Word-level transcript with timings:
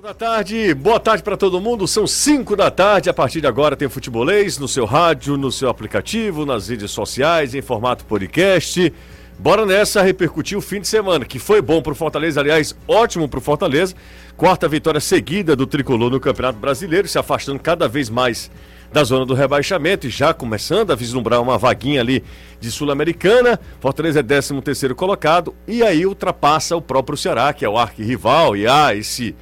Boa 0.00 0.14
tarde, 0.14 0.74
boa 0.74 1.00
tarde 1.00 1.24
para 1.24 1.36
todo 1.36 1.60
mundo. 1.60 1.88
São 1.88 2.06
5 2.06 2.54
da 2.54 2.70
tarde. 2.70 3.10
A 3.10 3.12
partir 3.12 3.40
de 3.40 3.48
agora 3.48 3.74
tem 3.74 3.88
futebolês 3.88 4.56
no 4.56 4.68
seu 4.68 4.84
rádio, 4.84 5.36
no 5.36 5.50
seu 5.50 5.68
aplicativo, 5.68 6.46
nas 6.46 6.68
redes 6.68 6.92
sociais, 6.92 7.52
em 7.52 7.60
formato 7.60 8.04
podcast. 8.04 8.92
Bora 9.36 9.66
nessa 9.66 10.00
repercutir 10.00 10.56
o 10.56 10.60
fim 10.60 10.80
de 10.80 10.86
semana, 10.86 11.24
que 11.24 11.40
foi 11.40 11.60
bom 11.60 11.82
pro 11.82 11.96
Fortaleza, 11.96 12.38
aliás, 12.38 12.76
ótimo 12.86 13.28
pro 13.28 13.40
Fortaleza. 13.40 13.96
Quarta 14.36 14.68
vitória 14.68 15.00
seguida 15.00 15.56
do 15.56 15.66
tricolor 15.66 16.12
no 16.12 16.20
Campeonato 16.20 16.60
Brasileiro, 16.60 17.08
se 17.08 17.18
afastando 17.18 17.58
cada 17.58 17.88
vez 17.88 18.08
mais 18.08 18.52
da 18.92 19.02
zona 19.02 19.26
do 19.26 19.34
rebaixamento 19.34 20.06
e 20.06 20.10
já 20.10 20.32
começando 20.32 20.92
a 20.92 20.94
vislumbrar 20.94 21.42
uma 21.42 21.58
vaguinha 21.58 22.00
ali 22.00 22.22
de 22.60 22.70
Sul-Americana. 22.70 23.58
Fortaleza 23.80 24.20
é 24.20 24.22
13 24.22 24.60
terceiro 24.62 24.94
colocado 24.94 25.56
e 25.66 25.82
aí 25.82 26.06
ultrapassa 26.06 26.76
o 26.76 26.80
próprio 26.80 27.18
Ceará, 27.18 27.52
que 27.52 27.64
é 27.64 27.68
o 27.68 27.76
arquirrival, 27.76 28.56
e 28.56 28.64
há 28.64 28.94
esse 28.94 29.34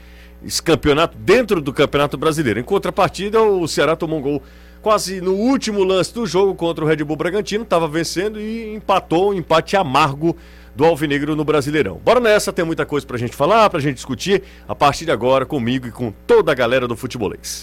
esse 0.46 0.62
campeonato 0.62 1.18
dentro 1.18 1.60
do 1.60 1.72
Campeonato 1.72 2.16
Brasileiro. 2.16 2.60
Em 2.60 2.62
contrapartida, 2.62 3.42
o 3.42 3.66
Ceará 3.66 3.96
tomou 3.96 4.20
um 4.20 4.22
gol 4.22 4.42
quase 4.80 5.20
no 5.20 5.32
último 5.32 5.82
lance 5.82 6.14
do 6.14 6.24
jogo 6.24 6.54
contra 6.54 6.84
o 6.84 6.86
Red 6.86 7.02
Bull 7.02 7.16
Bragantino, 7.16 7.64
estava 7.64 7.88
vencendo 7.88 8.40
e 8.40 8.72
empatou 8.74 9.30
um 9.30 9.34
empate 9.34 9.76
amargo 9.76 10.36
do 10.76 10.84
Alvinegro 10.84 11.34
no 11.34 11.44
Brasileirão. 11.44 12.00
Bora 12.04 12.20
nessa, 12.20 12.52
tem 12.52 12.64
muita 12.64 12.86
coisa 12.86 13.04
pra 13.04 13.18
gente 13.18 13.34
falar, 13.34 13.68
pra 13.68 13.80
gente 13.80 13.96
discutir 13.96 14.42
a 14.68 14.74
partir 14.74 15.04
de 15.06 15.10
agora 15.10 15.44
comigo 15.44 15.88
e 15.88 15.90
com 15.90 16.12
toda 16.26 16.52
a 16.52 16.54
galera 16.54 16.86
do 16.86 16.96
futebolês. 16.96 17.62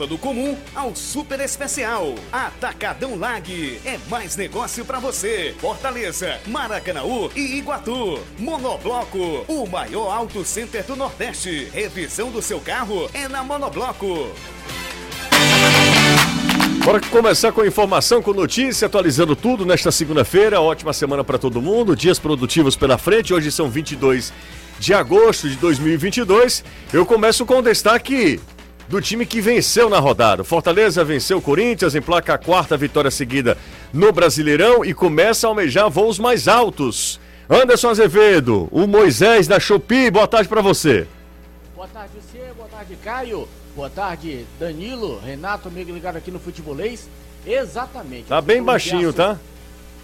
do 0.05 0.17
comum 0.17 0.57
ao 0.75 0.95
super 0.95 1.39
especial. 1.39 2.15
Atacadão 2.31 3.17
Lag 3.17 3.79
é 3.85 3.97
mais 4.09 4.35
negócio 4.35 4.83
para 4.85 4.99
você. 4.99 5.55
Fortaleza, 5.59 6.39
Maracanaú 6.47 7.31
e 7.35 7.57
Iguatu. 7.57 8.19
Monobloco, 8.37 9.45
o 9.47 9.65
maior 9.67 10.11
auto 10.11 10.43
center 10.43 10.83
do 10.83 10.95
Nordeste. 10.95 11.69
Revisão 11.73 12.31
do 12.31 12.41
seu 12.41 12.59
carro 12.59 13.09
é 13.13 13.27
na 13.27 13.43
Monobloco. 13.43 14.31
Bora 16.83 16.99
começar 16.99 17.51
com 17.51 17.63
informação, 17.63 18.23
com 18.23 18.33
notícia, 18.33 18.87
atualizando 18.87 19.35
tudo 19.35 19.65
nesta 19.65 19.91
segunda-feira. 19.91 20.59
Ótima 20.59 20.93
semana 20.93 21.23
para 21.23 21.37
todo 21.37 21.61
mundo, 21.61 21.95
dias 21.95 22.17
produtivos 22.17 22.75
pela 22.75 22.97
frente. 22.97 23.33
Hoje 23.33 23.51
são 23.51 23.69
22 23.69 24.33
de 24.79 24.93
agosto 24.93 25.47
de 25.47 25.55
2022. 25.57 26.63
Eu 26.91 27.05
começo 27.05 27.45
com 27.45 27.59
o 27.59 27.61
destaque 27.61 28.39
do 28.91 29.01
time 29.01 29.25
que 29.25 29.39
venceu 29.39 29.89
na 29.89 29.99
rodada. 29.99 30.43
Fortaleza 30.43 31.01
venceu 31.01 31.37
o 31.37 31.41
Corinthians, 31.41 31.95
em 31.95 32.01
placa 32.01 32.33
a 32.33 32.37
quarta 32.37 32.75
vitória 32.75 33.09
seguida 33.09 33.57
no 33.93 34.11
Brasileirão 34.11 34.83
e 34.83 34.93
começa 34.93 35.47
a 35.47 35.49
almejar 35.49 35.89
voos 35.89 36.19
mais 36.19 36.45
altos. 36.45 37.17
Anderson 37.49 37.89
Azevedo, 37.89 38.67
o 38.69 38.85
Moisés 38.85 39.47
da 39.47 39.61
Shopee, 39.61 40.11
boa 40.11 40.27
tarde 40.27 40.49
para 40.49 40.61
você. 40.61 41.07
Boa 41.73 41.87
tarde, 41.87 42.11
você, 42.15 42.51
boa 42.53 42.67
tarde, 42.67 42.97
Caio. 43.01 43.47
Boa 43.73 43.89
tarde, 43.89 44.45
Danilo, 44.59 45.21
Renato, 45.25 45.69
amigo 45.69 45.93
ligado 45.93 46.17
aqui 46.17 46.29
no 46.29 46.39
Futebolês. 46.39 47.07
Exatamente. 47.47 48.25
Tá 48.25 48.41
bem 48.41 48.61
baixinho, 48.61 49.13
tá? 49.13 49.39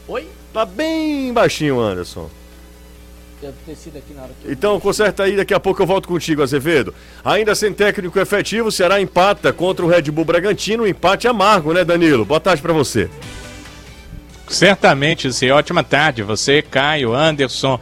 Oi? 0.08 0.30
Tá 0.54 0.66
bem 0.66 1.34
baixinho, 1.34 1.78
Anderson. 1.78 2.30
Deve 3.42 3.54
ter 3.66 3.76
sido 3.76 3.98
aqui 3.98 4.14
na 4.16 4.24
hora 4.24 4.32
que 4.42 4.48
eu- 4.48 4.52
Então, 4.52 4.80
conserta 4.80 5.24
aí, 5.24 5.36
daqui 5.38 5.54
a 5.54 5.60
pouco 5.60 5.82
eu 5.82 5.86
volto 5.86 6.08
contigo, 6.08 6.42
Azevedo. 6.42 6.94
Ainda 7.24 7.54
sem 7.54 7.72
técnico 7.72 8.20
efetivo, 8.20 8.70
o 8.70 8.72
Ceará 8.72 9.00
empata 9.00 9.54
contra 9.54 9.86
o 9.86 9.88
Red 9.88 10.04
Bull 10.04 10.26
Bragantino, 10.26 10.84
um 10.84 10.88
empate 10.88 11.28
amargo, 11.28 11.72
né, 11.72 11.86
Danilo? 11.86 12.26
Boa 12.26 12.40
tarde 12.40 12.62
para 12.62 12.74
você. 12.74 13.08
Certamente, 14.48 15.30
Zé. 15.30 15.52
Ótima 15.52 15.84
tarde. 15.84 16.24
Você, 16.24 16.62
Caio, 16.62 17.14
Anderson, 17.14 17.80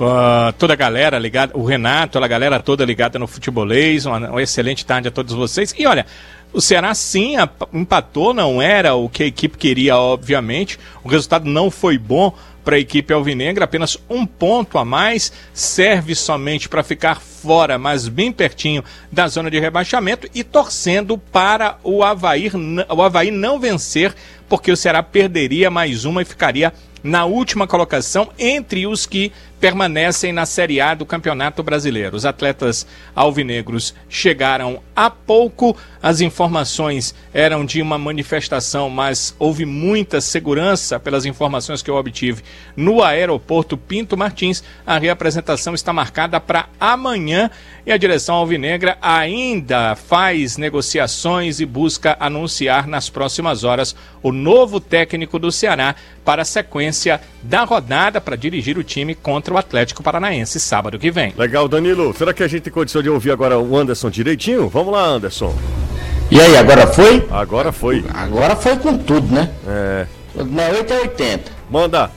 ah, 0.00 0.52
toda 0.58 0.72
a 0.72 0.76
galera 0.76 1.18
ligada, 1.18 1.56
o 1.56 1.64
Renato, 1.64 2.18
a 2.18 2.28
galera 2.28 2.60
toda 2.60 2.84
ligada 2.84 3.18
no 3.18 3.26
futebolês. 3.26 4.04
Uma, 4.04 4.18
uma 4.30 4.42
excelente 4.42 4.84
tarde 4.84 5.08
a 5.08 5.10
todos 5.10 5.32
vocês. 5.34 5.74
E 5.78 5.86
olha, 5.86 6.04
o 6.52 6.60
Ceará 6.60 6.92
sim 6.94 7.34
empatou, 7.72 8.34
não 8.34 8.60
era 8.60 8.94
o 8.94 9.08
que 9.08 9.22
a 9.22 9.26
equipe 9.26 9.56
queria, 9.56 9.96
obviamente. 9.96 10.78
O 11.04 11.08
resultado 11.08 11.44
não 11.48 11.70
foi 11.70 11.96
bom 11.96 12.34
para 12.64 12.76
a 12.76 12.78
equipe 12.78 13.12
alvinegra, 13.12 13.64
apenas 13.64 13.96
um 14.08 14.26
ponto 14.26 14.78
a 14.78 14.84
mais, 14.84 15.32
serve 15.52 16.14
somente 16.14 16.68
para 16.68 16.82
ficar 16.82 17.20
fora, 17.20 17.78
mas 17.78 18.08
bem 18.08 18.30
pertinho 18.30 18.84
da 19.10 19.28
zona 19.28 19.50
de 19.50 19.58
rebaixamento 19.58 20.28
e 20.34 20.44
torcendo 20.44 21.16
para 21.16 21.78
o 21.82 22.02
Havaí, 22.02 22.50
o 22.90 23.02
Havaí 23.02 23.30
não 23.30 23.58
vencer, 23.58 24.14
porque 24.48 24.72
o 24.72 24.76
Ceará 24.76 25.02
perderia 25.02 25.70
mais 25.70 26.04
uma 26.04 26.22
e 26.22 26.24
ficaria 26.24 26.72
na 27.02 27.24
última 27.24 27.66
colocação 27.66 28.30
entre 28.38 28.86
os 28.86 29.06
que 29.06 29.32
permanecem 29.60 30.32
na 30.32 30.46
Série 30.46 30.80
A 30.80 30.94
do 30.94 31.04
Campeonato 31.04 31.62
Brasileiro. 31.62 32.16
Os 32.16 32.24
atletas 32.24 32.86
alvinegros 33.14 33.94
chegaram 34.08 34.80
há 34.94 35.10
pouco, 35.10 35.76
as 36.02 36.20
informações 36.20 37.14
eram 37.32 37.64
de 37.64 37.82
uma 37.82 37.98
manifestação, 37.98 38.88
mas 38.88 39.34
houve 39.38 39.64
muita 39.64 40.20
segurança 40.20 40.98
pelas 40.98 41.24
informações 41.24 41.82
que 41.82 41.90
eu 41.90 41.96
obtive 41.96 42.42
no 42.76 43.02
aeroporto 43.02 43.76
Pinto 43.76 44.16
Martins. 44.16 44.62
A 44.86 44.98
reapresentação 44.98 45.74
está 45.74 45.92
marcada 45.92 46.40
para 46.40 46.68
amanhã 46.78 47.50
e 47.84 47.92
a 47.92 47.96
direção 47.96 48.36
alvinegra 48.36 48.96
ainda 49.00 49.96
faz 49.96 50.56
negociações 50.56 51.58
e 51.58 51.66
busca 51.66 52.16
anunciar 52.20 52.86
nas 52.86 53.08
próximas 53.08 53.64
horas 53.64 53.96
o 54.22 54.30
novo 54.30 54.78
técnico 54.78 55.38
do 55.38 55.50
Ceará 55.50 55.94
para 56.24 56.42
a 56.42 56.44
sequência 56.44 57.20
da 57.42 57.64
rodada 57.64 58.20
para 58.20 58.36
dirigir 58.36 58.76
o 58.76 58.84
time 58.84 59.14
contra 59.14 59.47
o 59.54 59.58
Atlético 59.58 60.02
Paranaense 60.02 60.58
sábado 60.60 60.98
que 60.98 61.10
vem. 61.10 61.34
Legal, 61.36 61.68
Danilo. 61.68 62.14
Será 62.16 62.32
que 62.32 62.42
a 62.42 62.48
gente 62.48 62.62
tem 62.62 62.72
condição 62.72 63.02
de 63.02 63.08
ouvir 63.08 63.30
agora 63.30 63.58
o 63.58 63.76
Anderson 63.76 64.10
direitinho? 64.10 64.68
Vamos 64.68 64.92
lá, 64.92 65.02
Anderson. 65.04 65.54
E 66.30 66.40
aí, 66.40 66.56
agora 66.56 66.86
foi? 66.86 67.26
Agora 67.30 67.72
foi. 67.72 68.04
Agora 68.12 68.54
foi 68.54 68.76
com 68.76 68.98
tudo, 68.98 69.34
né? 69.34 69.50
É. 69.66 70.06
É 70.36 70.72
8 70.72 70.92
é 70.92 71.00
80. 71.00 71.52
Manda. 71.70 72.10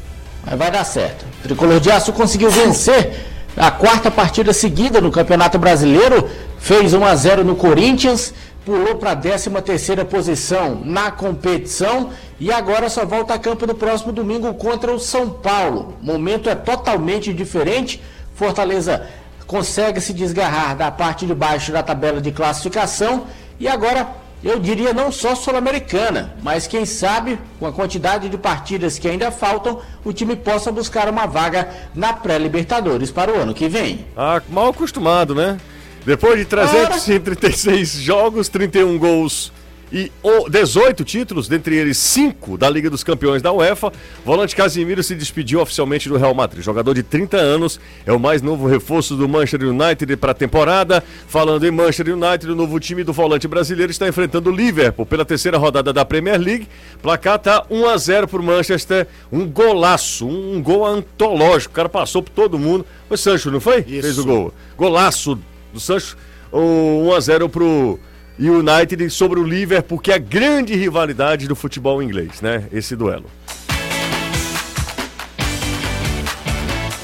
Mas 0.46 0.58
vai 0.58 0.72
dar 0.72 0.84
certo. 0.84 1.26
O 1.40 1.44
Tricolor 1.44 1.80
de 1.80 1.92
Aço 1.92 2.14
conseguiu 2.14 2.50
vencer 2.50 3.12
a 3.56 3.72
quarta 3.72 4.12
partida 4.12 4.54
seguida 4.54 5.00
no 5.00 5.12
Campeonato 5.12 5.58
Brasileiro. 5.58 6.30
Fez 6.60 6.94
1 6.94 7.06
a 7.06 7.16
0 7.16 7.44
no 7.44 7.56
Corinthians. 7.56 8.34
Pulou 8.66 8.96
para 8.96 9.12
a 9.12 9.16
13 9.16 9.50
terceira 9.62 10.06
posição 10.06 10.82
na 10.86 11.10
competição. 11.10 12.12
E 12.40 12.52
agora 12.52 12.90
só 12.90 13.06
volta 13.06 13.34
a 13.34 13.40
campo 13.40 13.66
no 13.66 13.74
próximo 13.74 14.12
domingo 14.12 14.54
contra 14.54 14.92
o 14.94 15.00
São 15.00 15.30
Paulo. 15.30 15.98
O 16.02 16.06
momento 16.06 16.50
é 16.50 16.56
totalmente 16.56 17.34
diferente. 17.34 18.02
Fortaleza 18.36 19.08
consegue 19.48 20.00
se 20.00 20.14
desgarrar 20.14 20.76
da 20.76 20.92
parte 20.92 21.26
de 21.26 21.34
baixo 21.34 21.72
da 21.72 21.84
tabela 21.84 22.22
de 22.22 22.32
classificação. 22.32 23.26
E 23.60 23.68
agora 23.68 24.08
eu 24.44 24.60
diria 24.60 24.92
não 24.92 25.12
só 25.12 25.36
sul-americana, 25.36 26.34
mas 26.42 26.66
quem 26.66 26.86
sabe, 26.86 27.40
com 27.60 27.68
a 27.68 27.72
quantidade 27.72 28.28
de 28.28 28.38
partidas 28.38 28.98
que 28.98 29.08
ainda 29.08 29.30
faltam, 29.30 29.80
o 30.04 30.12
time 30.12 30.36
possa 30.36 30.72
buscar 30.72 31.08
uma 31.08 31.28
vaga 31.28 31.70
na 31.94 32.12
pré-Libertadores 32.12 33.12
para 33.12 33.32
o 33.32 33.40
ano 33.40 33.54
que 33.54 33.68
vem. 33.68 34.06
Ah, 34.18 34.42
mal 34.50 34.70
acostumado, 34.70 35.36
né? 35.36 35.58
Depois 36.06 36.38
de 36.40 36.46
336 36.46 37.94
jogos, 38.02 38.50
31 38.50 38.98
gols 38.98 39.52
e 39.94 40.10
o- 40.24 40.50
18 40.50 41.04
títulos, 41.04 41.50
dentre 41.50 41.76
eles 41.76 41.98
5 41.98 42.58
da 42.58 42.70
Liga 42.70 42.90
dos 42.90 43.04
Campeões 43.04 43.42
da 43.42 43.52
UEFA, 43.52 43.92
volante 44.26 44.56
Casimiro 44.56 45.04
se 45.04 45.14
despediu 45.14 45.60
oficialmente 45.60 46.08
do 46.08 46.16
Real 46.18 46.34
Madrid. 46.34 46.64
Jogador 46.64 46.94
de 46.94 47.04
30 47.04 47.36
anos, 47.36 47.78
é 48.06 48.12
o 48.14 48.18
mais 48.20 48.42
novo 48.42 48.68
reforço 48.68 49.16
do 49.18 49.28
Manchester 49.28 49.68
United 49.68 50.16
para 50.16 50.32
a 50.32 50.34
temporada. 50.34 51.04
Falando 51.28 51.68
em 51.68 51.72
Manchester 51.72 52.16
United, 52.16 52.50
o 52.52 52.56
novo 52.56 52.80
time 52.80 53.04
do 53.04 53.12
volante 53.12 53.48
brasileiro 53.50 53.92
está 53.92 54.08
enfrentando 54.08 54.50
o 54.50 54.56
Liverpool 54.56 55.06
pela 55.06 55.26
terceira 55.26 55.58
rodada 55.58 55.92
da 55.92 56.06
Premier 56.06 56.40
League. 56.40 56.70
Placar 57.02 57.38
tá 57.38 57.66
1 57.70 57.86
a 57.90 57.98
0 57.98 58.28
para 58.30 58.40
o 58.40 58.44
Manchester, 58.44 59.08
um 59.30 59.46
golaço, 59.46 60.26
um 60.26 60.64
gol 60.64 60.86
antológico. 60.86 61.74
O 61.74 61.76
cara 61.76 61.90
passou 61.90 62.24
por 62.24 62.32
todo 62.32 62.58
mundo. 62.58 62.86
Foi 63.10 63.18
Sancho, 63.18 63.52
não 63.52 63.60
foi? 63.60 63.84
Fez 63.84 64.18
o 64.18 64.24
gol. 64.26 64.54
Golaço 64.78 65.38
do 65.72 65.80
Sancho, 65.80 66.18
o 66.52 67.08
1 67.08 67.14
a 67.14 67.20
0 67.20 67.50
pro 67.50 68.00
United 68.40 69.10
sobre 69.10 69.40
o 69.40 69.44
Liverpool, 69.44 70.00
que 70.00 70.12
é 70.12 70.16
a 70.16 70.18
grande 70.18 70.76
rivalidade 70.76 71.48
do 71.48 71.56
futebol 71.56 72.02
inglês, 72.02 72.42
né? 72.42 72.66
Esse 72.72 72.96
duelo. 72.96 73.26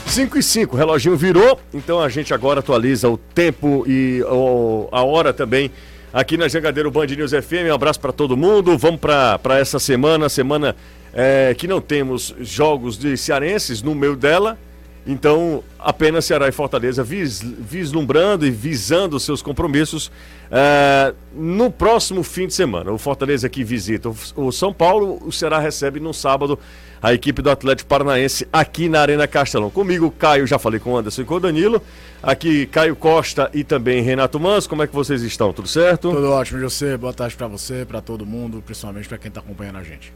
5 0.08 0.38
e 0.40 0.42
5, 0.42 0.76
o 0.76 0.78
reloginho 0.78 1.16
virou, 1.16 1.60
então 1.72 2.00
a 2.02 2.10
gente 2.10 2.34
agora 2.34 2.60
atualiza 2.60 3.08
o 3.08 3.18
tempo 3.18 3.84
e 3.88 4.24
o, 4.24 4.90
a 4.92 5.04
hora 5.04 5.32
também 5.32 5.72
aqui 6.12 6.36
na 6.38 6.48
Jangadeiro 6.48 6.90
Band 6.90 7.06
News 7.06 7.32
FM. 7.32 7.70
Um 7.70 7.74
abraço 7.76 8.00
para 8.00 8.12
todo 8.12 8.36
mundo. 8.36 8.76
Vamos 8.78 9.00
para 9.00 9.60
essa 9.60 9.78
semana, 9.78 10.28
semana 10.28 10.76
é, 11.14 11.54
que 11.56 11.68
não 11.68 11.80
temos 11.80 12.34
jogos 12.40 12.98
de 12.98 13.16
cearenses 13.16 13.84
no 13.84 13.94
meio 13.94 14.16
dela. 14.16 14.58
Então, 15.08 15.64
apenas 15.80 16.26
Ceará 16.26 16.50
e 16.50 16.52
Fortaleza 16.52 17.02
vis, 17.02 17.42
vislumbrando 17.42 18.46
e 18.46 18.52
visando 18.52 19.18
seus 19.22 19.42
compromissos 19.42 20.12
é, 20.52 21.14
no 21.34 21.72
próximo 21.72 22.24
fim 22.24 22.46
de 22.46 22.54
semana. 22.54 22.92
O 22.92 22.98
Fortaleza 22.98 23.48
aqui 23.48 23.64
visita 23.64 24.12
o 24.36 24.52
São 24.52 24.74
Paulo, 24.74 25.18
o 25.26 25.32
Ceará 25.32 25.60
recebe 25.60 26.02
no 26.02 26.14
sábado 26.14 26.60
a 27.02 27.14
equipe 27.14 27.42
do 27.42 27.50
Atlético 27.50 27.88
Paranaense 27.88 28.46
aqui 28.52 28.90
na 28.90 29.00
Arena 29.00 29.26
Castelão. 29.28 29.70
Comigo, 29.70 30.12
Caio, 30.12 30.46
já 30.46 30.60
falei 30.60 30.80
com 30.80 30.92
o 30.92 30.98
Anderson 30.98 31.22
e 31.22 31.26
com 31.26 31.36
o 31.36 31.40
Danilo. 31.40 31.82
Aqui, 32.22 32.66
Caio 32.66 32.96
Costa 32.96 33.50
e 33.54 33.64
também 33.64 34.02
Renato 34.02 34.38
Mans. 34.38 34.68
Como 34.68 34.84
é 34.84 34.88
que 34.88 34.94
vocês 34.94 35.22
estão? 35.22 35.54
Tudo 35.54 35.70
certo? 35.70 36.12
Tudo 36.12 36.32
ótimo, 36.32 36.60
José. 36.60 36.98
Boa 36.98 37.14
tarde 37.14 37.36
para 37.38 37.48
você, 37.48 37.86
para 37.86 38.02
todo 38.02 38.26
mundo, 38.26 38.62
principalmente 38.66 39.08
para 39.08 39.18
quem 39.18 39.30
está 39.30 39.40
acompanhando 39.40 39.78
a 39.78 39.84
gente. 39.84 40.12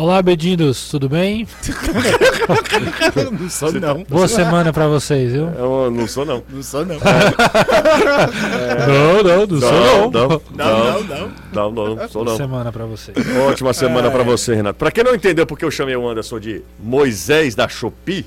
Olá, 0.00 0.22
Bedindos, 0.22 0.88
tudo 0.88 1.10
bem? 1.10 1.46
não 3.38 3.50
sou 3.50 3.70
não. 3.72 4.02
Boa 4.04 4.26
semana 4.26 4.72
pra 4.72 4.88
vocês, 4.88 5.30
viu? 5.32 5.50
Eu 5.50 5.90
não 5.90 6.06
sou 6.08 6.24
não. 6.24 6.42
Não 6.48 6.62
sou 6.62 6.86
não. 6.86 6.96
Não, 8.88 9.22
não, 9.22 9.46
não 9.46 9.60
sou 9.60 10.10
não. 10.10 10.10
Não, 10.10 10.28
Não, 10.30 10.40
não, 10.54 11.02
não. 11.04 11.32
não, 11.52 11.70
não, 11.70 11.94
não, 11.96 12.08
sou 12.08 12.24
Boa 12.24 12.32
não. 12.32 12.36
semana 12.38 12.72
pra 12.72 12.86
vocês. 12.86 13.14
Ótima 13.46 13.74
semana 13.74 14.10
pra 14.10 14.22
você, 14.22 14.54
Renato. 14.54 14.78
Pra 14.78 14.90
quem 14.90 15.04
não 15.04 15.14
entendeu 15.14 15.44
porque 15.46 15.66
eu 15.66 15.70
chamei 15.70 15.94
o 15.94 16.08
Anderson 16.08 16.40
de 16.40 16.62
Moisés 16.82 17.54
da 17.54 17.68
Shopee, 17.68 18.24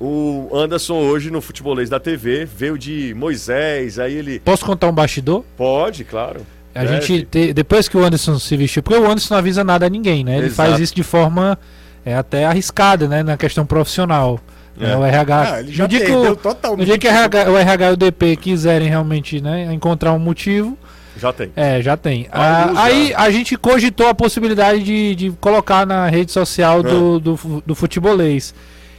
o 0.00 0.50
Anderson 0.54 0.94
hoje 1.00 1.32
no 1.32 1.40
futebolês 1.40 1.90
da 1.90 1.98
TV 1.98 2.44
veio 2.44 2.78
de 2.78 3.12
Moisés, 3.16 3.98
aí 3.98 4.14
ele 4.14 4.38
Posso 4.38 4.64
contar 4.64 4.86
um 4.86 4.92
bastidor? 4.92 5.42
pode, 5.56 6.04
claro. 6.04 6.46
A 6.74 6.84
É, 6.84 6.86
gente, 6.86 7.22
te- 7.26 7.52
depois 7.52 7.88
que 7.88 7.96
o 7.96 8.04
Anderson 8.04 8.38
se 8.38 8.56
vestiu, 8.56 8.82
porque 8.82 8.98
o 8.98 9.04
Anderson 9.04 9.34
não 9.34 9.38
avisa 9.38 9.62
nada 9.62 9.86
a 9.86 9.88
ninguém, 9.90 10.24
né? 10.24 10.36
Ele 10.38 10.46
Exato. 10.46 10.70
faz 10.70 10.80
isso 10.80 10.94
de 10.94 11.02
forma 11.02 11.58
é, 12.04 12.14
até 12.14 12.44
arriscada, 12.46 13.06
né? 13.06 13.22
Na 13.22 13.36
questão 13.36 13.64
profissional. 13.66 14.40
É. 14.80 14.86
né, 14.86 14.96
O 14.96 15.04
RH. 15.04 15.42
Ah, 15.52 15.60
ele 15.60 15.70
já 15.72 15.84
no 15.84 15.88
dia 15.88 16.04
que 16.04 16.10
o, 16.12 16.34
totalmente. 16.34 16.78
no 16.80 16.84
dia 16.86 16.98
que 16.98 17.06
o 17.06 17.10
RH, 17.10 17.50
o 17.50 17.58
RH 17.58 17.90
e 17.90 17.92
o 17.92 17.96
DP 17.96 18.36
quiserem 18.36 18.88
realmente 18.88 19.38
né, 19.40 19.70
encontrar 19.72 20.14
um 20.14 20.18
motivo, 20.18 20.78
Já 21.14 21.30
tem. 21.30 21.52
É, 21.54 21.82
já 21.82 21.94
tem. 21.94 22.26
Ah, 22.32 22.64
Ah, 22.70 22.74
já. 22.74 22.82
aí 22.84 23.12
a 23.14 23.30
gente 23.30 23.54
cogitou 23.58 24.08
a 24.08 24.14
possibilidade 24.14 24.82
de, 24.82 25.14
de 25.14 25.30
colocar 25.32 25.86
na 25.86 26.08
rede 26.08 26.32
social 26.32 26.82
do, 26.82 27.20
do, 27.20 27.36
fu- 27.36 27.62
do 27.66 27.74
futebolês. 27.74 28.54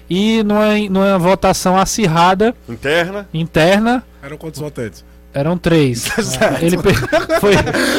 E 0.07 0.43
numa, 0.43 0.77
numa 0.91 1.17
votação 1.17 1.75
acirrada, 1.75 2.53
Interna. 2.69 3.27
interna, 3.33 4.03
Eram 4.21 4.37
quantos 4.37 4.59
votantes? 4.61 5.03
Eram 5.33 5.57
três. 5.57 6.07
Ele 6.61 6.77
per- 6.77 6.95
foi, 7.39 7.53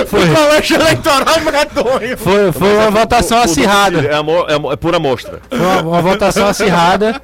foi, 0.07 0.29
Colégio 0.29 0.77
eleitoral 0.81 1.41
medonho. 1.41 2.17
foi, 2.19 2.53
foi 2.53 2.75
uma 2.77 2.91
votação 2.91 3.39
O- 3.39 3.41
o 3.41 3.45
acirrada. 3.45 4.01
É, 4.01 4.15
amo- 4.15 4.47
é, 4.49 4.73
é 4.73 4.77
por 4.77 4.95
amostra. 4.95 5.41
Foi 5.49 5.59
uma, 5.59 5.81
uma 5.83 6.03
votação 6.03 6.47
acirrada. 6.49 7.21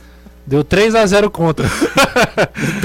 Deu 0.46 0.64
3 0.64 0.94
a 0.96 1.06
0 1.06 1.30
contra. 1.30 1.66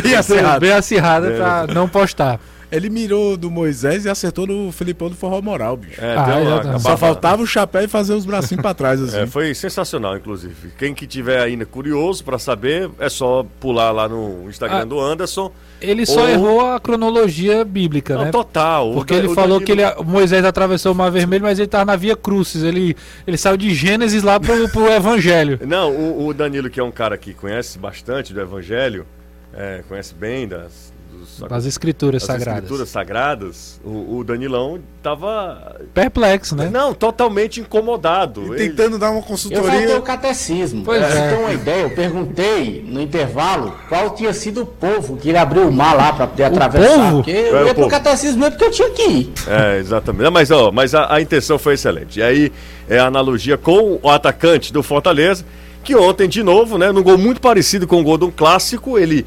Bem 0.03 0.13
acirrado. 0.15 0.59
Bem 0.59 0.71
acirrada 0.71 1.31
pra 1.31 1.67
não 1.73 1.87
postar. 1.87 2.39
Ele 2.75 2.89
mirou 2.89 3.37
do 3.37 3.49
Moisés 3.49 4.05
e 4.05 4.09
acertou 4.09 4.45
no 4.45 4.71
Filipão 4.71 5.09
do 5.09 5.15
Forró 5.15 5.41
Moral, 5.41 5.77
bicho. 5.77 5.99
É, 6.03 6.15
Ah, 6.15 6.37
uma- 6.37 6.59
tá. 6.61 6.79
Só 6.79 6.97
faltava 6.97 7.41
o 7.41 7.47
chapéu 7.47 7.83
e 7.83 7.87
fazer 7.87 8.13
os 8.13 8.25
bracinhos 8.25 8.61
pra 8.61 8.73
trás, 8.73 9.01
assim. 9.01 9.17
É, 9.19 9.25
foi 9.27 9.53
sensacional, 9.55 10.17
inclusive. 10.17 10.71
Quem 10.77 10.93
que 10.93 11.07
tiver 11.07 11.39
ainda 11.41 11.65
curioso 11.65 12.23
pra 12.23 12.37
saber, 12.39 12.89
é 12.99 13.09
só 13.09 13.45
pular 13.59 13.91
lá 13.91 14.07
no 14.09 14.49
Instagram 14.49 14.79
Ah, 14.81 14.85
do 14.85 14.99
Anderson. 14.99 15.51
Ele 15.81 16.05
só 16.05 16.21
Ou- 16.21 16.29
errou 16.29 16.61
a 16.73 16.79
cronologia 16.79 17.63
bíblica, 17.65 18.15
Não, 18.15 18.25
né? 18.25 18.31
total. 18.31 18.91
O 18.91 18.93
Porque 18.95 19.13
Da- 19.13 19.19
ele 19.19 19.27
o 19.27 19.33
falou 19.35 19.59
Danilo- 19.59 19.65
que 19.65 19.71
ele, 19.71 20.03
Moisés 20.03 20.43
atravessou 20.45 20.93
o 20.93 20.95
Mar 20.95 21.11
Vermelho, 21.11 21.43
mas 21.43 21.59
ele 21.59 21.65
estava 21.65 21.85
na 21.85 21.95
Via 21.95 22.15
Crucis. 22.15 22.63
Ele, 22.63 22.95
ele 23.27 23.37
saiu 23.37 23.57
de 23.57 23.73
Gênesis 23.73 24.23
lá 24.23 24.39
pro, 24.39 24.69
pro 24.69 24.87
Evangelho. 24.91 25.59
Não, 25.65 25.91
o, 25.91 26.27
o 26.27 26.33
Danilo, 26.33 26.69
que 26.69 26.79
é 26.79 26.83
um 26.83 26.91
cara 26.91 27.17
que 27.17 27.33
conhece 27.33 27.77
bastante 27.77 28.33
do 28.33 28.39
Evangelho, 28.41 29.05
é, 29.53 29.83
conhece 29.87 30.13
bem 30.15 30.47
das, 30.47 30.93
dos, 31.39 31.49
Das 31.49 31.65
escrituras 31.65 32.21
das 32.21 32.27
sagradas. 32.27 32.63
escrituras 32.63 32.89
sagradas, 32.89 33.81
o, 33.83 34.17
o 34.17 34.23
Danilão 34.23 34.79
tava. 35.01 35.75
Perplexo, 35.93 36.55
né? 36.55 36.69
Não, 36.71 36.93
totalmente 36.93 37.59
incomodado. 37.59 38.55
E 38.55 38.61
Ele- 38.61 38.69
tentando 38.69 38.97
dar 38.97 39.11
uma 39.11 39.19
Eu 39.19 39.23
faltei 39.23 39.49
consultoria. 39.49 39.97
o 39.97 40.01
catecismo. 40.01 40.83
Pois 40.85 41.01
é. 41.01 41.09
você 41.09 41.35
ter 41.35 41.41
uma 41.41 41.53
ideia, 41.53 41.81
eu 41.83 41.89
perguntei 41.91 42.85
no 42.87 43.01
intervalo 43.01 43.73
qual 43.89 44.11
tinha 44.11 44.33
sido 44.33 44.61
o 44.61 44.65
povo 44.65 45.17
que 45.17 45.29
ele 45.29 45.37
abriu 45.37 45.67
o 45.67 45.71
mar 45.71 45.95
lá 45.95 46.13
pra 46.13 46.27
poder 46.27 46.43
atravessar. 46.45 46.95
povo? 46.95 47.15
Porque 47.17 47.31
É, 47.31 47.49
eu 47.51 47.63
o 47.63 47.65
ia 47.67 47.73
pro 47.73 47.87
catecismo 47.87 48.39
mesmo 48.39 48.51
porque 48.57 48.65
eu 48.65 48.71
tinha 48.71 48.89
que 48.91 49.01
ir. 49.03 49.33
É, 49.47 49.79
exatamente. 49.79 50.29
Mas, 50.29 50.51
ó, 50.51 50.71
mas 50.71 50.93
a, 50.95 51.13
a 51.13 51.21
intenção 51.21 51.57
foi 51.57 51.73
excelente. 51.75 52.19
E 52.19 52.23
aí 52.23 52.51
é 52.89 52.99
a 52.99 53.05
analogia 53.05 53.57
com 53.57 53.99
o 54.01 54.09
atacante 54.09 54.71
do 54.71 54.81
Fortaleza, 54.83 55.45
que 55.83 55.95
ontem, 55.95 56.27
de 56.27 56.41
novo, 56.41 56.77
né, 56.77 56.91
num 56.91 57.03
gol 57.03 57.17
muito 57.17 57.39
parecido 57.39 57.85
com 57.87 57.99
o 58.01 58.03
gol 58.03 58.17
de 58.17 58.25
um 58.25 58.31
clássico, 58.31 58.97
ele, 58.97 59.25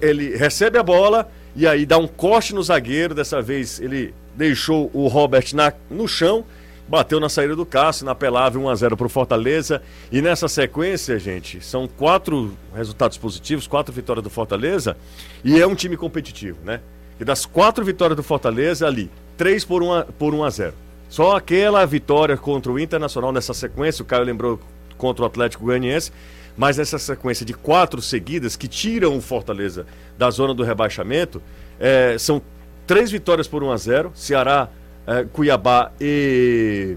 ele 0.00 0.36
recebe 0.36 0.78
a 0.78 0.82
bola 0.82 1.30
e 1.54 1.66
aí 1.66 1.84
dá 1.84 1.98
um 1.98 2.06
corte 2.06 2.54
no 2.54 2.62
zagueiro. 2.62 3.14
Dessa 3.14 3.42
vez 3.42 3.80
ele 3.80 4.14
deixou 4.34 4.90
o 4.92 5.06
Robert 5.08 5.46
na, 5.52 5.72
no 5.90 6.08
chão, 6.08 6.44
bateu 6.88 7.20
na 7.20 7.28
saída 7.28 7.54
do 7.54 7.66
Cássio, 7.66 8.06
na 8.06 8.14
pelave 8.14 8.58
1x0 8.58 8.96
para 8.96 9.06
o 9.06 9.10
Fortaleza. 9.10 9.82
E 10.10 10.20
nessa 10.20 10.48
sequência, 10.48 11.18
gente, 11.18 11.60
são 11.60 11.86
quatro 11.86 12.56
resultados 12.74 13.18
positivos, 13.18 13.66
quatro 13.66 13.92
vitórias 13.92 14.24
do 14.24 14.30
Fortaleza, 14.30 14.96
e 15.42 15.60
é 15.60 15.66
um 15.66 15.74
time 15.74 15.96
competitivo, 15.96 16.58
né? 16.64 16.80
E 17.18 17.24
das 17.24 17.46
quatro 17.46 17.84
vitórias 17.84 18.16
do 18.16 18.22
Fortaleza 18.22 18.86
ali, 18.86 19.10
três 19.36 19.64
por 19.64 19.82
1 19.82 19.92
a, 19.92 20.02
por 20.04 20.34
1 20.34 20.44
a 20.44 20.50
0. 20.50 20.74
Só 21.08 21.36
aquela 21.36 21.84
vitória 21.86 22.36
contra 22.36 22.72
o 22.72 22.78
Internacional 22.78 23.32
nessa 23.32 23.54
sequência, 23.54 24.02
o 24.02 24.06
Caio 24.06 24.24
lembrou 24.24 24.58
contra 24.98 25.22
o 25.22 25.26
Atlético 25.26 25.64
Goianiense, 25.64 26.10
mas 26.56 26.78
essa 26.78 26.98
sequência 26.98 27.44
de 27.44 27.52
quatro 27.54 28.00
seguidas 28.00 28.56
que 28.56 28.68
tiram 28.68 29.16
o 29.16 29.20
Fortaleza 29.20 29.86
da 30.16 30.30
zona 30.30 30.54
do 30.54 30.62
rebaixamento, 30.62 31.42
eh, 31.80 32.16
são 32.18 32.40
três 32.86 33.10
vitórias 33.10 33.48
por 33.48 33.62
1 33.62 33.72
a 33.72 33.76
0. 33.76 34.12
Ceará, 34.14 34.68
eh, 35.06 35.26
Cuiabá 35.32 35.90
e 36.00 36.96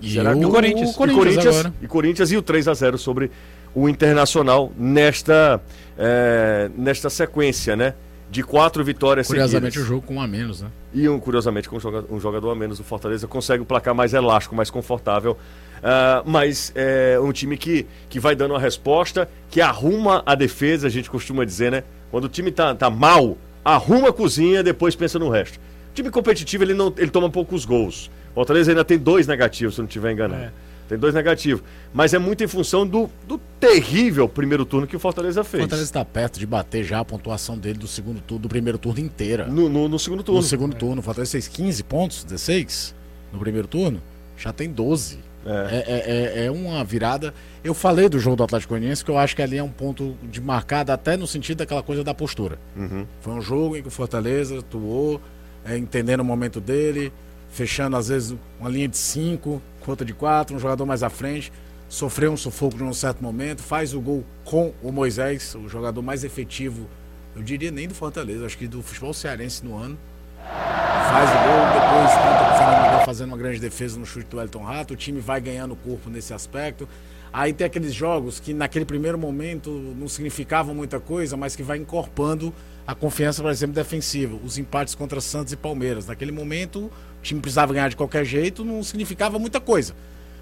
E 0.00 0.08
que 0.38 0.44
o 0.44 0.48
o 0.48 0.52
Corinthians? 0.52 0.90
e 0.90 0.94
Corinthians 0.94 1.72
e 1.82 1.86
Corinthians 1.88 2.32
e 2.32 2.36
o 2.36 2.42
3 2.42 2.68
a 2.68 2.74
0 2.74 2.98
sobre 2.98 3.30
o 3.74 3.88
Internacional 3.88 4.72
nesta 4.76 5.60
eh, 5.98 6.70
nesta 6.76 7.10
sequência, 7.10 7.74
né? 7.74 7.94
De 8.30 8.42
quatro 8.42 8.82
vitórias 8.84 9.26
Curiosamente, 9.28 9.78
o 9.78 9.82
seguidas. 9.82 9.88
jogo 9.88 10.06
com 10.06 10.14
um 10.16 10.20
a 10.20 10.26
menos, 10.26 10.60
né? 10.60 10.68
E 10.92 11.08
um, 11.08 11.18
curiosamente, 11.20 11.68
com 11.68 11.76
um 11.76 11.80
joga- 11.80 12.04
jogador 12.20 12.50
a 12.50 12.54
menos, 12.54 12.80
o 12.80 12.84
Fortaleza 12.84 13.26
consegue 13.28 13.62
o 13.62 13.66
placar 13.66 13.94
mais 13.94 14.12
elástico, 14.14 14.54
mais 14.54 14.68
confortável. 14.68 15.36
Ah, 15.82 16.22
mas 16.26 16.72
é 16.74 17.18
um 17.20 17.30
time 17.32 17.56
que, 17.56 17.86
que 18.08 18.18
vai 18.18 18.34
dando 18.34 18.54
a 18.56 18.58
resposta, 18.58 19.28
que 19.48 19.60
arruma 19.60 20.22
a 20.26 20.34
defesa, 20.34 20.88
a 20.88 20.90
gente 20.90 21.08
costuma 21.08 21.44
dizer, 21.44 21.70
né? 21.70 21.84
Quando 22.10 22.24
o 22.24 22.28
time 22.28 22.50
tá, 22.50 22.74
tá 22.74 22.90
mal, 22.90 23.38
arruma 23.64 24.08
a 24.08 24.12
cozinha, 24.12 24.62
depois 24.62 24.96
pensa 24.96 25.18
no 25.18 25.28
resto. 25.28 25.56
O 25.90 25.94
time 25.94 26.10
competitivo, 26.10 26.64
ele, 26.64 26.74
não, 26.74 26.92
ele 26.98 27.10
toma 27.10 27.30
poucos 27.30 27.64
gols. 27.64 28.10
O 28.32 28.34
Fortaleza 28.34 28.70
ainda 28.72 28.84
tem 28.84 28.98
dois 28.98 29.26
negativos, 29.26 29.76
se 29.76 29.80
não 29.80 29.86
estiver 29.86 30.12
enganado. 30.12 30.42
É. 30.42 30.50
Tem 30.88 30.96
dois 30.98 31.12
negativos. 31.14 31.62
Mas 31.92 32.14
é 32.14 32.18
muito 32.18 32.44
em 32.44 32.46
função 32.46 32.86
do, 32.86 33.10
do 33.26 33.38
terrível 33.58 34.28
primeiro 34.28 34.64
turno 34.64 34.86
que 34.86 34.96
o 34.96 35.00
Fortaleza 35.00 35.40
O 35.40 35.44
fez. 35.44 35.62
Fortaleza 35.62 35.84
está 35.88 36.04
perto 36.04 36.38
de 36.38 36.46
bater 36.46 36.84
já 36.84 37.00
a 37.00 37.04
pontuação 37.04 37.58
dele 37.58 37.78
do 37.78 37.88
segundo 37.88 38.20
turno, 38.20 38.42
do 38.42 38.48
primeiro 38.48 38.78
turno 38.78 39.00
inteira. 39.00 39.46
No, 39.46 39.68
no, 39.68 39.88
no 39.88 39.98
segundo 39.98 40.22
turno. 40.22 40.40
No 40.40 40.46
segundo 40.46 40.76
turno, 40.76 41.00
o 41.00 41.02
Fortaleza 41.02 41.32
fez 41.32 41.48
15 41.48 41.82
pontos, 41.84 42.24
16 42.24 42.94
no 43.32 43.38
primeiro 43.38 43.66
turno, 43.66 44.00
já 44.36 44.52
tem 44.52 44.70
12. 44.70 45.18
É. 45.44 45.50
É, 45.50 45.84
é, 45.86 46.42
é- 46.42 46.46
é 46.46 46.50
uma 46.50 46.82
virada. 46.84 47.32
Eu 47.62 47.72
falei 47.72 48.08
do 48.08 48.18
jogo 48.18 48.34
do 48.36 48.42
Atlético 48.42 48.74
Goianiense 48.74 49.04
que 49.04 49.10
eu 49.10 49.16
acho 49.18 49.34
que 49.36 49.42
ali 49.42 49.56
é 49.56 49.62
um 49.62 49.68
ponto 49.68 50.16
de 50.24 50.40
marcada 50.40 50.92
até 50.92 51.16
no 51.16 51.26
sentido 51.26 51.58
daquela 51.58 51.82
coisa 51.84 52.02
da 52.02 52.12
postura. 52.12 52.58
Uhum. 52.76 53.06
Foi 53.20 53.32
um 53.32 53.40
jogo 53.40 53.76
em 53.76 53.82
que 53.82 53.86
o 53.86 53.90
Fortaleza 53.90 54.58
atuou, 54.58 55.20
é, 55.64 55.76
entendendo 55.78 56.20
o 56.20 56.24
momento 56.24 56.60
dele, 56.60 57.12
fechando 57.48 57.96
às 57.96 58.08
vezes 58.08 58.34
uma 58.58 58.68
linha 58.68 58.88
de 58.88 58.96
5, 58.96 59.62
conta 59.86 60.04
de 60.04 60.12
4, 60.12 60.54
um 60.54 60.58
jogador 60.58 60.84
mais 60.84 61.04
à 61.04 61.08
frente, 61.08 61.52
sofreu 61.88 62.32
um 62.32 62.36
sufoco 62.36 62.76
num 62.76 62.92
certo 62.92 63.22
momento, 63.22 63.62
faz 63.62 63.94
o 63.94 64.00
gol 64.00 64.24
com 64.44 64.74
o 64.82 64.90
Moisés, 64.90 65.54
o 65.54 65.68
jogador 65.68 66.02
mais 66.02 66.24
efetivo, 66.24 66.88
eu 67.36 67.42
diria 67.42 67.70
nem 67.70 67.86
do 67.86 67.94
Fortaleza, 67.94 68.44
acho 68.44 68.58
que 68.58 68.66
do 68.66 68.82
futebol 68.82 69.14
cearense 69.14 69.64
no 69.64 69.76
ano. 69.76 69.96
Faz 70.38 71.30
o 71.30 71.34
gol, 71.34 71.66
depois 71.72 72.12
conta 72.14 72.44
com 72.44 72.54
o 72.54 72.58
Fernando 72.58 72.82
Miguel 72.84 73.04
fazendo 73.06 73.28
uma 73.28 73.36
grande 73.36 73.60
defesa 73.60 73.98
no 73.98 74.04
chute 74.04 74.26
do 74.28 74.40
Elton 74.40 74.64
Rato, 74.64 74.94
o 74.94 74.96
time 74.96 75.20
vai 75.20 75.40
ganhando 75.40 75.76
corpo 75.76 76.10
nesse 76.10 76.34
aspecto. 76.34 76.88
Aí 77.32 77.52
tem 77.52 77.66
aqueles 77.66 77.92
jogos 77.94 78.40
que 78.40 78.52
naquele 78.54 78.84
primeiro 78.84 79.18
momento 79.18 79.70
não 79.70 80.08
significavam 80.08 80.74
muita 80.74 80.98
coisa, 80.98 81.36
mas 81.36 81.54
que 81.54 81.62
vai 81.62 81.78
encorpando 81.78 82.52
a 82.86 82.94
confiança, 82.94 83.42
por 83.42 83.50
exemplo, 83.50 83.74
defensiva. 83.74 84.38
Os 84.42 84.58
empates 84.58 84.94
contra 84.94 85.20
Santos 85.20 85.52
e 85.52 85.56
Palmeiras. 85.56 86.06
Naquele 86.06 86.32
momento, 86.32 86.90
time 87.26 87.40
precisava 87.40 87.74
ganhar 87.74 87.88
de 87.88 87.96
qualquer 87.96 88.24
jeito, 88.24 88.64
não 88.64 88.82
significava 88.82 89.38
muita 89.38 89.60
coisa. 89.60 89.94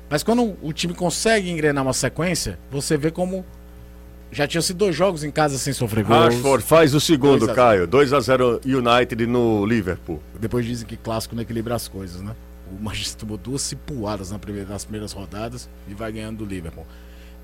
Mas 0.09 0.23
quando 0.23 0.57
o 0.63 0.73
time 0.73 0.95
consegue 0.95 1.51
engrenar 1.51 1.83
uma 1.83 1.93
sequência, 1.93 2.59
você 2.71 2.97
vê 2.97 3.11
como 3.11 3.45
Já 4.31 4.49
tinha 4.49 4.61
sido 4.61 4.79
dois 4.79 4.97
jogos 4.97 5.23
em 5.23 5.31
casa 5.31 5.57
sem 5.59 5.73
sofrer 5.73 6.05
gols. 6.05 6.35
Rashford 6.35 6.65
faz 6.65 6.93
o 6.93 7.01
segundo, 7.01 7.47
2 7.47 7.51
a 7.51 7.55
0. 7.55 7.55
Caio. 7.55 7.89
2x0 7.89 8.61
United 8.65 9.27
no 9.27 9.65
Liverpool. 9.65 10.21
Depois 10.41 10.67
dizem 10.67 10.87
que 10.87 10.97
clássico 10.97 11.37
não 11.37 11.43
equilibra 11.43 11.77
as 11.77 11.87
coisas, 11.87 12.21
né? 12.21 12.35
O 12.69 12.83
Manchester 12.83 13.21
tomou 13.21 13.37
duas 13.37 13.63
cipuadas 13.63 14.33
na 14.33 14.39
primeira, 14.39 14.69
nas 14.69 14.85
primeiras 14.85 15.13
rodadas 15.13 15.69
e 15.89 15.95
vai 15.95 16.11
ganhando 16.11 16.39
do 16.39 16.45
Liverpool. 16.45 16.85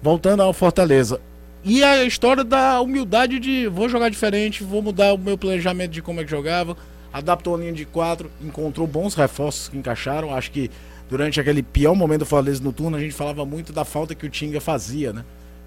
Voltando 0.02 0.42
ao 0.42 0.52
Fortaleza. 0.52 1.20
E 1.62 1.84
a 1.84 2.02
história 2.04 2.42
da 2.42 2.80
humildade 2.80 3.38
de 3.38 3.68
vou 3.68 3.88
jogar 3.88 4.08
diferente, 4.08 4.64
vou 4.64 4.82
mudar 4.82 5.12
o 5.12 5.18
meu 5.18 5.38
planejamento 5.38 5.92
de 5.92 6.02
como 6.02 6.20
é 6.20 6.24
que 6.24 6.30
jogava. 6.30 6.76
Adaptou 7.12 7.54
a 7.54 7.58
linha 7.58 7.72
de 7.72 7.84
quatro, 7.84 8.30
encontrou 8.40 8.86
bons 8.86 9.14
reforços 9.14 9.68
que 9.68 9.76
encaixaram. 9.76 10.34
Acho 10.34 10.50
que 10.50 10.70
durante 11.08 11.40
aquele 11.40 11.62
pior 11.62 11.94
momento 11.94 12.20
do 12.20 12.26
Fortaleza 12.26 12.62
no 12.62 12.72
turno, 12.72 12.96
a 12.96 13.00
gente 13.00 13.14
falava 13.14 13.44
muito 13.44 13.72
da 13.72 13.84
falta 13.84 14.14
que 14.14 14.26
o 14.26 14.30
Tinga 14.30 14.60
fazia, 14.60 15.12
né? 15.12 15.24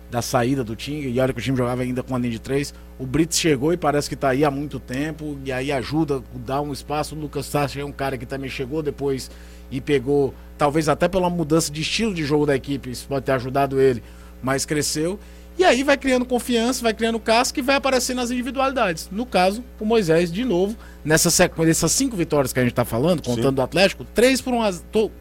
Da 0.10 0.22
saída 0.22 0.64
do 0.64 0.76
Tinga. 0.76 1.08
E 1.08 1.20
olha 1.20 1.34
que 1.34 1.40
o 1.40 1.42
time 1.42 1.58
jogava 1.58 1.82
ainda 1.82 2.02
com 2.02 2.16
a 2.16 2.20
linha 2.20 2.32
de 2.32 2.40
três. 2.40 2.74
O 2.98 3.06
Brits 3.06 3.40
chegou 3.40 3.74
e 3.74 3.78
parece 3.78 4.08
que 4.08 4.16
tá 4.16 4.30
aí 4.30 4.46
há 4.46 4.52
muito 4.52 4.80
tempo. 4.80 5.38
E 5.44 5.52
aí 5.52 5.72
ajuda, 5.72 6.24
dá 6.46 6.62
um 6.62 6.72
espaço. 6.72 7.16
O 7.16 7.20
Lucas 7.20 7.50
Tassi 7.50 7.80
é 7.80 7.86
um 7.86 7.92
cara 7.92 8.18
que 8.18 8.26
também 8.26 8.50
chegou 8.50 8.82
depois 8.82 9.30
e 9.74 9.82
pegou, 9.82 10.36
talvez 10.56 10.88
até 10.88 11.08
pela 11.08 11.32
mudança 11.32 11.72
de 11.72 11.82
estilo 11.82 12.14
de 12.14 12.24
jogo 12.24 12.46
da 12.46 12.56
equipe, 12.56 12.92
isso 12.92 13.08
pode 13.08 13.26
ter 13.26 13.32
ajudado 13.32 13.82
ele, 13.82 14.04
mas 14.40 14.66
cresceu. 14.66 15.20
E 15.58 15.64
aí 15.64 15.84
vai 15.84 15.96
criando 15.98 16.26
confiança, 16.26 16.82
vai 16.82 16.94
criando 16.94 17.20
casca 17.20 17.60
e 17.60 17.64
vai 17.64 17.76
aparecendo 17.76 18.22
as 18.22 18.32
individualidades. 18.32 19.08
No 19.12 19.26
caso, 19.26 19.64
o 19.80 19.86
Moisés, 19.86 20.32
de 20.32 20.44
novo, 20.44 20.76
nessa 21.06 21.30
sequência, 21.30 21.72
essas 21.72 21.92
cinco 21.92 22.16
vitórias 22.18 22.52
que 22.52 22.60
a 22.60 22.64
gente 22.64 22.74
tá 22.74 22.84
falando, 22.84 23.22
contando 23.22 23.50
Sim. 23.50 23.54
do 23.56 23.62
Atlético, 23.62 24.04
três 24.16 24.42
por 24.42 24.54
1 24.54 24.62
a, 24.64 24.74
to- 24.92 25.12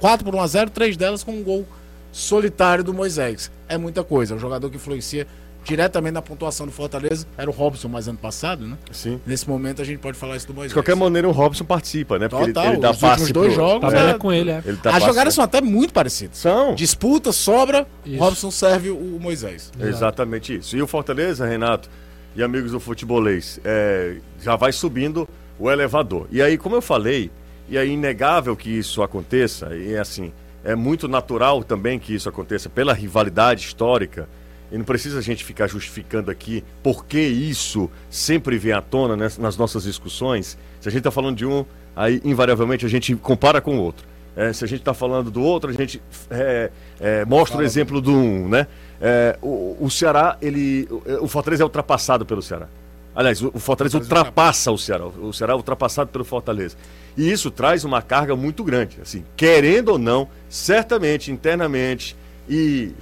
quatro 0.00 0.24
por 0.24 0.34
1 0.34 0.40
a 0.40 0.46
0, 0.46 0.70
três 0.70 0.96
delas 0.96 1.22
com 1.22 1.32
um 1.32 1.42
gol 1.42 1.66
solitário 2.10 2.82
do 2.82 2.92
Moisés. 2.92 3.50
É 3.68 3.78
muita 3.78 4.02
coisa. 4.02 4.34
É 4.34 4.36
um 4.36 4.40
jogador 4.40 4.70
que 4.70 4.76
influencia 4.76 5.26
diretamente 5.66 6.14
na 6.14 6.22
pontuação 6.22 6.64
do 6.64 6.72
Fortaleza. 6.72 7.26
Era 7.36 7.50
o 7.50 7.52
Robson 7.52 7.88
mais 7.88 8.06
ano 8.08 8.16
passado, 8.18 8.66
né? 8.66 8.76
Sim. 8.92 9.20
Nesse 9.26 9.48
momento 9.48 9.82
a 9.82 9.84
gente 9.84 9.98
pode 9.98 10.16
falar 10.16 10.36
isso 10.36 10.46
do 10.46 10.52
De 10.52 10.56
Moisés. 10.58 10.72
qualquer 10.72 10.94
maneira, 10.94 11.28
o 11.28 11.32
Robson 11.32 11.64
participa, 11.64 12.18
né? 12.18 12.28
Porque 12.28 12.46
Total, 12.46 12.64
ele, 12.66 12.72
ele 12.74 12.80
dá 12.82 12.90
os 12.92 12.98
passe 12.98 13.32
dois 13.32 13.52
pro- 13.54 13.62
jogos, 13.64 13.80
Tabela 13.90 14.10
é- 14.10 14.14
com 14.18 14.32
ele, 14.32 14.50
é. 14.50 14.62
Ele 14.64 14.78
dá 14.82 14.90
As 14.90 14.96
passe- 14.96 15.06
jogadas 15.06 15.34
são 15.34 15.42
até 15.44 15.60
muito 15.60 15.92
parecidas. 15.92 16.38
São. 16.38 16.74
Disputa, 16.74 17.32
sobra, 17.32 17.86
Isso. 18.04 18.18
Robson 18.18 18.50
serve 18.50 18.90
o 18.90 19.18
Moisés. 19.20 19.72
Exatamente 19.80 20.56
isso. 20.56 20.76
E 20.76 20.82
o 20.82 20.86
Fortaleza, 20.86 21.44
Renato 21.46 21.90
e 22.36 22.42
amigos 22.42 22.70
do 22.72 22.78
futebolês, 22.80 23.58
é, 23.64 24.16
já 24.40 24.54
vai 24.56 24.70
subindo 24.72 25.28
o 25.58 25.70
elevador. 25.70 26.26
E 26.30 26.40
aí, 26.40 26.56
como 26.56 26.76
eu 26.76 26.82
falei, 26.82 27.30
e 27.68 27.76
é 27.76 27.84
inegável 27.86 28.54
que 28.54 28.70
isso 28.70 29.02
aconteça, 29.02 29.74
e 29.74 29.94
é 29.94 29.98
assim, 29.98 30.32
é 30.62 30.74
muito 30.76 31.08
natural 31.08 31.64
também 31.64 31.98
que 31.98 32.14
isso 32.14 32.28
aconteça 32.28 32.68
pela 32.68 32.92
rivalidade 32.92 33.62
histórica. 33.64 34.28
E 34.70 34.76
não 34.76 34.84
precisa 34.84 35.18
a 35.18 35.22
gente 35.22 35.44
ficar 35.44 35.66
justificando 35.68 36.30
aqui 36.30 36.64
por 36.82 37.04
que 37.04 37.20
isso 37.20 37.90
sempre 38.10 38.58
vem 38.58 38.72
à 38.72 38.80
tona 38.80 39.16
né, 39.16 39.28
nas 39.38 39.56
nossas 39.56 39.84
discussões. 39.84 40.58
Se 40.80 40.88
a 40.88 40.90
gente 40.90 41.00
está 41.00 41.10
falando 41.10 41.36
de 41.36 41.46
um, 41.46 41.64
aí 41.94 42.20
invariavelmente 42.24 42.84
a 42.84 42.88
gente 42.88 43.14
compara 43.16 43.60
com 43.60 43.78
o 43.78 43.80
outro. 43.80 44.06
É, 44.36 44.52
se 44.52 44.64
a 44.64 44.68
gente 44.68 44.80
está 44.80 44.92
falando 44.92 45.30
do 45.30 45.42
outro, 45.42 45.70
a 45.70 45.72
gente 45.72 46.02
é, 46.30 46.70
é, 47.00 47.24
mostra 47.24 47.58
o 47.58 47.62
exemplo 47.62 48.02
do 48.02 48.12
um, 48.12 48.48
né? 48.48 48.66
É, 49.00 49.38
o, 49.40 49.76
o 49.80 49.90
Ceará, 49.90 50.36
ele, 50.42 50.86
o, 50.90 51.24
o 51.24 51.28
Fortaleza 51.28 51.62
é 51.62 51.64
ultrapassado 51.64 52.26
pelo 52.26 52.42
Ceará. 52.42 52.68
Aliás, 53.16 53.42
o, 53.42 53.58
Fortaleza 53.58 53.96
ultrapassa 53.96 54.70
o 54.70 54.76
Ceará. 54.76 55.06
O 55.06 55.32
Ceará 55.32 55.54
é 55.54 55.56
ultrapassado 55.56 56.10
pelo 56.10 56.22
Fortaleza. 56.22 56.76
E 57.16 57.32
isso 57.32 57.50
traz 57.50 57.82
uma 57.82 58.02
carga 58.02 58.36
muito 58.36 58.62
grande. 58.62 58.98
Assim, 59.00 59.24
querendo 59.34 59.88
ou 59.88 59.98
não, 59.98 60.28
certamente, 60.50 61.32
internamente 61.32 62.14
e 62.46 62.92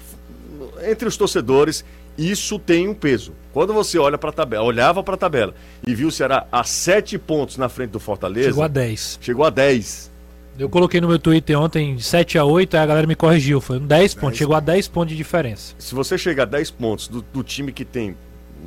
entre 0.91 1.09
os 1.09 1.17
torcedores, 1.17 1.85
isso 2.17 2.59
tem 2.59 2.89
um 2.89 2.95
peso. 2.95 3.33
Quando 3.53 3.73
você 3.73 3.99
olha 3.99 4.17
para 4.19 4.31
a 4.31 4.33
tabela, 4.33 4.65
olhava 4.65 5.03
para 5.03 5.15
a 5.15 5.19
tabela 5.19 5.55
e 5.87 5.95
viu 5.95 6.09
o 6.09 6.13
Ceará 6.13 6.47
a 6.51 6.63
sete 6.65 7.19
pontos 7.19 7.57
na 7.57 7.69
frente 7.69 7.91
do 7.91 8.01
Fortaleza, 8.01 8.49
Chegou 8.49 8.65
a 8.65 8.69
10. 8.69 9.19
chegou 9.21 9.45
a 9.45 9.51
10. 9.51 10.11
Eu 10.59 10.69
coloquei 10.69 11.01
no 11.01 11.09
meu 11.09 11.19
Twitter 11.19 11.59
ontem 11.59 11.99
7 11.99 12.39
a 12.39 12.45
8 12.45 12.77
aí 12.77 12.83
a 12.83 12.87
galera 12.87 13.07
me 13.09 13.17
corrigiu. 13.17 13.61
Foi 13.61 13.79
um 13.79 13.87
10 13.87 14.15
pontos. 14.15 14.39
Chegou 14.39 14.55
a 14.55 14.61
10 14.61 14.87
pontos 14.87 15.11
de 15.11 15.17
diferença. 15.17 15.75
se 15.79 15.93
você 15.95 16.17
chegar 16.17 16.45
a 16.45 16.47
10 16.47 16.71
pontos 16.71 17.09
do, 17.09 17.21
do 17.33 17.43
time 17.43 17.73
que 17.73 17.85
tem 17.85 18.17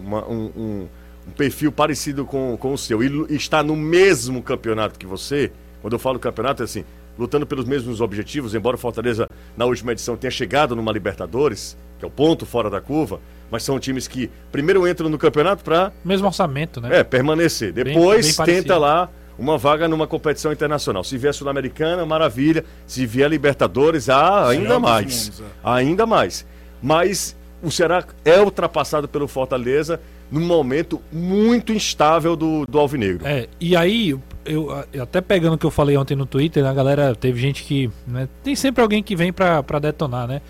uma- 0.04 0.28
um, 0.28 0.52
um- 0.56 0.88
um 1.28 1.32
perfil 1.32 1.72
parecido 1.72 2.26
com, 2.26 2.58
com 2.58 2.74
o 2.74 2.78
seu 2.78 3.02
e 3.02 3.08
e 3.30 3.36
está 3.38 3.64
no 3.64 3.76
mesmo 3.76 4.42
campeonato 4.44 5.00
que 5.00 5.06
você, 5.06 5.50
quando 5.82 5.94
eu 5.94 6.00
falo 6.00 6.20
campeonato, 6.20 6.62
é 6.62 6.66
assim, 6.66 6.84
lutando 7.18 7.46
pelos 7.48 7.64
mesmos 7.66 8.00
objetivos, 8.02 8.54
embora 8.54 8.76
o 8.76 8.80
Fortaleza 8.80 9.30
na 9.56 9.66
última 9.66 9.94
edição 9.94 10.16
tenha 10.18 10.30
chegado 10.32 10.76
numa 10.76 10.92
Libertadores, 10.92 11.78
que 12.00 12.06
é 12.06 12.08
o 12.08 12.12
ponto 12.12 12.46
fora 12.46 12.70
da 12.70 12.80
curva, 12.82 13.20
mas 13.50 13.64
são 13.64 13.80
times 13.80 14.08
que 14.08 14.30
primeiro 14.52 14.88
entram 14.88 15.10
no 15.10 15.18
campeonato 15.18 15.64
para 15.64 15.92
Mesmo 16.04 16.28
orçamento, 16.28 16.80
né? 16.82 17.00
é, 17.00 17.04
permanecer. 17.04 17.72
Bem- 17.74 17.84
Depois 17.86 18.26
bem 18.28 18.36
parecido. 18.36 18.64
tenta 18.64 18.78
lá 18.78 19.10
uma 19.40 19.58
vaga 19.58 19.88
numa 19.88 20.08
competição 20.08 20.52
internacional. 20.52 21.04
Se 21.04 21.18
vier 21.18 21.34
Sul-Americana, 21.34 22.06
maravilha. 22.06 22.66
Se 22.88 23.06
vier 23.06 23.30
Libertadores, 23.30 24.10
ah, 24.10 24.48
ainda 24.50 24.80
mais. 24.80 25.26
mundos, 25.30 25.44
Ainda 25.64 26.06
mais. 26.06 26.46
Mas 26.82 27.36
o 27.62 27.72
Ceará 27.72 28.04
é 28.26 28.40
ultrapassado 28.42 29.08
pelo 29.08 29.28
Fortaleza 29.28 30.00
num 30.30 30.42
momento 30.46 31.02
muito 31.12 31.72
instável 31.72 32.36
do, 32.36 32.66
do 32.66 32.78
Alvinegro. 32.80 33.26
É, 33.26 33.48
e 33.62 33.76
aí, 33.76 34.10
eu, 34.46 34.86
eu 34.92 35.04
até 35.04 35.22
pegando 35.22 35.54
o 35.54 35.58
que 35.58 35.66
eu 35.66 35.72
falei 35.72 35.96
ontem 35.96 36.16
no 36.16 36.26
Twitter, 36.26 36.66
a 36.66 36.74
galera 36.74 37.16
teve 37.16 37.40
gente 37.40 37.64
que. 37.64 37.90
né, 38.06 38.28
tem 38.44 38.56
sempre 38.56 38.82
alguém 38.82 39.02
que 39.02 39.16
vem 39.16 39.32
pra, 39.32 39.64
pra 39.64 39.80
detonar, 39.80 40.28
né? 40.28 40.42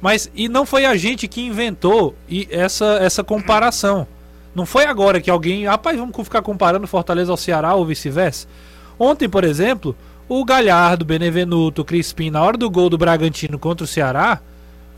Mas, 0.00 0.30
e 0.34 0.48
não 0.48 0.64
foi 0.64 0.86
a 0.86 0.96
gente 0.96 1.28
que 1.28 1.42
inventou 1.42 2.14
e 2.28 2.48
essa, 2.50 2.98
essa 3.00 3.22
comparação. 3.22 4.06
Não 4.54 4.64
foi 4.64 4.86
agora 4.86 5.20
que 5.20 5.30
alguém. 5.30 5.66
Rapaz, 5.66 5.98
vamos 5.98 6.16
ficar 6.24 6.42
comparando 6.42 6.86
Fortaleza 6.86 7.30
ao 7.30 7.36
Ceará 7.36 7.74
ou 7.74 7.84
vice-versa. 7.84 8.48
Ontem, 8.98 9.28
por 9.28 9.44
exemplo, 9.44 9.94
o 10.28 10.44
Galhardo, 10.44 11.04
Benevenuto, 11.04 11.84
Crispim, 11.84 12.30
na 12.30 12.42
hora 12.42 12.56
do 12.56 12.70
gol 12.70 12.88
do 12.88 12.98
Bragantino 12.98 13.58
contra 13.58 13.84
o 13.84 13.88
Ceará, 13.88 14.40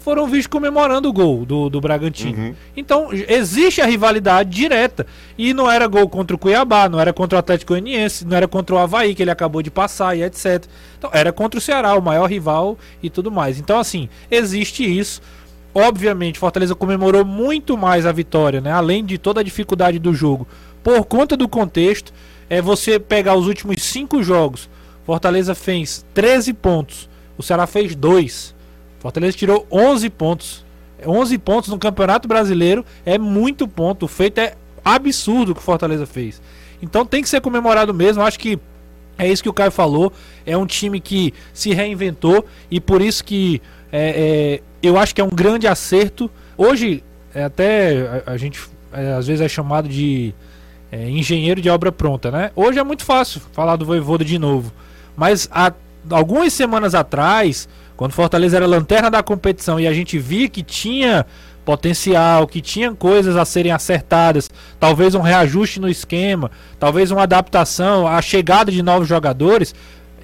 foram 0.02 0.26
vistos 0.26 0.48
comemorando 0.48 1.08
o 1.08 1.12
gol 1.12 1.46
do, 1.46 1.70
do 1.70 1.80
Bragantino. 1.80 2.54
Então, 2.76 3.08
existe 3.12 3.80
a 3.80 3.86
rivalidade 3.86 4.50
direta. 4.50 5.06
E 5.38 5.54
não 5.54 5.70
era 5.70 5.86
gol 5.86 6.08
contra 6.08 6.36
o 6.36 6.38
Cuiabá, 6.38 6.88
não 6.88 7.00
era 7.00 7.12
contra 7.12 7.36
o 7.36 7.38
Atlético 7.38 7.72
Goianiense, 7.72 8.26
não 8.26 8.36
era 8.36 8.46
contra 8.46 8.74
o 8.74 8.78
Havaí, 8.78 9.14
que 9.14 9.22
ele 9.22 9.30
acabou 9.30 9.62
de 9.62 9.70
passar 9.70 10.16
e 10.16 10.22
etc. 10.22 10.64
Então, 10.98 11.10
era 11.12 11.32
contra 11.32 11.58
o 11.58 11.60
Ceará, 11.60 11.94
o 11.94 12.02
maior 12.02 12.28
rival 12.28 12.76
e 13.02 13.08
tudo 13.08 13.30
mais. 13.30 13.58
Então, 13.58 13.78
assim, 13.78 14.08
existe 14.30 14.84
isso. 14.84 15.22
Obviamente, 15.74 16.38
Fortaleza 16.38 16.74
comemorou 16.74 17.24
muito 17.24 17.78
mais 17.78 18.04
a 18.04 18.12
vitória, 18.12 18.60
né? 18.60 18.70
Além 18.70 19.04
de 19.04 19.16
toda 19.16 19.40
a 19.40 19.44
dificuldade 19.44 19.98
do 19.98 20.12
jogo. 20.12 20.46
Por 20.82 21.04
conta 21.04 21.36
do 21.36 21.48
contexto, 21.48 22.12
é 22.50 22.60
você 22.60 22.98
pegar 22.98 23.34
os 23.34 23.46
últimos 23.46 23.82
cinco 23.82 24.22
jogos. 24.22 24.68
Fortaleza 25.06 25.54
fez 25.54 26.04
13 26.12 26.52
pontos, 26.52 27.08
o 27.38 27.42
Ceará 27.42 27.66
fez 27.66 27.94
2. 27.94 28.54
Fortaleza 29.02 29.36
tirou 29.36 29.66
11 29.68 30.08
pontos. 30.10 30.64
11 31.04 31.36
pontos 31.38 31.68
no 31.70 31.76
Campeonato 31.76 32.28
Brasileiro 32.28 32.86
é 33.04 33.18
muito 33.18 33.66
ponto. 33.66 34.04
O 34.04 34.08
feito 34.08 34.38
é 34.38 34.54
absurdo 34.84 35.56
que 35.56 35.60
o 35.60 35.64
Fortaleza 35.64 36.06
fez. 36.06 36.40
Então 36.80 37.04
tem 37.04 37.20
que 37.20 37.28
ser 37.28 37.40
comemorado 37.40 37.92
mesmo. 37.92 38.22
Acho 38.22 38.38
que 38.38 38.60
é 39.18 39.28
isso 39.28 39.42
que 39.42 39.48
o 39.48 39.52
Caio 39.52 39.72
falou. 39.72 40.12
É 40.46 40.56
um 40.56 40.64
time 40.64 41.00
que 41.00 41.34
se 41.52 41.74
reinventou 41.74 42.46
e 42.70 42.80
por 42.80 43.02
isso 43.02 43.24
que 43.24 43.60
é, 43.90 44.60
é, 44.60 44.62
eu 44.80 44.96
acho 44.96 45.12
que 45.12 45.20
é 45.20 45.24
um 45.24 45.30
grande 45.30 45.66
acerto. 45.66 46.30
Hoje, 46.56 47.02
é, 47.34 47.42
até 47.42 48.22
a, 48.24 48.32
a 48.34 48.36
gente 48.36 48.60
é, 48.92 49.14
às 49.14 49.26
vezes 49.26 49.40
é 49.40 49.48
chamado 49.48 49.88
de 49.88 50.32
é, 50.92 51.10
engenheiro 51.10 51.60
de 51.60 51.68
obra 51.68 51.90
pronta, 51.90 52.30
né? 52.30 52.52
Hoje 52.54 52.78
é 52.78 52.84
muito 52.84 53.04
fácil 53.04 53.42
falar 53.52 53.74
do 53.74 53.84
Voivoda 53.84 54.24
de 54.24 54.38
novo. 54.38 54.72
Mas 55.16 55.48
há 55.50 55.72
algumas 56.08 56.52
semanas 56.52 56.94
atrás, 56.94 57.68
quando 57.96 58.12
Fortaleza 58.12 58.56
era 58.56 58.66
lanterna 58.66 59.10
da 59.10 59.22
competição 59.22 59.78
e 59.78 59.86
a 59.86 59.92
gente 59.92 60.18
via 60.18 60.48
que 60.48 60.62
tinha 60.62 61.26
potencial, 61.64 62.46
que 62.46 62.60
tinha 62.60 62.92
coisas 62.92 63.36
a 63.36 63.44
serem 63.44 63.72
acertadas, 63.72 64.50
talvez 64.80 65.14
um 65.14 65.20
reajuste 65.20 65.80
no 65.80 65.88
esquema, 65.88 66.50
talvez 66.78 67.10
uma 67.10 67.22
adaptação, 67.22 68.06
a 68.06 68.20
chegada 68.20 68.70
de 68.70 68.82
novos 68.82 69.08
jogadores. 69.08 69.74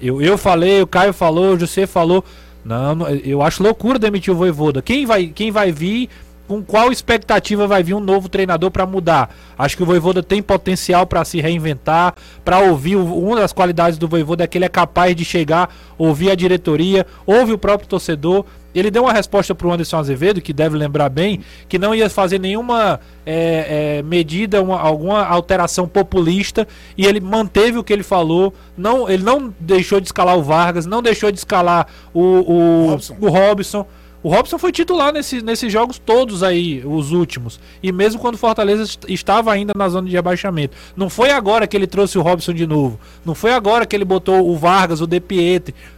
Eu, 0.01 0.21
eu 0.21 0.37
falei, 0.37 0.81
o 0.81 0.87
Caio 0.87 1.13
falou, 1.13 1.53
o 1.53 1.59
José 1.59 1.85
falou. 1.85 2.23
Não, 2.63 3.07
eu 3.07 3.41
acho 3.41 3.63
loucura 3.63 3.97
demitir 3.97 4.33
o 4.33 4.37
Voivoda. 4.37 4.81
Quem 4.81 5.05
vai, 5.05 5.27
quem 5.27 5.49
vai 5.49 5.71
vir, 5.71 6.09
com 6.49 6.63
qual 6.63 6.91
expectativa 6.91 7.67
vai 7.67 7.83
vir 7.83 7.93
um 7.93 7.99
novo 7.99 8.27
treinador 8.27 8.71
para 8.71 8.83
mudar? 8.83 9.29
Acho 9.55 9.77
que 9.77 9.83
o 9.83 9.85
Voivoda 9.85 10.23
tem 10.23 10.41
potencial 10.41 11.05
para 11.05 11.23
se 11.23 11.39
reinventar, 11.39 12.15
para 12.43 12.57
ouvir. 12.57 12.95
Uma 12.95 13.35
das 13.35 13.53
qualidades 13.53 13.99
do 13.99 14.07
Voivoda 14.07 14.43
é 14.43 14.47
que 14.47 14.57
ele 14.57 14.65
é 14.65 14.69
capaz 14.69 15.15
de 15.15 15.23
chegar, 15.23 15.69
ouvir 15.95 16.31
a 16.31 16.35
diretoria, 16.35 17.05
ouve 17.23 17.53
o 17.53 17.57
próprio 17.57 17.87
torcedor. 17.87 18.43
Ele 18.73 18.89
deu 18.89 19.03
uma 19.03 19.13
resposta 19.13 19.53
para 19.53 19.67
o 19.67 19.71
Anderson 19.71 19.97
Azevedo, 19.97 20.41
que 20.41 20.53
deve 20.53 20.75
lembrar 20.77 21.09
bem, 21.09 21.41
que 21.67 21.77
não 21.79 21.93
ia 21.93 22.09
fazer 22.09 22.39
nenhuma 22.39 22.99
é, 23.25 23.97
é, 23.97 24.03
medida, 24.03 24.61
uma- 24.61 24.79
alguma 24.79 25.23
alteração 25.25 25.87
populista, 25.87 26.67
e 26.97 27.05
ele 27.05 27.19
manteve 27.19 27.77
o 27.77 27.83
que 27.83 27.93
ele 27.93 28.03
falou. 28.03 28.53
Não, 28.75 29.07
ele 29.09 29.23
não 29.23 29.53
deixou 29.59 29.99
de 29.99 30.07
escalar 30.07 30.35
o 30.37 30.43
Vargas, 30.43 30.85
não 30.87 31.01
deixou 31.01 31.31
de 31.31 31.37
escalar 31.37 31.87
o, 32.13 32.21
o, 32.21 32.89
Robson. 32.91 33.17
o 33.19 33.29
Robson. 33.29 33.85
O 34.21 34.29
Robson 34.29 34.57
foi 34.57 34.71
titular 34.73 35.13
nesse, 35.13 35.41
nesses 35.41 35.71
jogos 35.71 35.97
todos 35.97 36.43
aí, 36.43 36.83
os 36.85 37.11
últimos. 37.11 37.59
E 37.81 37.89
mesmo 37.91 38.19
quando 38.19 38.35
o 38.35 38.37
Fortaleza 38.37 38.83
est- 38.83 39.05
estava 39.07 39.51
ainda 39.53 39.71
na 39.75 39.87
zona 39.87 40.07
de 40.09 40.13
rebaixamento. 40.13 40.75
Não 40.95 41.09
foi 41.09 41.31
agora 41.31 41.65
que 41.65 41.77
ele 41.77 41.87
trouxe 41.87 42.17
o 42.17 42.21
Robson 42.21 42.53
de 42.53 42.67
novo. 42.67 42.99
Não 43.25 43.33
foi 43.33 43.53
agora 43.53 43.85
que 43.85 43.95
ele 43.95 44.03
botou 44.03 44.49
o 44.49 44.57
Vargas, 44.57 44.99
o 44.99 45.07
De 45.07 45.21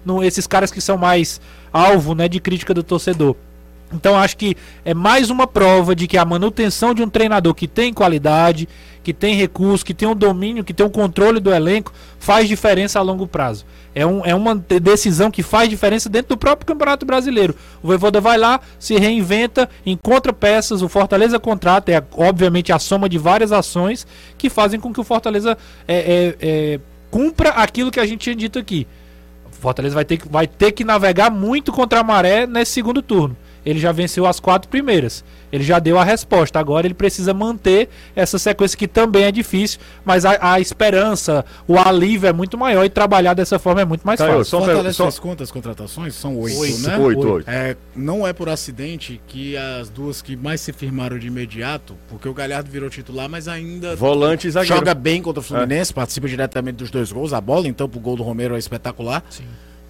no, 0.06 0.24
esses 0.24 0.46
caras 0.46 0.72
que 0.72 0.80
são 0.80 0.98
mais 0.98 1.42
alvo 1.74 2.14
né, 2.14 2.28
de 2.28 2.40
crítica 2.40 2.74
do 2.74 2.84
torcedor. 2.84 3.36
Então 3.94 4.16
acho 4.16 4.38
que 4.38 4.56
é 4.86 4.94
mais 4.94 5.30
uma 5.30 5.46
prova 5.46 5.96
de 5.96 6.08
que 6.08 6.18
a 6.18 6.24
manutenção 6.26 6.94
de 6.94 7.04
um 7.04 7.10
treinador 7.10 7.54
que 7.54 7.68
tem 7.68 7.94
qualidade, 7.94 8.68
que 9.04 9.14
tem 9.14 9.36
recurso, 9.36 9.86
que 9.86 9.94
tem 9.94 10.08
um 10.08 10.16
domínio, 10.16 10.64
que 10.64 10.74
tem 10.74 10.86
um 10.86 10.90
controle 10.90 11.40
do 11.40 11.52
elenco, 11.54 11.92
faz 12.20 12.48
diferença 12.48 13.00
a 13.00 13.02
longo 13.02 13.28
prazo. 13.28 13.66
É, 13.94 14.06
um, 14.06 14.26
é 14.26 14.34
uma 14.34 14.56
de- 14.56 14.80
decisão 14.80 15.30
que 15.30 15.44
faz 15.44 15.68
diferença 15.70 16.08
dentro 16.08 16.30
do 16.30 16.38
próprio 16.38 16.66
Campeonato 16.66 17.06
Brasileiro. 17.06 17.56
O 17.84 17.88
Voivoda 17.88 18.22
vai 18.22 18.38
lá, 18.38 18.62
se 18.80 18.96
reinventa, 18.96 19.70
encontra 19.86 20.32
peças, 20.32 20.82
o 20.82 20.88
Fortaleza 20.88 21.38
contrata, 21.40 21.92
é 21.92 22.02
obviamente 22.14 22.72
a 22.72 22.80
soma 22.80 23.10
de 23.10 23.18
várias 23.18 23.52
ações 23.52 24.08
que 24.38 24.50
fazem 24.50 24.80
com 24.80 24.94
que 24.94 25.02
o 25.02 25.04
Fortaleza 25.04 25.58
é, 25.88 25.98
é, 25.98 26.36
é, 26.40 26.80
cumpra 27.10 27.50
aquilo 27.50 27.92
que 27.92 28.00
a 28.00 28.06
gente 28.06 28.22
tinha 28.22 28.36
dito 28.36 28.58
aqui. 28.58 28.88
O 29.52 29.62
Fortaleza 29.62 29.96
vai 29.96 30.06
ter, 30.06 30.18
que, 30.18 30.30
vai 30.30 30.48
ter 30.48 30.72
que 30.72 30.86
navegar 30.86 31.30
muito 31.30 31.72
contra 31.72 32.00
a 32.00 32.04
maré 32.04 32.48
nesse 32.48 32.72
segundo 32.72 33.02
turno. 33.02 33.36
Ele 33.66 33.80
já 33.80 33.92
venceu 33.92 34.26
as 34.26 34.40
quatro 34.40 34.68
primeiras. 34.70 35.24
Ele 35.52 35.64
já 35.64 35.78
deu 35.78 36.00
a 36.00 36.04
resposta. 36.04 36.58
Agora 36.60 36.88
ele 36.88 36.94
precisa 36.94 37.34
manter 37.34 37.90
essa 38.16 38.40
sequência 38.40 38.78
que 38.78 38.88
também 38.88 39.24
é 39.26 39.32
difícil, 39.32 39.80
mas 40.04 40.26
a, 40.26 40.54
a 40.54 40.60
esperança, 40.60 41.46
o 41.68 41.78
alívio 41.78 42.28
é 42.28 42.34
muito 42.34 42.58
maior 42.58 42.84
e 42.86 42.90
trabalhar 42.90 43.34
dessa 43.34 43.60
forma 43.60 43.82
é 43.82 43.86
muito 43.86 44.02
mais 44.04 44.18
Caio, 44.20 44.40
fácil. 44.40 44.62
pergunta, 44.66 44.94
só- 44.94 45.04
fez 45.04 45.20
quantas 45.20 45.52
contratações? 45.52 46.16
São 46.16 46.38
oito, 46.40 46.58
Oito. 46.60 46.80
né? 46.80 46.98
Oito, 46.98 47.28
oito. 47.34 47.50
É, 47.50 47.76
não 47.96 48.26
é 48.26 48.34
por 48.34 48.50
acidente 48.50 49.22
que 49.28 49.56
as 49.58 49.90
duas 49.90 50.22
que 50.22 50.36
mais 50.36 50.62
se 50.62 50.74
firmaram 50.74 51.20
de 51.20 51.28
imediato, 51.28 51.96
porque 52.10 52.28
o 52.28 52.34
Galhardo 52.34 52.72
virou 52.72 52.90
titular, 52.90 53.30
mas 53.30 53.48
ainda 53.48 53.96
Volante 53.96 54.48
e 54.48 54.52
zagueiro. 54.52 54.76
joga 54.78 54.94
bem 54.96 55.22
contra 55.22 55.40
o 55.40 55.44
Fluminense, 55.44 55.94
participa 55.94 56.28
diretamente 56.28 56.78
dos 56.78 56.90
dois 56.90 57.12
gols. 57.12 57.32
A 57.34 57.42
bola, 57.42 57.68
então, 57.68 57.88
pro 57.88 58.00
gol 58.00 58.16
do 58.16 58.24
Romero 58.24 58.56
é 58.56 58.60
espetacular. 58.60 59.24
Sim. 59.30 59.44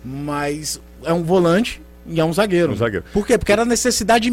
Mas 0.03 0.81
é 1.05 1.13
um 1.13 1.23
volante 1.23 1.81
e 2.05 2.20
é 2.20 2.25
um 2.25 2.34
zagueiro. 2.34 2.72
Um 2.74 2.75
zagueiro. 2.75 3.05
Por 3.13 3.25
quê? 3.25 3.38
Porque 3.38 3.51
era 3.51 3.62
a 3.63 3.65
necessidade 3.65 4.31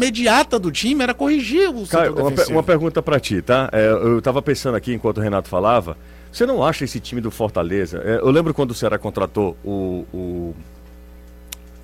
imediata 0.00 0.58
do 0.58 0.70
time, 0.70 1.02
era 1.02 1.14
corrigir 1.14 1.70
o 1.70 1.86
Caio, 1.86 2.14
uma, 2.14 2.30
uma 2.50 2.62
pergunta 2.62 3.02
pra 3.02 3.18
ti, 3.18 3.40
tá? 3.40 3.68
É, 3.72 3.88
eu 3.88 4.20
tava 4.20 4.42
pensando 4.42 4.74
aqui 4.76 4.92
enquanto 4.92 5.18
o 5.18 5.20
Renato 5.20 5.48
falava. 5.48 5.96
Você 6.30 6.44
não 6.44 6.62
acha 6.62 6.84
esse 6.84 7.00
time 7.00 7.20
do 7.20 7.30
Fortaleza? 7.30 8.02
é, 8.04 8.16
eu 8.18 8.30
lembro 8.30 8.52
quando 8.52 8.72
o 8.72 8.74
Ceará 8.74 8.98
contratou 8.98 9.56
o, 9.64 10.04
o, 10.12 10.54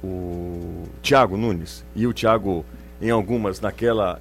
o 0.04 0.82
Thiago 1.02 1.36
Nunes 1.36 1.84
e 1.94 2.06
o 2.06 2.12
Thiago, 2.12 2.64
em 3.00 3.10
algumas, 3.10 3.60
naquela 3.60 4.20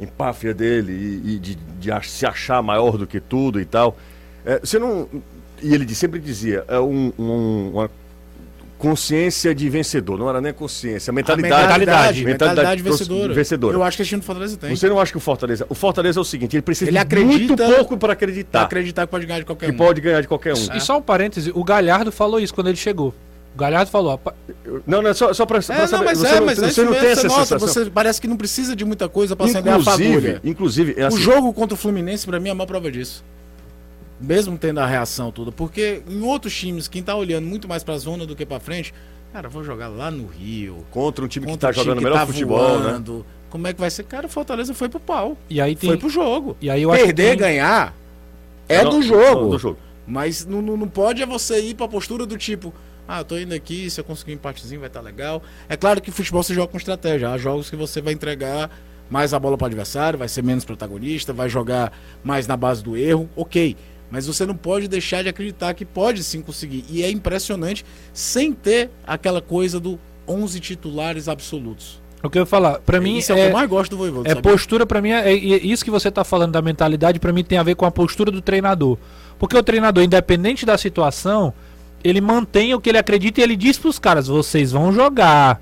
empáfia 0.00 0.54
dele 0.54 0.92
e, 0.92 1.34
e 1.34 1.38
de, 1.38 1.54
de 1.54 2.08
se 2.08 2.24
achar 2.24 2.62
maior 2.62 2.96
do 2.96 3.06
que 3.06 3.20
tudo 3.20 3.60
e 3.60 3.64
tal. 3.64 3.96
É, 4.44 4.60
você 4.60 4.78
não. 4.78 5.08
E 5.60 5.74
ele 5.74 5.92
sempre 5.94 6.20
dizia, 6.20 6.64
é 6.68 6.78
um- 6.78 7.12
um- 7.18 7.70
uma 7.74 7.90
consciência 8.78 9.54
de 9.54 9.68
vencedor, 9.68 10.16
não 10.18 10.28
era 10.28 10.40
nem 10.40 10.52
consciência, 10.52 11.10
A 11.10 11.14
mentalidade. 11.14 11.52
mentalidade, 11.52 12.24
mentalidade 12.24 12.24
mentalidade 12.24 12.82
vencedora. 12.82 13.34
vencedora. 13.34 13.76
Eu 13.76 13.82
acho 13.82 13.96
que 13.96 14.02
esse 14.02 14.08
time 14.10 14.20
do 14.20 14.24
Fortaleza 14.24 14.56
tem. 14.56 14.74
Você 14.76 14.88
não 14.88 15.00
acha 15.00 15.10
que 15.12 15.18
o 15.18 15.20
Fortaleza. 15.20 15.66
O 15.68 15.74
Fortaleza 15.74 16.20
é 16.20 16.22
o 16.22 16.24
seguinte, 16.24 16.54
ele 16.56 16.62
precisa 16.62 16.88
Ele 16.90 16.96
de 16.98 17.02
acredita- 17.02 17.64
muito 17.66 17.76
pouco 17.76 17.96
para 17.96 18.08
Pra 18.08 18.12
acreditar. 18.14 18.62
acreditar 18.62 19.06
que 19.06 19.10
pode 19.10 19.26
ganhar 19.26 19.40
de 19.40 19.44
qualquer 19.46 19.66
Que 19.66 19.72
um. 19.72 19.76
pode 19.76 20.00
ganhar 20.00 20.20
de 20.22 20.28
qualquer 20.28 20.54
um. 20.54 20.76
E 20.76 20.80
só 20.80 20.98
um 20.98 21.02
parêntese, 21.02 21.50
o 21.54 21.62
Galhardo 21.64 22.10
falou 22.12 22.38
isso 22.40 22.54
quando 22.54 22.68
ele 22.68 22.76
chegou. 22.76 23.12
O 23.54 23.58
Galhardo 23.58 23.90
falou, 23.90 24.12
"Apa- 24.12 24.34
Não, 24.86 25.02
não, 25.02 25.10
é 25.10 25.14
só, 25.14 25.32
só 25.34 25.44
para 25.44 25.58
É, 25.58 25.60
saber. 25.62 25.90
não, 25.90 26.04
mas 26.04 26.18
você 26.18 26.26
é, 26.28 26.38
não, 26.38 26.46
mas 26.46 26.62
é 26.62 26.70
você 26.70 26.84
não 26.84 26.92
tem 26.94 27.08
essa 27.10 27.26
nota, 27.26 27.40
sensação. 27.46 27.58
você 27.84 27.90
parece 27.90 28.20
que 28.20 28.28
não 28.28 28.36
precisa 28.36 28.76
de 28.76 28.84
muita 28.84 29.08
coisa 29.08 29.34
pra 29.34 29.46
acender 29.46 29.72
a 29.72 29.78
Inclusive, 29.78 30.12
fagulha. 30.14 30.40
inclusive, 30.44 30.94
é 30.96 31.04
assim, 31.06 31.16
O 31.16 31.20
jogo 31.20 31.52
contra 31.52 31.74
o 31.74 31.76
Fluminense, 31.76 32.24
pra 32.24 32.38
mim, 32.38 32.50
é 32.50 32.52
uma 32.52 32.66
prova 32.66 32.90
disso. 32.90 33.24
Mesmo 34.20 34.58
tendo 34.58 34.80
a 34.80 34.86
reação 34.86 35.30
toda. 35.30 35.52
Porque 35.52 36.02
em 36.08 36.20
outros 36.22 36.54
times, 36.54 36.88
quem 36.88 37.02
tá 37.02 37.14
olhando 37.14 37.46
muito 37.46 37.68
mais 37.68 37.84
pra 37.84 37.96
zona 37.98 38.26
do 38.26 38.34
que 38.34 38.44
pra 38.44 38.58
frente, 38.58 38.92
cara, 39.32 39.48
vou 39.48 39.62
jogar 39.62 39.88
lá 39.88 40.10
no 40.10 40.26
Rio. 40.26 40.84
contra 40.90 41.24
um 41.24 41.28
time 41.28 41.46
que 41.46 41.52
contra 41.52 41.70
está 41.70 41.80
o 41.80 41.84
time 41.84 41.90
jogando 41.94 41.98
que 41.98 42.04
melhor 42.04 42.20
tá 42.20 42.26
futebol, 42.26 42.78
né? 42.80 42.90
voando. 42.90 43.26
Como 43.50 43.66
é 43.66 43.72
que 43.72 43.80
vai 43.80 43.90
ser? 43.90 44.02
Cara, 44.04 44.26
o 44.26 44.28
Fortaleza 44.28 44.74
foi 44.74 44.88
pro 44.88 45.00
pau. 45.00 45.36
e 45.48 45.60
aí 45.60 45.74
tem. 45.76 45.90
Foi 45.90 45.96
pro 45.96 46.08
jogo. 46.10 46.56
E 46.60 46.68
aí 46.68 46.82
eu 46.82 46.90
acho 46.90 47.00
que 47.00 47.06
Perder, 47.06 47.28
tem- 47.30 47.38
ganhar, 47.38 47.94
é 48.68 48.82
Não, 48.84 48.90
do 48.90 49.02
jogo. 49.02 49.40
não, 49.42 49.50
do 49.50 49.58
jogo. 49.58 49.78
Mas 50.06 50.44
não, 50.44 50.60
não, 50.60 50.76
não 50.76 50.88
pode 50.88 51.22
é 51.22 51.26
você 51.26 51.60
ir 51.60 51.74
pra 51.74 51.86
postura 51.86 52.26
do 52.26 52.36
tipo, 52.36 52.74
ah, 53.06 53.20
eu 53.20 53.24
tô 53.24 53.38
indo 53.38 53.54
aqui, 53.54 53.88
se 53.88 54.00
eu 54.00 54.04
conseguir 54.04 54.32
um 54.32 54.34
empatezinho 54.34 54.80
vai 54.80 54.88
estar 54.88 55.00
legal. 55.00 55.42
É 55.68 55.76
claro 55.76 56.00
que 56.02 56.10
futebol 56.10 56.42
você 56.42 56.52
joga 56.54 56.68
com 56.68 56.76
estratégia. 56.76 57.30
Há 57.30 57.38
jogos 57.38 57.70
que 57.70 57.76
você 57.76 58.00
vai 58.00 58.12
entregar 58.14 58.70
mais 59.08 59.32
a 59.32 59.38
bola 59.38 59.56
para 59.56 59.64
o 59.64 59.66
adversário, 59.68 60.18
vai 60.18 60.28
ser 60.28 60.42
menos 60.42 60.64
protagonista, 60.64 61.32
vai 61.32 61.48
jogar 61.48 61.92
mais 62.22 62.46
na 62.46 62.56
base 62.56 62.82
do 62.82 62.96
erro, 62.96 63.28
ok. 63.36 63.74
Mas 64.10 64.26
você 64.26 64.46
não 64.46 64.54
pode 64.54 64.88
deixar 64.88 65.22
de 65.22 65.28
acreditar 65.28 65.74
que 65.74 65.84
pode 65.84 66.24
sim 66.24 66.40
conseguir. 66.40 66.84
E 66.88 67.02
é 67.02 67.10
impressionante 67.10 67.84
sem 68.12 68.52
ter 68.52 68.90
aquela 69.06 69.42
coisa 69.42 69.78
do 69.78 69.98
11 70.26 70.60
titulares 70.60 71.28
absolutos. 71.28 72.00
O 72.22 72.28
que 72.28 72.38
eu 72.38 72.42
ia 72.42 72.46
falar, 72.46 72.80
pra 72.80 73.00
mim 73.00 73.18
Isso 73.18 73.30
é, 73.30 73.34
o 73.34 73.36
que 73.38 73.42
é, 73.44 73.48
eu 73.48 73.52
mais 73.52 73.70
gosto 73.70 73.90
do 73.92 73.96
Voivoda, 73.96 74.28
É 74.28 74.34
sabia? 74.34 74.50
postura 74.50 74.84
pra 74.84 75.00
mim, 75.00 75.10
é, 75.10 75.30
é 75.30 75.34
isso 75.34 75.84
que 75.84 75.90
você 75.90 76.10
tá 76.10 76.24
falando 76.24 76.52
da 76.52 76.60
mentalidade, 76.60 77.20
pra 77.20 77.32
mim 77.32 77.44
tem 77.44 77.58
a 77.58 77.62
ver 77.62 77.76
com 77.76 77.86
a 77.86 77.90
postura 77.90 78.30
do 78.30 78.42
treinador. 78.42 78.98
Porque 79.38 79.56
o 79.56 79.62
treinador, 79.62 80.02
independente 80.02 80.66
da 80.66 80.76
situação, 80.76 81.54
ele 82.02 82.20
mantém 82.20 82.74
o 82.74 82.80
que 82.80 82.88
ele 82.88 82.98
acredita 82.98 83.40
e 83.40 83.44
ele 83.44 83.56
diz 83.56 83.78
pros 83.78 83.98
caras: 83.98 84.26
vocês 84.26 84.72
vão 84.72 84.92
jogar. 84.92 85.60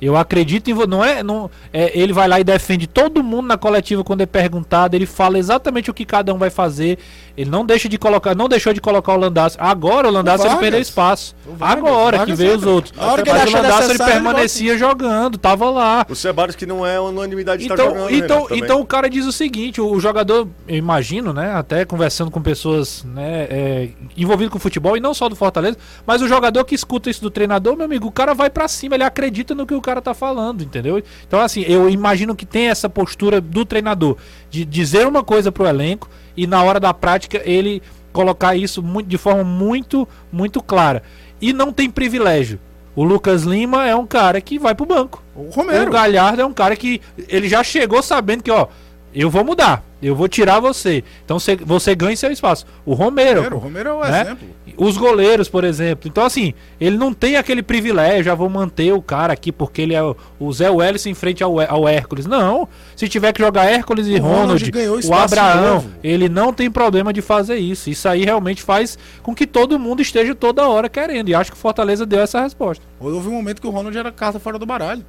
Eu 0.00 0.16
acredito 0.16 0.70
em 0.70 0.74
você. 0.74 0.86
Não 0.86 1.04
é, 1.04 1.22
não, 1.24 1.50
é, 1.72 1.98
ele 1.98 2.12
vai 2.12 2.28
lá 2.28 2.38
e 2.38 2.44
defende 2.44 2.86
todo 2.86 3.22
mundo 3.22 3.48
na 3.48 3.58
coletiva 3.58 4.04
quando 4.04 4.20
é 4.20 4.26
perguntado. 4.26 4.94
Ele 4.94 5.06
fala 5.06 5.38
exatamente 5.38 5.90
o 5.90 5.94
que 5.94 6.04
cada 6.04 6.32
um 6.32 6.38
vai 6.38 6.50
fazer. 6.50 6.98
Ele 7.38 7.48
não 7.48 7.64
deixa 7.64 7.88
de 7.88 7.96
colocar, 7.96 8.34
não 8.34 8.48
deixou 8.48 8.72
de 8.72 8.80
colocar 8.80 9.12
o 9.12 9.16
Landassi. 9.16 9.56
Agora 9.60 10.08
o 10.08 10.10
Landassi 10.10 10.44
ele 10.44 10.56
perdeu 10.56 10.80
espaço. 10.80 11.36
O 11.46 11.54
Vargas. 11.54 11.88
Agora 11.88 12.26
que 12.26 12.34
veio 12.34 12.54
entra. 12.54 12.58
os 12.68 12.74
outros. 12.74 12.94
A 12.98 13.12
hora 13.12 13.22
que 13.22 13.28
ele 13.30 13.38
Mas 13.38 13.44
o 13.44 13.48
achar 13.48 13.62
Landassi 13.62 13.78
ele 13.78 13.88
necessário, 13.92 14.12
ele 14.12 14.22
permanecia 14.24 14.76
jogando, 14.76 15.38
tava 15.38 15.70
lá. 15.70 16.04
O 16.08 16.16
Ceballos 16.16 16.56
que 16.56 16.66
não 16.66 16.84
é 16.84 16.98
unanimidade 16.98 17.64
de 17.64 17.70
estar 17.70 17.80
Então, 17.80 17.94
jogando. 17.94 18.12
então, 18.12 18.36
Renato, 18.38 18.48
também. 18.48 18.64
então 18.64 18.80
o 18.80 18.84
cara 18.84 19.08
diz 19.08 19.24
o 19.24 19.30
seguinte: 19.30 19.80
o 19.80 20.00
jogador, 20.00 20.48
eu 20.66 20.76
imagino, 20.76 21.32
né? 21.32 21.52
Até 21.54 21.84
conversando 21.84 22.28
com 22.28 22.42
pessoas 22.42 23.04
né, 23.04 23.46
é, 23.48 23.88
envolvidas 24.16 24.52
com 24.52 24.58
futebol, 24.58 24.96
e 24.96 25.00
não 25.00 25.14
só 25.14 25.28
do 25.28 25.36
Fortaleza, 25.36 25.76
mas 26.04 26.20
o 26.20 26.26
jogador 26.26 26.64
que 26.64 26.74
escuta 26.74 27.08
isso 27.08 27.22
do 27.22 27.30
treinador, 27.30 27.76
meu 27.76 27.84
amigo, 27.84 28.08
o 28.08 28.12
cara 28.12 28.34
vai 28.34 28.50
pra 28.50 28.66
cima, 28.66 28.96
ele 28.96 29.04
acredita 29.04 29.54
no 29.54 29.64
que 29.64 29.74
o 29.74 29.80
cara 29.80 30.02
tá 30.02 30.12
falando, 30.12 30.64
entendeu? 30.64 31.00
Então, 31.24 31.38
assim, 31.40 31.62
eu 31.68 31.88
imagino 31.88 32.34
que 32.34 32.44
tem 32.44 32.66
essa 32.66 32.88
postura 32.88 33.40
do 33.40 33.64
treinador 33.64 34.16
de 34.50 34.64
dizer 34.64 35.06
uma 35.06 35.22
coisa 35.22 35.52
pro 35.52 35.66
elenco 35.66 36.08
e 36.36 36.46
na 36.46 36.62
hora 36.62 36.78
da 36.78 36.94
prática 36.94 37.27
ele 37.36 37.82
colocar 38.12 38.56
isso 38.56 38.82
muito, 38.82 39.08
de 39.08 39.18
forma 39.18 39.44
muito, 39.44 40.08
muito 40.32 40.62
clara. 40.62 41.02
E 41.40 41.52
não 41.52 41.72
tem 41.72 41.90
privilégio. 41.90 42.58
O 42.96 43.04
Lucas 43.04 43.44
Lima 43.44 43.86
é 43.86 43.94
um 43.94 44.06
cara 44.06 44.40
que 44.40 44.58
vai 44.58 44.74
pro 44.74 44.84
banco. 44.84 45.22
O 45.34 45.50
Romero. 45.50 45.88
O 45.88 45.92
Galhardo 45.92 46.42
é 46.42 46.44
um 46.44 46.52
cara 46.52 46.74
que 46.74 47.00
ele 47.28 47.48
já 47.48 47.62
chegou 47.62 48.02
sabendo 48.02 48.42
que, 48.42 48.50
ó, 48.50 48.66
eu 49.14 49.30
vou 49.30 49.44
mudar, 49.44 49.82
eu 50.02 50.14
vou 50.14 50.28
tirar 50.28 50.60
você. 50.60 51.02
Então 51.24 51.38
você, 51.38 51.56
você 51.56 51.94
ganha 51.94 52.16
seu 52.16 52.30
espaço. 52.30 52.66
O 52.84 52.94
Romero, 52.94 53.40
Romero, 53.40 53.56
o 53.56 53.58
Romero 53.58 53.88
é 53.88 53.92
o 53.92 54.00
né? 54.00 54.20
exemplo. 54.22 54.48
os 54.76 54.96
goleiros, 54.96 55.48
por 55.48 55.64
exemplo. 55.64 56.08
Então, 56.08 56.24
assim, 56.24 56.54
ele 56.80 56.96
não 56.96 57.12
tem 57.12 57.36
aquele 57.36 57.62
privilégio, 57.62 58.24
já 58.24 58.34
vou 58.34 58.48
manter 58.48 58.92
o 58.92 59.02
cara 59.02 59.32
aqui 59.32 59.50
porque 59.50 59.82
ele 59.82 59.94
é 59.94 60.02
o, 60.02 60.16
o 60.38 60.52
Zé 60.52 60.70
Welles 60.70 61.04
em 61.06 61.14
frente 61.14 61.42
ao, 61.42 61.58
ao 61.60 61.88
Hércules. 61.88 62.26
Não. 62.26 62.68
Se 62.94 63.08
tiver 63.08 63.32
que 63.32 63.42
jogar 63.42 63.64
Hércules 63.64 64.06
e 64.06 64.16
O 64.16 64.22
Ronald 64.22 64.70
Ronald, 64.70 65.06
o 65.06 65.14
Abraão, 65.14 65.74
novo. 65.74 65.90
ele 66.02 66.28
não 66.28 66.52
tem 66.52 66.70
problema 66.70 67.12
de 67.12 67.22
fazer 67.22 67.56
isso. 67.56 67.90
Isso 67.90 68.08
aí 68.08 68.24
realmente 68.24 68.62
faz 68.62 68.98
com 69.22 69.34
que 69.34 69.46
todo 69.46 69.78
mundo 69.78 70.02
esteja 70.02 70.34
toda 70.34 70.68
hora 70.68 70.88
querendo. 70.88 71.28
E 71.28 71.34
acho 71.34 71.50
que 71.50 71.56
o 71.56 71.60
Fortaleza 71.60 72.04
deu 72.06 72.20
essa 72.20 72.40
resposta. 72.40 72.84
Houve 73.00 73.28
um 73.28 73.32
momento 73.32 73.60
que 73.60 73.66
o 73.66 73.70
Ronald 73.70 73.96
era 73.96 74.12
carta 74.12 74.38
fora 74.38 74.58
do 74.58 74.66
baralho. 74.66 75.04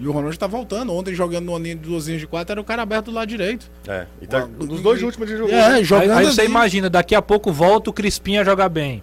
E 0.00 0.08
o 0.08 0.12
Ronald 0.12 0.36
tá 0.38 0.46
voltando. 0.46 0.94
Ontem 0.94 1.14
jogando 1.14 1.44
numa 1.44 1.58
linha 1.58 1.76
de 1.76 1.82
duas 1.82 2.06
linhas 2.06 2.22
de 2.22 2.26
quatro, 2.26 2.52
era 2.52 2.60
o 2.60 2.64
cara 2.64 2.80
aberto 2.80 3.06
do 3.06 3.12
lado 3.12 3.28
direito. 3.28 3.70
É, 3.86 4.06
e 4.22 4.26
tá, 4.26 4.46
nos 4.46 4.80
dois 4.80 5.02
últimos 5.02 5.28
ele 5.28 5.38
jogou. 5.38 5.54
É, 5.54 5.84
jogando 5.84 6.12
aí, 6.12 6.26
aí 6.26 6.32
você 6.32 6.44
imagina, 6.44 6.88
daqui 6.88 7.14
a 7.14 7.20
pouco 7.20 7.52
volta 7.52 7.90
o 7.90 7.92
Crispim 7.92 8.38
a 8.38 8.44
jogar 8.44 8.70
bem. 8.70 9.02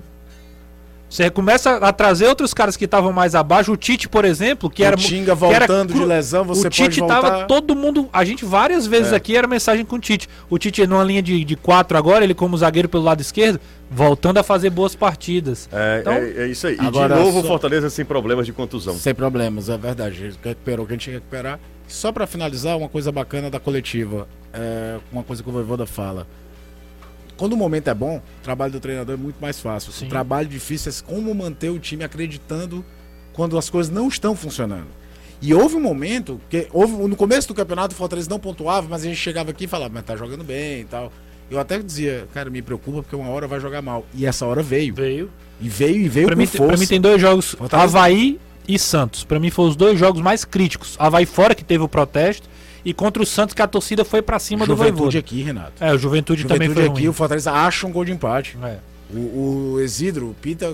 Você 1.09 1.29
começa 1.29 1.77
a 1.77 1.93
trazer 1.93 2.27
outros 2.27 2.53
caras 2.53 2.75
que 2.75 2.83
estavam 2.83 3.13
mais 3.13 3.33
abaixo. 3.33 3.71
O 3.71 3.77
Tite, 3.77 4.09
por 4.09 4.25
exemplo, 4.25 4.69
que 4.69 4.83
O 4.83 4.85
era. 4.85 4.97
Tinga 4.97 5.23
que 5.35 5.43
era 5.45 5.65
voltando 5.65 5.93
de 5.93 6.03
lesão, 6.03 6.43
você 6.43 6.67
o 6.67 6.69
Tite 6.69 6.99
pode 6.99 7.13
voltar... 7.13 7.21
tava 7.21 7.45
todo 7.45 7.73
mundo. 7.75 8.09
A 8.11 8.25
gente 8.25 8.43
várias 8.43 8.85
vezes 8.85 9.13
É. 9.13 9.15
aqui 9.15 9.35
era 9.37 9.47
mensagem 9.47 9.85
com 9.85 9.95
o 9.95 9.99
Tite. 9.99 10.27
O 10.49 10.57
Tite 10.57 10.85
numa 10.85 11.03
linha 11.05 11.21
de, 11.21 11.45
de 11.45 11.55
quatro 11.55 11.97
agora, 11.97 12.25
ele 12.25 12.33
como 12.33 12.57
zagueiro 12.57 12.89
pelo 12.89 13.03
lado 13.03 13.21
esquerdo, 13.21 13.57
voltando 13.89 14.37
a 14.39 14.43
fazer 14.43 14.69
boas 14.69 14.95
partidas. 14.95 15.69
É, 15.71 15.99
Então- 16.01 16.13
é, 16.13 16.29
é 16.43 16.47
isso 16.47 16.67
aí. 16.67 16.75
E 16.75 16.85
Agora 16.85 17.15
de 17.15 17.21
novo 17.21 17.39
o 17.39 17.41
só- 17.41 17.47
Fortaleza 17.47 17.89
sem 17.89 18.03
problemas 18.03 18.45
de 18.45 18.51
contusão. 18.51 18.93
Sem 18.95 19.15
problemas, 19.15 19.69
é 19.69 19.77
verdade. 19.77 20.21
Ele 20.25 20.35
recuperou 20.43 20.83
o 20.83 20.87
que 20.87 20.93
a 20.93 20.95
gente 20.95 21.03
tinha 21.05 21.13
que 21.13 21.19
recuperar. 21.23 21.57
Só 21.87 22.11
pra 22.11 22.27
finalizar, 22.27 22.77
uma 22.77 22.89
coisa 22.89 23.13
bacana 23.13 23.49
da 23.49 23.61
coletiva. 23.61 24.27
É 24.53 24.97
uma 25.09 25.23
coisa 25.23 25.41
que 25.41 25.47
o 25.47 25.53
Voivoda 25.53 25.85
fala. 25.85 26.27
Quando 27.37 27.53
o 27.53 27.57
momento 27.57 27.87
é 27.89 27.93
bom, 27.93 28.17
o 28.17 28.43
trabalho 28.43 28.71
do 28.73 28.79
treinador 28.79 29.13
é 29.13 29.17
muito 29.17 29.37
mais 29.39 29.59
fácil. 29.59 29.91
Sim. 29.91 30.07
O 30.07 30.09
trabalho 30.09 30.47
difícil 30.49 30.91
é 30.91 31.09
como 31.11 31.33
manter 31.35 31.69
o 31.69 31.79
time 31.79 32.03
acreditando 32.03 32.83
quando 33.33 33.57
as 33.57 33.69
coisas 33.69 33.93
não 33.93 34.07
estão 34.07 34.35
funcionando. 34.35 34.87
E 35.39 35.53
houve 35.53 35.75
um 35.75 35.79
momento 35.79 36.41
que 36.49 36.67
houve 36.73 36.93
no 36.93 37.15
começo 37.15 37.47
do 37.47 37.53
campeonato 37.53 37.93
o 37.93 37.97
Fortaleza 37.97 38.27
não 38.27 38.39
pontuava, 38.39 38.87
mas 38.89 39.03
a 39.03 39.05
gente 39.05 39.17
chegava 39.17 39.51
aqui 39.51 39.65
e 39.65 39.67
falava, 39.67 39.93
mas 39.93 40.03
tá 40.03 40.15
jogando 40.15 40.43
bem 40.43 40.81
e 40.81 40.85
tal. 40.85 41.11
Eu 41.49 41.59
até 41.59 41.77
dizia, 41.79 42.27
cara, 42.33 42.49
me 42.49 42.61
preocupa 42.61 43.03
porque 43.03 43.15
uma 43.15 43.29
hora 43.29 43.47
vai 43.47 43.59
jogar 43.59 43.81
mal. 43.81 44.03
E 44.15 44.25
essa 44.25 44.45
hora 44.45 44.63
veio. 44.63 44.95
Veio. 44.95 45.29
E 45.61 45.69
veio 45.69 45.97
e 46.01 46.09
veio 46.09 46.25
Pra 46.27 46.35
com 46.35 46.41
mim, 46.41 46.47
força. 46.47 46.67
pra 46.67 46.77
mim 46.77 46.87
tem 46.87 46.99
dois 46.99 47.21
jogos, 47.21 47.51
Fortaleza- 47.51 47.97
Havaí 47.97 48.39
e 48.67 48.77
Santos. 48.79 49.23
Pra 49.23 49.39
mim 49.39 49.49
foram 49.51 49.69
os 49.69 49.75
dois 49.75 49.97
jogos 49.99 50.21
mais 50.21 50.43
críticos. 50.43 50.95
Havaí 50.99 51.25
fora 51.27 51.53
que 51.55 51.63
teve 51.63 51.83
o 51.83 51.87
protesto 51.87 52.49
e 52.87 52.93
contra 52.93 53.21
o 53.21 53.25
Santos 53.25 53.53
que 53.53 53.61
a 53.61 53.67
torcida 53.67 54.05
foi 54.05 54.21
pra 54.21 54.39
cima 54.39 54.65
do 54.65 54.73
Juventude 54.73 55.17
aqui, 55.17 55.43
Renato. 55.43 55.83
É, 55.83 55.93
o 55.93 55.97
Juventude, 55.97 56.45
também 56.45 56.69
Juventude 56.69 56.85
foi 56.85 56.85
aqui, 56.85 57.01
ruim. 57.01 57.09
o 57.09 57.13
Fortaleza 57.13 57.51
acha 57.51 57.85
um 57.85 57.91
gol 57.91 58.05
de 58.05 58.13
empate. 58.13 58.57
É. 58.63 58.77
O, 59.13 59.73
o 59.73 59.79
Exidro, 59.81 60.29
o 60.29 60.33
Pita, 60.33 60.73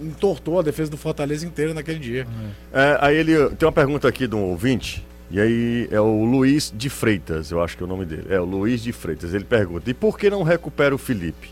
entortou 0.00 0.58
a 0.58 0.62
defesa 0.62 0.90
do 0.90 0.96
Fortaleza 0.96 1.44
inteira 1.46 1.74
naquele 1.74 1.98
dia. 1.98 2.26
É, 2.72 2.96
aí 3.02 3.14
ele 3.14 3.50
tem 3.50 3.66
uma 3.66 3.72
pergunta 3.72 4.08
aqui 4.08 4.26
de 4.26 4.34
um 4.34 4.42
ouvinte, 4.44 5.06
e 5.30 5.38
aí 5.38 5.86
é 5.90 6.00
o 6.00 6.24
Luiz 6.24 6.72
de 6.74 6.88
Freitas, 6.88 7.50
eu 7.50 7.62
acho 7.62 7.76
que 7.76 7.82
é 7.82 7.86
o 7.86 7.88
nome 7.88 8.06
dele. 8.06 8.24
É 8.30 8.40
o 8.40 8.44
Luiz 8.46 8.82
de 8.82 8.90
Freitas. 8.90 9.34
Ele 9.34 9.44
pergunta: 9.44 9.90
e 9.90 9.92
por 9.92 10.18
que 10.18 10.30
não 10.30 10.42
recupera 10.42 10.94
o 10.94 10.98
Felipe? 10.98 11.50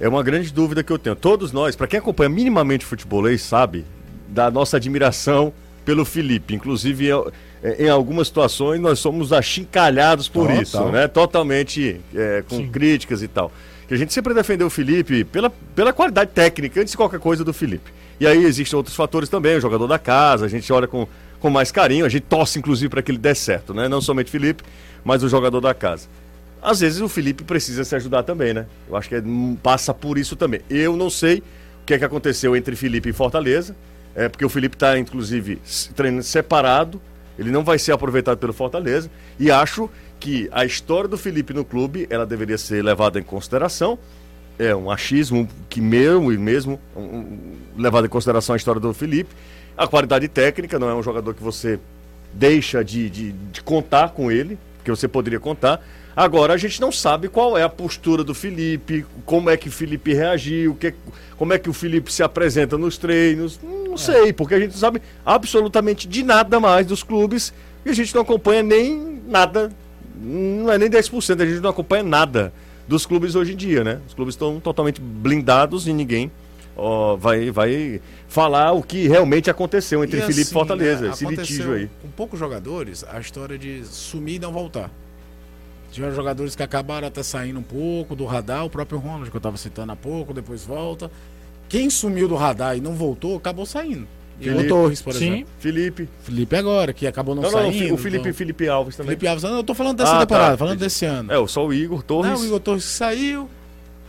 É 0.00 0.08
uma 0.08 0.22
grande 0.22 0.50
dúvida 0.54 0.82
que 0.82 0.90
eu 0.90 0.98
tenho. 0.98 1.14
Todos 1.14 1.52
nós, 1.52 1.76
para 1.76 1.86
quem 1.86 1.98
acompanha 1.98 2.30
minimamente 2.30 2.86
futebolês, 2.86 3.42
sabe 3.42 3.84
da 4.26 4.50
nossa 4.50 4.78
admiração 4.78 5.52
pelo 5.84 6.04
Felipe. 6.04 6.54
Inclusive, 6.54 7.08
em, 7.10 7.84
em 7.84 7.88
algumas 7.88 8.28
situações, 8.28 8.80
nós 8.80 8.98
somos 8.98 9.32
achincalhados 9.32 10.28
por 10.28 10.46
Total. 10.46 10.62
isso, 10.62 10.84
né? 10.90 11.08
Totalmente 11.08 12.00
é, 12.14 12.42
com 12.48 12.56
Sim. 12.56 12.68
críticas 12.68 13.22
e 13.22 13.28
tal. 13.28 13.52
Que 13.86 13.94
a 13.94 13.96
gente 13.96 14.12
sempre 14.12 14.32
defendeu 14.32 14.66
o 14.66 14.70
Felipe 14.70 15.24
pela, 15.24 15.50
pela 15.74 15.92
qualidade 15.92 16.30
técnica, 16.32 16.80
antes 16.80 16.92
de 16.92 16.96
qualquer 16.96 17.20
coisa, 17.20 17.44
do 17.44 17.52
Felipe. 17.52 17.92
E 18.18 18.26
aí 18.26 18.44
existem 18.44 18.76
outros 18.76 18.96
fatores 18.96 19.28
também, 19.28 19.56
o 19.56 19.60
jogador 19.60 19.86
da 19.86 19.98
casa, 19.98 20.46
a 20.46 20.48
gente 20.48 20.72
olha 20.72 20.86
com, 20.86 21.06
com 21.40 21.50
mais 21.50 21.70
carinho, 21.70 22.06
a 22.06 22.08
gente 22.08 22.22
torce 22.22 22.58
inclusive 22.58 22.88
para 22.88 23.02
que 23.02 23.10
ele 23.10 23.18
dê 23.18 23.34
certo, 23.34 23.74
né? 23.74 23.88
Não 23.88 24.00
somente 24.00 24.28
o 24.28 24.30
Felipe, 24.30 24.62
mas 25.04 25.22
o 25.22 25.28
jogador 25.28 25.60
da 25.60 25.74
casa. 25.74 26.08
Às 26.62 26.80
vezes 26.80 27.00
o 27.02 27.08
Felipe 27.08 27.44
precisa 27.44 27.84
se 27.84 27.94
ajudar 27.94 28.22
também, 28.22 28.54
né? 28.54 28.64
Eu 28.88 28.96
acho 28.96 29.08
que 29.08 29.16
é- 29.16 29.20
hum, 29.20 29.54
passa 29.62 29.92
por 29.92 30.16
isso 30.16 30.34
também. 30.34 30.62
Eu 30.70 30.96
não 30.96 31.10
sei 31.10 31.38
o 31.38 31.42
que 31.84 31.92
é 31.92 31.98
que 31.98 32.04
aconteceu 32.04 32.56
entre 32.56 32.74
Felipe 32.74 33.10
e 33.10 33.12
Fortaleza, 33.12 33.76
é 34.14 34.28
porque 34.28 34.44
o 34.44 34.48
Felipe 34.48 34.76
está 34.76 34.98
inclusive 34.98 35.60
treinando 35.94 36.22
separado, 36.22 37.00
ele 37.38 37.50
não 37.50 37.64
vai 37.64 37.78
ser 37.78 37.92
aproveitado 37.92 38.38
pelo 38.38 38.52
Fortaleza 38.52 39.10
e 39.38 39.50
acho 39.50 39.90
que 40.20 40.48
a 40.52 40.64
história 40.64 41.08
do 41.08 41.18
Felipe 41.18 41.52
no 41.52 41.64
clube, 41.64 42.06
ela 42.08 42.24
deveria 42.24 42.56
ser 42.56 42.82
levada 42.82 43.18
em 43.18 43.22
consideração. 43.22 43.98
É 44.58 44.74
um 44.74 44.90
achismo 44.90 45.48
que 45.68 45.80
mesmo 45.80 46.32
e 46.32 46.38
mesmo 46.38 46.80
um, 46.96 47.56
levado 47.76 48.06
em 48.06 48.08
consideração 48.08 48.54
a 48.54 48.56
história 48.56 48.80
do 48.80 48.94
Felipe, 48.94 49.34
a 49.76 49.86
qualidade 49.86 50.28
técnica 50.28 50.78
não 50.78 50.88
é 50.88 50.94
um 50.94 51.02
jogador 51.02 51.34
que 51.34 51.42
você 51.42 51.78
deixa 52.32 52.84
de, 52.84 53.10
de, 53.10 53.32
de 53.32 53.62
contar 53.62 54.10
com 54.10 54.30
ele, 54.30 54.56
que 54.84 54.90
você 54.90 55.08
poderia 55.08 55.40
contar. 55.40 55.84
Agora 56.16 56.54
a 56.54 56.56
gente 56.56 56.80
não 56.80 56.92
sabe 56.92 57.28
qual 57.28 57.58
é 57.58 57.62
a 57.62 57.68
postura 57.68 58.22
do 58.22 58.34
Felipe, 58.34 59.04
como 59.24 59.50
é 59.50 59.56
que 59.56 59.68
o 59.68 59.72
Felipe 59.72 60.14
reagiu, 60.14 60.74
que, 60.74 60.94
como 61.36 61.52
é 61.52 61.58
que 61.58 61.68
o 61.68 61.72
Felipe 61.72 62.12
se 62.12 62.22
apresenta 62.22 62.78
nos 62.78 62.96
treinos. 62.96 63.58
Não 63.62 63.96
sei, 63.96 64.32
porque 64.32 64.54
a 64.54 64.60
gente 64.60 64.72
não 64.72 64.78
sabe 64.78 65.02
absolutamente 65.24 66.06
de 66.06 66.22
nada 66.22 66.60
mais 66.60 66.86
dos 66.86 67.02
clubes 67.02 67.52
e 67.84 67.90
a 67.90 67.92
gente 67.92 68.14
não 68.14 68.22
acompanha 68.22 68.62
nem 68.62 69.20
nada, 69.26 69.72
não 70.20 70.70
é 70.70 70.78
nem 70.78 70.88
10%, 70.88 71.40
a 71.40 71.46
gente 71.46 71.60
não 71.60 71.70
acompanha 71.70 72.02
nada 72.02 72.52
dos 72.86 73.06
clubes 73.06 73.34
hoje 73.34 73.52
em 73.52 73.56
dia, 73.56 73.82
né? 73.82 74.00
Os 74.06 74.14
clubes 74.14 74.34
estão 74.34 74.60
totalmente 74.60 75.00
blindados 75.00 75.86
e 75.88 75.92
ninguém 75.92 76.30
ó, 76.76 77.16
vai, 77.16 77.50
vai 77.50 78.00
falar 78.28 78.72
o 78.72 78.82
que 78.82 79.08
realmente 79.08 79.50
aconteceu 79.50 80.02
entre 80.04 80.18
E 80.18 80.22
Felipe 80.22 80.40
e 80.40 80.42
assim, 80.42 80.52
Fortaleza, 80.52 81.06
né, 81.06 81.10
esse 81.12 81.24
litígio 81.24 81.72
aí. 81.72 81.90
Com 82.02 82.08
poucos 82.08 82.38
jogadores, 82.38 83.04
a 83.08 83.18
história 83.20 83.58
de 83.58 83.84
sumir 83.84 84.36
e 84.36 84.38
não 84.38 84.52
voltar. 84.52 84.90
Tiveram 85.94 86.12
jogadores 86.12 86.56
que 86.56 86.62
acabaram 86.62 87.06
até 87.06 87.22
saindo 87.22 87.60
um 87.60 87.62
pouco 87.62 88.16
do 88.16 88.24
radar, 88.24 88.64
o 88.64 88.68
próprio 88.70 88.98
Ronald, 88.98 89.30
que 89.30 89.36
eu 89.36 89.38
estava 89.38 89.56
citando 89.56 89.92
há 89.92 89.96
pouco, 89.96 90.34
depois 90.34 90.64
volta. 90.64 91.08
Quem 91.68 91.88
sumiu 91.88 92.26
do 92.26 92.34
radar 92.34 92.76
e 92.76 92.80
não 92.80 92.94
voltou, 92.94 93.36
acabou 93.36 93.64
saindo. 93.64 94.04
E 94.40 94.48
o 94.50 94.52
Felipe. 94.52 94.68
Torres, 94.68 95.00
por 95.00 95.14
Sim. 95.14 95.26
exemplo. 95.26 95.46
Felipe. 95.60 96.08
Felipe 96.24 96.56
agora, 96.56 96.92
que 96.92 97.06
acabou 97.06 97.36
não, 97.36 97.44
Não, 97.44 97.50
não, 97.52 97.58
saindo. 97.72 97.94
o 97.94 97.96
Felipe, 97.96 98.22
então- 98.22 98.34
Felipe 98.34 98.68
Alves 98.68 98.96
também. 98.96 99.10
Felipe 99.10 99.28
Alves, 99.28 99.44
não, 99.44 99.54
eu 99.58 99.62
tô 99.62 99.72
falando 99.72 99.98
dessa 99.98 100.16
Ah, 100.16 100.20
temporada, 100.26 100.50
tá. 100.50 100.56
falando 100.58 100.78
desse 100.80 101.04
ano. 101.04 101.32
É, 101.32 101.46
só 101.46 101.64
o 101.64 101.72
Igor 101.72 102.02
Torres. 102.02 102.32
Não, 102.32 102.40
o 102.40 102.44
Igor 102.44 102.58
Torres 102.58 102.82
saiu. 102.82 103.48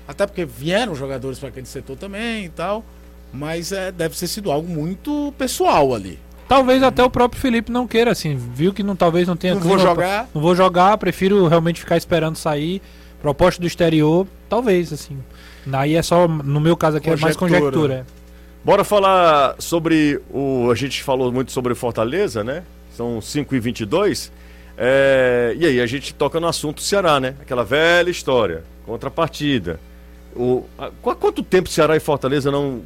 Até 0.07 0.25
porque 0.25 0.43
vieram 0.43 0.95
jogadores 0.95 1.37
para 1.37 1.49
aquele 1.49 1.67
setor 1.67 1.95
também 1.97 2.45
e 2.45 2.49
tal. 2.49 2.83
Mas 3.31 3.71
é, 3.71 3.91
deve 3.91 4.15
ter 4.15 4.25
sido 4.27 4.51
algo 4.51 4.67
muito 4.67 5.31
pessoal 5.37 5.93
ali. 5.93 6.17
Talvez 6.47 6.83
até 6.83 7.03
o 7.03 7.09
próprio 7.09 7.41
Felipe 7.41 7.71
não 7.71 7.87
queira, 7.87 8.11
assim, 8.11 8.35
viu 8.35 8.71
que 8.73 8.83
não, 8.83 8.95
talvez 8.95 9.27
não 9.27 9.35
tenha 9.35 9.55
Não 9.55 9.61
vou 9.61 9.79
jogar. 9.79 9.95
pra- 9.95 10.27
Não 10.33 10.41
vou 10.41 10.55
jogar, 10.55 10.97
prefiro 10.97 11.47
realmente 11.47 11.79
ficar 11.79 11.97
esperando 11.97 12.35
sair. 12.37 12.81
Proposta 13.21 13.59
do 13.59 13.65
exterior, 13.65 14.27
talvez, 14.47 14.93
assim. 14.93 15.17
Aí 15.73 15.95
é 15.95 16.01
só, 16.03 16.27
no 16.27 16.59
meu 16.59 16.77
caso 16.77 16.97
aqui, 16.97 17.09
é 17.09 17.15
mais 17.15 17.35
Conjectura. 17.35 17.71
conjectura. 17.71 18.05
Bora 18.63 18.83
falar 18.83 19.55
sobre 19.57 20.19
o. 20.31 20.69
A 20.71 20.75
gente 20.75 21.01
falou 21.01 21.31
muito 21.31 21.51
sobre 21.51 21.73
Fortaleza, 21.73 22.43
né? 22.43 22.63
São 22.95 23.19
5 23.19 23.55
e 23.55 23.59
22 23.59 24.31
é, 24.77 25.55
E 25.57 25.65
aí, 25.65 25.81
a 25.81 25.85
gente 25.85 26.13
toca 26.13 26.39
no 26.39 26.47
assunto 26.47 26.81
Ceará, 26.81 27.19
né? 27.19 27.33
Aquela 27.41 27.63
velha 27.63 28.09
história. 28.09 28.63
Contrapartida. 28.85 29.79
O, 30.35 30.65
qu- 31.01 31.15
quanto 31.15 31.41
tempo 31.41 31.69
Ceará 31.69 31.95
e 31.95 31.99
Fortaleza 31.99 32.51
não 32.51 32.81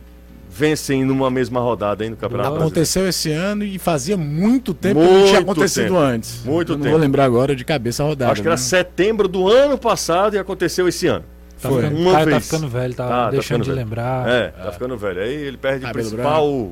vencem 0.49 1.05
numa 1.05 1.29
mesma 1.29 1.59
rodada 1.59 2.03
aí 2.03 2.09
no 2.09 2.15
Campeonato 2.15 2.49
Brasileiro? 2.49 2.65
Aconteceu 2.71 3.07
esse 3.07 3.31
ano 3.31 3.63
e 3.63 3.77
fazia 3.77 4.17
muito 4.17 4.73
tempo 4.73 4.99
que 4.99 5.05
Muito 5.05 5.19
não 5.21 5.27
tinha 5.27 5.39
acontecido 5.39 5.83
tempo. 5.83 5.97
antes. 5.97 6.43
Muito 6.43 6.71
Eu 6.73 6.77
não 6.77 6.83
tempo. 6.83 6.91
vou 6.93 7.01
lembrar 7.01 7.23
agora 7.25 7.55
de 7.55 7.63
cabeça 7.63 8.03
a 8.03 8.07
rodada. 8.07 8.31
Acho 8.31 8.41
que 8.41 8.47
era 8.47 8.55
né? 8.55 8.62
setembro 8.62 9.27
do 9.27 9.47
ano 9.47 9.77
passado 9.77 10.35
e 10.35 10.39
aconteceu 10.39 10.88
esse 10.88 11.07
ano. 11.07 11.23
Tá 11.62 11.69
Foi. 11.69 11.83
ficando, 11.83 11.99
Uma 12.01 12.12
cara, 12.13 12.23
tá 12.25 12.31
vez. 12.31 12.45
ficando 12.45 12.67
velho, 12.69 12.93
tá, 12.95 13.03
Tá, 13.07 13.09
tá 13.25 13.29
deixando 13.31 13.43
ficando 13.43 13.63
de 13.63 13.69
velho. 13.69 13.79
lembrar. 13.81 14.29
É, 14.29 14.47
tá 14.47 14.71
ficando 14.71 14.97
velho. 14.97 15.21
Aí 15.21 15.33
ele 15.33 15.57
perde 15.57 15.85
o 15.85 15.91
principal. 15.91 16.71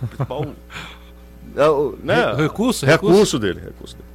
principal 0.00 0.46
é, 1.56 1.68
o- 1.68 1.98
né? 2.02 2.14
Re- 2.34 2.42
recurso, 2.42 2.86
recurso, 2.86 3.12
recurso. 3.14 3.38
dele. 3.38 3.60
Recurso 3.64 3.96
dele. 3.96 4.07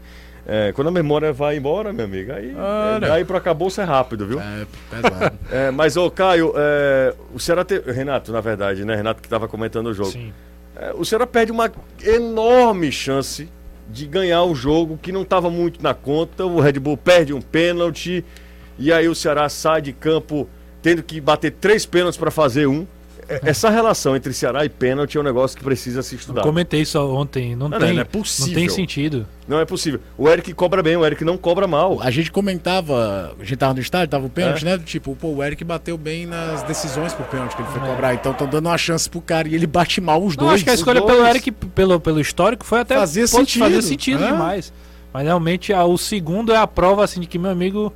É, 0.46 0.74
quando 0.74 0.90
a 0.90 0.92
memória 0.92 1.32
vai 1.32 1.56
embora, 1.56 1.94
meu 1.94 2.04
amigo, 2.06 2.34
aí, 2.34 2.54
Olha. 2.54 3.06
é, 3.06 3.12
aí 3.12 3.26
pro 3.26 3.38
acabouço 3.38 3.80
é 3.80 3.84
rápido, 3.86 4.28
viu? 4.28 4.42
É, 4.42 4.66
pesado. 4.90 5.40
É, 5.50 5.72
mas, 5.72 5.96
ô 5.96 6.12
Caio, 6.12 6.54
é, 6.56 7.14
o 7.34 7.40
Ceará 7.40 7.64
te... 7.64 7.80
Renato, 7.80 8.32
na 8.32 8.42
verdade, 8.42 8.84
né? 8.84 8.96
Renato 8.96 9.22
que 9.22 9.30
tava 9.30 9.48
comentando 9.48 9.88
o 9.88 9.94
jogo. 9.94 10.12
Sim. 10.12 10.34
É, 10.76 10.92
o 10.96 11.06
Ceará 11.06 11.26
perde 11.26 11.52
uma 11.52 11.72
enorme 12.04 12.92
chance 12.92 13.48
de 13.90 14.06
ganhar 14.06 14.44
o 14.44 14.56
jogo 14.56 14.98
que 15.02 15.12
não 15.12 15.22
estava 15.22 15.50
muito 15.50 15.82
na 15.82 15.94
conta. 15.94 16.46
O 16.46 16.60
Red 16.60 16.74
Bull 16.74 16.98
perde 16.98 17.34
um 17.34 17.42
pênalti 17.42 18.26
e 18.78 18.92
aí 18.92 19.08
o 19.08 19.16
Ceará 19.16 19.48
sai 19.50 19.82
de 19.82 19.94
campo 19.94 20.48
tendo 20.82 21.04
que 21.04 21.22
bater 21.22 21.52
três 21.52 21.86
pênaltis 21.86 22.18
para 22.18 22.32
fazer 22.32 22.68
um. 22.68 22.86
É, 23.28 23.42
Essa 23.50 23.70
relação 23.70 24.16
entre 24.16 24.34
Ceará 24.34 24.66
e 24.66 24.70
pênalti 24.70 25.18
é 25.18 25.20
um 25.20 25.24
negócio 25.24 25.58
que 25.58 25.64
precisa 25.64 26.02
se 26.02 26.16
estudar. 26.16 26.42
Comentei 26.42 26.82
isso 26.82 27.00
ontem, 27.00 27.56
não, 27.56 27.70
Não, 27.70 27.78
tem, 27.80 27.88
não 27.94 28.02
é 28.02 28.04
não 28.04 28.06
possível. 28.06 28.54
tem 28.56 28.70
sentido. 28.70 29.26
Não 29.48 29.60
é 29.60 29.66
possível. 29.66 30.00
O 30.18 30.30
Eric 30.30 30.54
cobra 30.54 30.82
bem, 30.82 30.96
o 30.96 31.06
Eric 31.06 31.24
não 31.26 31.38
cobra 31.38 31.68
mal. 31.68 32.00
A 32.02 32.10
gente 32.10 32.32
comentava, 32.32 33.36
a 33.40 33.44
gente 33.44 33.58
tava 33.58 33.74
no 33.74 33.80
estádio, 33.82 34.08
tava 34.10 34.26
o 34.26 34.30
pênalti, 34.30 34.66
É. 34.66 34.78
né? 34.78 34.84
Tipo, 34.86 35.16
pô, 35.16 35.28
o 35.30 35.44
Eric 35.44 35.64
bateu 35.64 35.98
bem 35.98 36.26
nas 36.26 36.64
decisões 36.64 37.14
pro 37.14 37.26
pênalti 37.26 37.56
que 37.56 37.62
ele 37.62 37.70
foi 37.72 37.82
cobrar. 37.82 38.14
Então 38.14 38.32
estão 38.32 38.48
dando 38.48 38.68
uma 38.68 38.78
chance 38.78 39.10
pro 39.10 39.20
cara 39.22 39.48
e 39.48 39.56
ele 39.56 39.68
bate 39.68 40.00
mal 40.00 40.24
os 40.24 40.36
Não, 40.38 40.46
dois. 40.46 40.56
acho 40.56 40.64
que 40.64 40.70
a 40.70 40.74
escolha 40.74 41.02
dois. 41.02 41.12
pelo 41.14 41.28
Eric, 41.28 41.52
pelo, 41.52 42.00
pelo 42.00 42.20
histórico, 42.22 42.66
foi 42.66 42.80
até 42.80 42.96
Fazia 42.96 43.28
sentido, 43.28 43.60
fazia 43.64 43.82
sentido 43.82 44.24
é. 44.24 44.28
demais. 44.28 44.72
Mas 45.14 45.24
realmente 45.26 45.72
a- 45.74 45.84
o 45.86 45.98
segundo 45.98 46.52
é 46.54 46.58
a 46.58 46.66
prova 46.66 47.04
assim 47.04 47.20
de 47.20 47.28
que 47.28 47.38
meu 47.38 47.52
amigo 47.52 47.94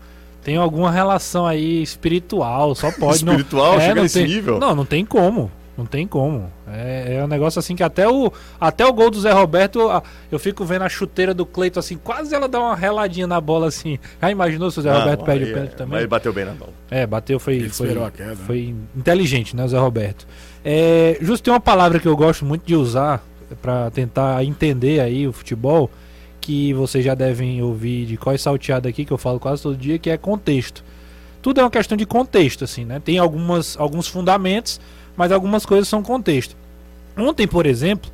tem 0.48 0.56
alguma 0.56 0.90
relação 0.90 1.46
aí 1.46 1.84
espiritual, 1.84 2.74
só 2.74 2.90
pode. 2.90 3.26
não- 3.26 3.34
Espiritual? 3.34 3.74
é, 3.76 3.82
Chega 3.82 3.96
não 3.96 4.04
nesse 4.04 4.20
tem- 4.20 4.28
nível? 4.30 4.58
Não, 4.60 4.74
não 4.74 4.86
tem 4.86 5.04
como. 5.04 5.52
Não 5.78 5.86
tem 5.86 6.08
como. 6.08 6.50
É, 6.72 7.18
é 7.20 7.24
um 7.24 7.28
negócio 7.28 7.60
assim 7.60 7.76
que 7.76 7.84
até 7.84 8.08
o, 8.08 8.32
até 8.60 8.86
o 8.86 8.94
gol 8.94 9.12
do 9.12 9.20
Zé 9.20 9.32
Roberto, 9.34 9.80
eu 10.32 10.40
fico 10.40 10.64
vendo 10.64 10.84
a 10.84 10.90
chuteira 10.90 11.34
do 11.34 11.46
Cleito 11.46 11.78
assim, 11.80 11.98
quase 11.98 12.34
ela 12.34 12.48
dá 12.48 12.60
uma 12.62 12.76
reladinha 12.78 13.28
na 13.28 13.42
bola 13.42 13.68
assim. 13.68 14.00
Já 14.22 14.32
imaginou 14.32 14.72
se 14.72 14.80
o 14.80 14.82
Zé 14.82 14.90
Não, 14.92 15.00
Roberto 15.02 15.26
perde 15.26 15.44
aí 15.44 15.50
o 15.50 15.52
é- 15.52 15.54
pênalti 15.54 15.70
Mas 15.72 15.78
também? 15.78 16.00
ele 16.00 16.08
bateu 16.08 16.32
bem 16.32 16.46
na 16.46 16.54
mão. 16.54 16.70
É, 16.90 17.06
bateu, 17.06 17.40
foi, 17.42 17.56
Ele 17.58 17.70
foi, 17.70 17.90
a 18.02 18.10
queda, 18.10 18.30
né? 18.30 18.38
foi 18.48 18.74
inteligente, 18.96 19.54
né, 19.54 19.66
o 19.66 19.68
Zé 19.68 19.78
Roberto. 19.78 20.26
É, 20.64 21.18
justo 21.22 21.44
tem 21.44 21.54
uma 21.54 21.60
palavra 21.60 22.00
que 22.00 22.08
eu 22.08 22.16
gosto 22.16 22.46
muito 22.46 22.66
de 22.66 22.74
usar 22.76 23.22
para 23.62 23.92
tentar 23.92 24.44
entender 24.46 25.02
aí 25.02 25.28
o 25.28 25.34
futebol, 25.34 25.92
que 26.48 26.74
vocês 26.74 27.04
já 27.04 27.14
devem 27.14 27.62
ouvir 27.62 28.06
de 28.06 28.16
qual 28.16 28.38
salteado 28.38 28.88
aqui, 28.88 29.04
que 29.04 29.12
eu 29.12 29.18
falo 29.18 29.38
quase 29.38 29.62
todo 29.62 29.76
dia, 29.76 30.00
que 30.00 30.10
é 30.10 30.16
contexto. 30.16 30.82
Tudo 31.42 31.60
é 31.60 31.64
uma 31.64 31.70
questão 31.70 31.98
de 31.98 32.06
contexto, 32.06 32.64
assim, 32.64 32.86
né? 32.86 33.02
Tem 33.04 33.18
algumas, 33.18 33.78
alguns 33.78 34.08
fundamentos, 34.08 34.80
mas 35.18 35.34
algumas 35.34 35.66
coisas 35.66 35.90
são 35.90 36.02
contexto. 36.02 36.56
Ontem, 37.18 37.46
por 37.46 37.66
exemplo, 37.66 38.10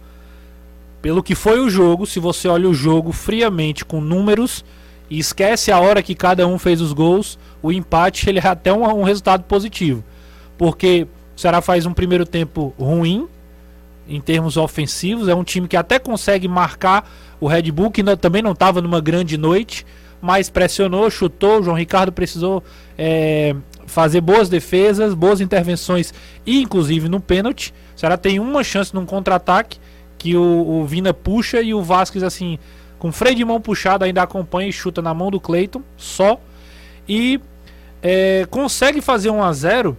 pelo 1.00 1.22
que 1.22 1.36
foi 1.36 1.60
o 1.60 1.69
jogo, 1.69 2.08
se 2.08 2.19
você 2.19 2.48
olha 2.48 2.67
o 2.67 2.74
jogo 2.74 3.12
friamente 3.12 3.86
com 3.86 4.02
números 4.02 4.65
e 5.12 5.19
esquece 5.19 5.72
a 5.72 5.80
hora 5.80 6.02
que 6.02 6.15
cada 6.15 6.48
um 6.48 6.58
fez 6.58 6.82
os 6.82 6.91
gols, 6.91 7.38
o 7.62 7.72
empate 7.72 8.28
ele 8.32 8.39
é 8.39 8.48
até 8.48 8.74
um, 8.74 8.82
um 8.82 9.04
resultado 9.04 9.43
positivo. 9.43 10.04
Porque 10.58 11.06
o 11.38 11.39
Ceará 11.39 11.62
faz 11.62 11.86
um 11.86 11.93
primeiro 11.93 12.26
tempo 12.26 12.74
ruim, 12.80 13.28
em 14.08 14.19
termos 14.19 14.58
ofensivos. 14.58 15.28
É 15.28 15.36
um 15.36 15.43
time 15.43 15.67
que 15.67 15.78
até 15.78 16.00
consegue 16.00 16.48
marcar 16.48 17.08
o 17.39 17.48
Red 17.48 17.72
Bull, 17.72 17.91
que 17.91 18.04
não- 18.04 18.15
também 18.17 18.41
não 18.41 18.52
estava 18.52 18.82
numa 18.82 19.02
grande 19.02 19.38
noite, 19.38 19.86
mas 20.22 20.50
pressionou, 20.50 21.10
chutou. 21.10 21.60
O 21.60 21.63
João 21.63 21.78
Ricardo 21.78 22.12
precisou 22.12 22.63
é, 22.98 23.56
fazer 23.86 24.22
boas 24.22 24.50
defesas, 24.50 25.13
boas 25.13 25.41
intervenções, 25.41 26.13
e 26.46 26.62
inclusive 26.62 27.10
no 27.10 27.19
pênalti. 27.19 27.74
O 27.96 28.00
Ceará 28.00 28.17
tem 28.17 28.39
uma 28.39 28.63
chance 28.63 28.93
num 28.93 29.06
contra-ataque 29.06 29.78
que 30.17 30.36
o, 30.38 30.41
o 30.82 30.86
Vina 30.86 31.13
puxa 31.13 31.62
e 31.62 31.74
o 31.74 31.82
Vasquez, 31.82 32.24
assim, 32.24 32.58
com 32.98 33.12
freio 33.12 33.36
de 33.36 33.43
mão 33.43 33.60
puxado, 33.60 34.06
ainda 34.06 34.22
acompanha 34.24 34.69
e 34.69 34.74
chuta 34.74 35.02
na 35.02 35.13
mão 35.13 35.30
do 35.30 35.39
Cleiton, 35.39 35.82
só. 35.98 36.39
E 37.08 37.41
é, 38.02 38.46
consegue 38.50 39.02
fazer 39.02 39.30
1 39.30 39.43
a 39.43 39.52
0 39.52 39.98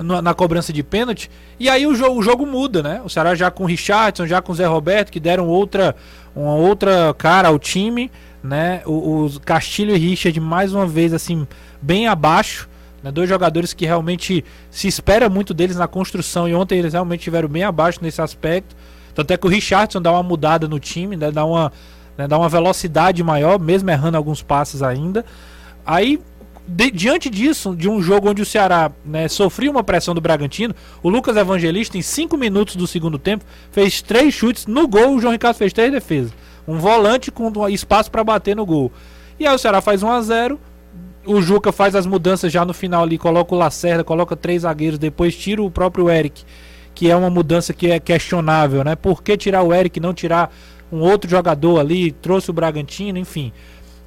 na, 0.00 0.20
na 0.20 0.34
cobrança 0.34 0.72
de 0.72 0.82
pênalti. 0.82 1.30
E 1.58 1.68
aí 1.68 1.86
o 1.86 1.94
jogo, 1.94 2.18
o 2.18 2.22
jogo 2.22 2.46
muda, 2.46 2.82
né? 2.82 3.00
O 3.04 3.08
Ceará 3.08 3.34
já 3.34 3.50
com 3.50 3.64
o 3.64 3.66
Richardson, 3.66 4.26
já 4.26 4.40
com 4.42 4.52
o 4.52 4.54
Zé 4.54 4.66
Roberto, 4.66 5.10
que 5.10 5.20
deram 5.20 5.46
outra, 5.48 5.94
uma 6.34 6.54
outra 6.54 7.14
cara 7.16 7.48
ao 7.48 7.58
time, 7.58 8.10
né? 8.42 8.82
O- 8.86 9.22
Os 9.24 9.38
Castilho 9.38 9.94
e 9.94 9.98
Richard, 9.98 10.38
mais 10.40 10.72
uma 10.74 10.86
vez, 10.86 11.12
assim, 11.14 11.46
bem 11.80 12.08
abaixo. 12.08 12.68
Né? 13.02 13.12
Dois 13.12 13.28
jogadores 13.28 13.72
que 13.74 13.84
realmente 13.86 14.44
se 14.70 14.88
espera 14.88 15.28
muito 15.28 15.52
deles 15.54 15.76
na 15.76 15.86
construção. 15.86 16.48
E 16.48 16.54
ontem 16.54 16.78
eles 16.78 16.92
realmente 16.94 17.20
estiveram 17.20 17.48
bem 17.48 17.62
abaixo 17.62 17.98
nesse 18.02 18.20
aspecto. 18.20 18.74
Tanto 19.14 19.30
é 19.30 19.36
que 19.36 19.46
o 19.46 19.50
Richardson 19.50 20.02
dá 20.02 20.10
uma 20.10 20.22
mudada 20.22 20.66
no 20.66 20.80
time, 20.80 21.14
né? 21.16 21.30
dá, 21.30 21.44
uma, 21.44 21.70
né? 22.18 22.26
dá 22.26 22.36
uma 22.36 22.48
velocidade 22.48 23.22
maior, 23.22 23.60
mesmo 23.60 23.88
errando 23.90 24.16
alguns 24.16 24.42
passes 24.42 24.82
ainda. 24.82 25.24
Aí, 25.86 26.18
de- 26.66 26.90
diante 26.90 27.28
disso, 27.28 27.74
de 27.76 27.88
um 27.88 28.00
jogo 28.02 28.30
onde 28.30 28.42
o 28.42 28.46
Ceará 28.46 28.90
né, 29.04 29.28
sofria 29.28 29.70
uma 29.70 29.84
pressão 29.84 30.14
do 30.14 30.20
Bragantino, 30.20 30.74
o 31.02 31.08
Lucas 31.08 31.36
Evangelista, 31.36 31.98
em 31.98 32.02
5 32.02 32.36
minutos 32.36 32.76
do 32.76 32.86
segundo 32.86 33.18
tempo, 33.18 33.44
fez 33.70 34.00
três 34.00 34.32
chutes 34.34 34.66
no 34.66 34.88
gol. 34.88 35.14
O 35.14 35.20
João 35.20 35.32
Ricardo 35.32 35.56
fez 35.56 35.72
três 35.72 35.92
defesas. 35.92 36.32
Um 36.66 36.78
volante 36.78 37.30
com 37.30 37.68
espaço 37.68 38.10
para 38.10 38.24
bater 38.24 38.56
no 38.56 38.64
gol. 38.64 38.90
E 39.38 39.46
aí 39.46 39.54
o 39.54 39.58
Ceará 39.58 39.80
faz 39.80 40.02
1 40.02 40.10
a 40.10 40.20
0 40.20 40.60
o 41.26 41.40
Juca 41.40 41.72
faz 41.72 41.94
as 41.94 42.06
mudanças 42.06 42.52
já 42.52 42.64
no 42.64 42.74
final 42.74 43.02
ali, 43.02 43.16
coloca 43.16 43.54
o 43.54 43.58
Lacerda, 43.58 44.04
coloca 44.04 44.36
três 44.36 44.62
zagueiros, 44.62 44.98
depois 44.98 45.34
tira 45.34 45.62
o 45.62 45.70
próprio 45.70 46.10
Eric, 46.10 46.44
que 46.94 47.10
é 47.10 47.16
uma 47.16 47.30
mudança 47.30 47.72
que 47.72 47.90
é 47.90 47.98
questionável, 47.98 48.84
né? 48.84 48.94
Por 48.94 49.22
que 49.22 49.36
tirar 49.36 49.62
o 49.62 49.72
Eric 49.72 49.98
não 50.00 50.12
tirar 50.12 50.54
um 50.92 51.00
outro 51.00 51.28
jogador 51.28 51.80
ali? 51.80 52.12
Trouxe 52.12 52.50
o 52.50 52.52
Bragantino, 52.52 53.18
enfim. 53.18 53.52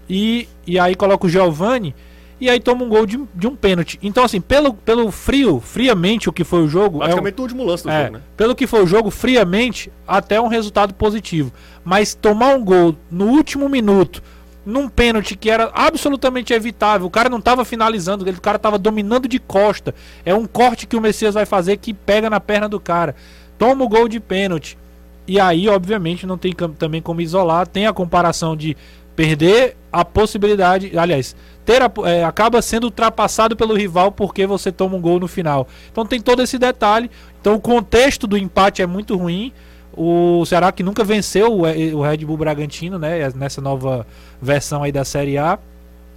E, 0.10 0.48
e 0.66 0.80
aí 0.80 0.96
coloca 0.96 1.26
o 1.26 1.30
Giovani 1.30 1.94
e 2.40 2.50
aí 2.50 2.60
toma 2.60 2.84
um 2.84 2.90
gol 2.90 3.06
de, 3.06 3.20
de 3.34 3.48
um 3.48 3.56
pênalti. 3.56 3.98
Então, 4.02 4.24
assim, 4.24 4.40
pelo, 4.40 4.74
pelo 4.74 5.12
frio, 5.12 5.60
friamente 5.60 6.30
o 6.30 6.34
que 6.34 6.44
foi 6.44 6.62
o 6.64 6.68
jogo. 6.68 6.98
é 6.98 6.98
um- 6.98 7.00
Praticamente 7.08 7.40
o 7.40 7.42
último 7.44 7.64
lance 7.64 7.84
do 7.84 7.90
é, 7.90 8.04
jogo, 8.06 8.18
né? 8.18 8.22
Pelo 8.36 8.56
que 8.56 8.68
foi 8.68 8.84
o 8.84 8.88
jogo, 8.88 9.10
friamente, 9.10 9.92
até 10.08 10.40
um 10.40 10.48
resultado 10.48 10.94
positivo. 10.94 11.52
Mas 11.84 12.14
tomar 12.14 12.56
um 12.56 12.64
gol 12.64 12.96
no 13.10 13.26
último 13.28 13.68
minuto, 13.68 14.22
num 14.66 14.88
pênalti 14.90 15.36
que 15.36 15.50
era 15.50 15.72
absolutamente 15.74 16.54
evitável, 16.54 17.08
o 17.08 17.10
cara 17.10 17.30
não 17.30 17.40
estava 17.40 17.64
finalizando, 17.66 18.28
ele- 18.28 18.38
o 18.38 18.42
cara 18.42 18.58
estava 18.58 18.78
dominando 18.78 19.28
de 19.28 19.40
costa. 19.40 19.96
É 20.26 20.34
um 20.36 20.46
corte 20.46 20.86
que 20.86 20.96
o 20.96 21.02
Messias 21.02 21.34
vai 21.34 21.46
fazer 21.46 21.78
que 21.78 21.94
pega 21.94 22.30
na 22.30 22.40
perna 22.40 22.68
do 22.70 22.80
cara. 22.80 23.16
Toma 23.58 23.84
o 23.84 23.90
gol 23.90 24.08
de 24.08 24.20
pênalti. 24.20 24.78
E 25.26 25.40
aí, 25.40 25.68
obviamente, 25.68 26.26
não 26.28 26.38
tem 26.38 26.54
também 26.78 27.02
como 27.02 27.20
isolar. 27.20 27.66
Tem 27.68 27.86
a 27.88 27.92
comparação 27.94 28.56
de 28.56 28.78
perder 29.18 29.76
a 29.92 30.06
possibilidade. 30.06 30.98
Aliás, 30.98 31.36
ter 31.66 31.82
a- 31.82 31.92
é, 32.06 32.24
acaba 32.24 32.62
sendo 32.62 32.84
ultrapassado 32.86 33.56
pelo 33.56 33.74
rival 33.76 34.12
porque 34.12 34.46
você 34.46 34.72
toma 34.72 34.96
um 34.96 35.02
gol 35.02 35.20
no 35.20 35.28
final. 35.28 35.68
Então 35.92 36.06
tem 36.06 36.22
todo 36.22 36.42
esse 36.42 36.58
detalhe. 36.60 37.10
Então 37.42 37.56
o 37.56 37.60
contexto 37.60 38.28
do 38.28 38.38
empate 38.38 38.82
é 38.82 38.86
muito 38.86 39.18
ruim. 39.18 39.52
O 39.94 40.46
Ceará 40.46 40.72
que 40.72 40.84
nunca 40.84 41.04
venceu 41.04 41.52
o, 41.52 42.02
Red 42.04 42.18
Bull 42.18 42.38
Bragantino, 42.38 43.00
né? 43.00 43.32
Nessa 43.36 43.60
nova 43.60 44.06
versão 44.40 44.84
aí 44.84 44.92
da 44.92 45.04
Série 45.04 45.38
A. 45.40 45.58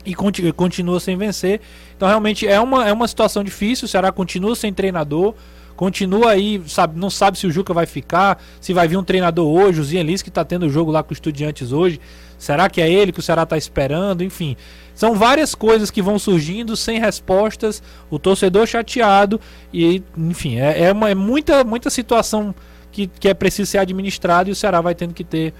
E 0.04 0.14
conti- 0.14 0.52
continua 0.52 1.00
sem 1.00 1.16
vencer. 1.16 1.62
Então 1.96 2.06
realmente 2.06 2.46
é 2.46 2.60
uma, 2.60 2.86
é 2.86 2.92
uma 2.92 3.08
situação 3.08 3.42
difícil. 3.42 3.86
O 3.86 3.88
Ceará 3.88 4.12
continua 4.12 4.54
sem 4.54 4.72
treinador. 4.74 5.34
Continua 5.74 6.32
aí, 6.32 6.62
sabe, 6.66 7.00
não 7.00 7.08
sabe 7.08 7.38
se 7.38 7.46
o 7.46 7.50
Juca 7.50 7.72
vai 7.72 7.86
ficar, 7.86 8.38
se 8.60 8.74
vai 8.74 8.86
vir 8.86 8.98
um 8.98 9.02
treinador 9.02 9.46
hoje, 9.48 9.80
o 9.80 9.84
Zielinski 9.84 10.28
que 10.28 10.34
tá 10.34 10.44
tendo 10.44 10.66
o 10.66 10.68
jogo 10.68 10.90
lá 10.90 11.02
com 11.02 11.10
os 11.10 11.16
estudiantes 11.16 11.72
hoje. 11.72 11.98
Será 12.40 12.70
que 12.70 12.80
é 12.80 12.90
ele 12.90 13.12
que 13.12 13.20
o 13.20 13.22
Ceará 13.22 13.44
tá 13.44 13.58
esperando? 13.58 14.24
Enfim, 14.24 14.56
são 14.94 15.14
várias 15.14 15.54
coisas 15.54 15.90
que 15.90 16.00
vão 16.00 16.18
surgindo 16.18 16.74
sem 16.74 16.98
respostas, 16.98 17.82
o 18.08 18.18
torcedor 18.18 18.66
chateado 18.66 19.38
e, 19.72 20.02
enfim, 20.16 20.58
é, 20.58 20.84
é, 20.84 20.92
uma, 20.92 21.10
é 21.10 21.14
muita, 21.14 21.62
muita 21.64 21.90
situação 21.90 22.54
que, 22.90 23.06
que 23.06 23.28
é 23.28 23.34
preciso 23.34 23.70
ser 23.70 23.76
administrada 23.76 24.48
e 24.48 24.52
o 24.52 24.56
Ceará 24.56 24.80
vai 24.80 24.94
tendo 24.94 25.12
que 25.12 25.22
ter 25.22 25.52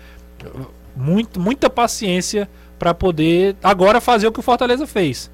uh, 0.42 0.66
muito, 0.96 1.38
muita 1.38 1.68
paciência 1.68 2.48
para 2.78 2.94
poder 2.94 3.56
agora 3.62 4.00
fazer 4.00 4.26
o 4.26 4.32
que 4.32 4.40
o 4.40 4.42
Fortaleza 4.42 4.86
fez. 4.86 5.30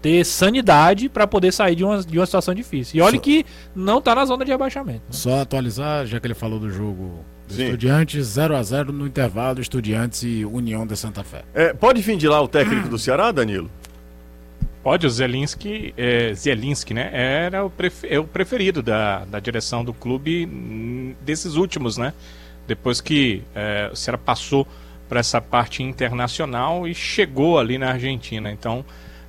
Ter 0.00 0.24
sanidade 0.24 1.08
para 1.08 1.26
poder 1.26 1.52
sair 1.52 1.74
de 1.74 1.82
uma, 1.82 2.04
de 2.04 2.20
uma 2.20 2.26
situação 2.26 2.54
difícil. 2.54 2.98
E 2.98 3.02
olha 3.02 3.16
Só- 3.16 3.20
que 3.20 3.44
não 3.74 4.00
tá 4.00 4.14
na 4.14 4.24
zona 4.24 4.44
de 4.44 4.52
rebaixamento. 4.52 5.00
né? 5.00 5.10
Só 5.10 5.40
atualizar, 5.40 6.06
já 6.06 6.20
que 6.20 6.26
ele 6.28 6.34
falou 6.34 6.60
do 6.60 6.70
jogo. 6.70 7.24
Estudiantes, 7.48 8.26
0 8.26 8.56
a 8.56 8.62
0 8.62 8.92
no 8.92 9.06
intervalo, 9.06 9.60
Estudiantes 9.60 10.22
e 10.22 10.44
União 10.44 10.86
de 10.86 10.96
Santa 10.96 11.22
Fé. 11.22 11.42
É, 11.54 11.72
pode 11.72 12.00
vir 12.00 12.16
de 12.16 12.26
lá 12.26 12.40
o 12.40 12.48
técnico 12.48 12.88
do 12.88 12.98
Ceará, 12.98 13.30
Danilo? 13.30 13.70
Pode, 14.82 15.06
o 15.06 15.10
Zelinski, 15.10 15.94
é, 15.96 16.34
Zielinski, 16.34 16.92
né? 16.92 17.08
Era 17.12 17.64
o, 17.64 17.72
é 18.02 18.18
o 18.18 18.24
preferido 18.24 18.82
da, 18.82 19.24
da 19.24 19.40
direção 19.40 19.82
do 19.84 19.94
clube 19.94 20.46
hum, 20.46 21.14
desses 21.22 21.54
últimos, 21.54 21.96
né? 21.96 22.12
Depois 22.66 23.00
que 23.00 23.42
é, 23.54 23.88
o 23.92 23.96
Ceará 23.96 24.18
passou 24.18 24.66
para 25.08 25.20
essa 25.20 25.40
parte 25.40 25.82
internacional 25.82 26.86
e 26.88 26.94
chegou 26.94 27.58
ali 27.58 27.78
na 27.78 27.90
Argentina. 27.92 28.50
Então, 28.50 28.84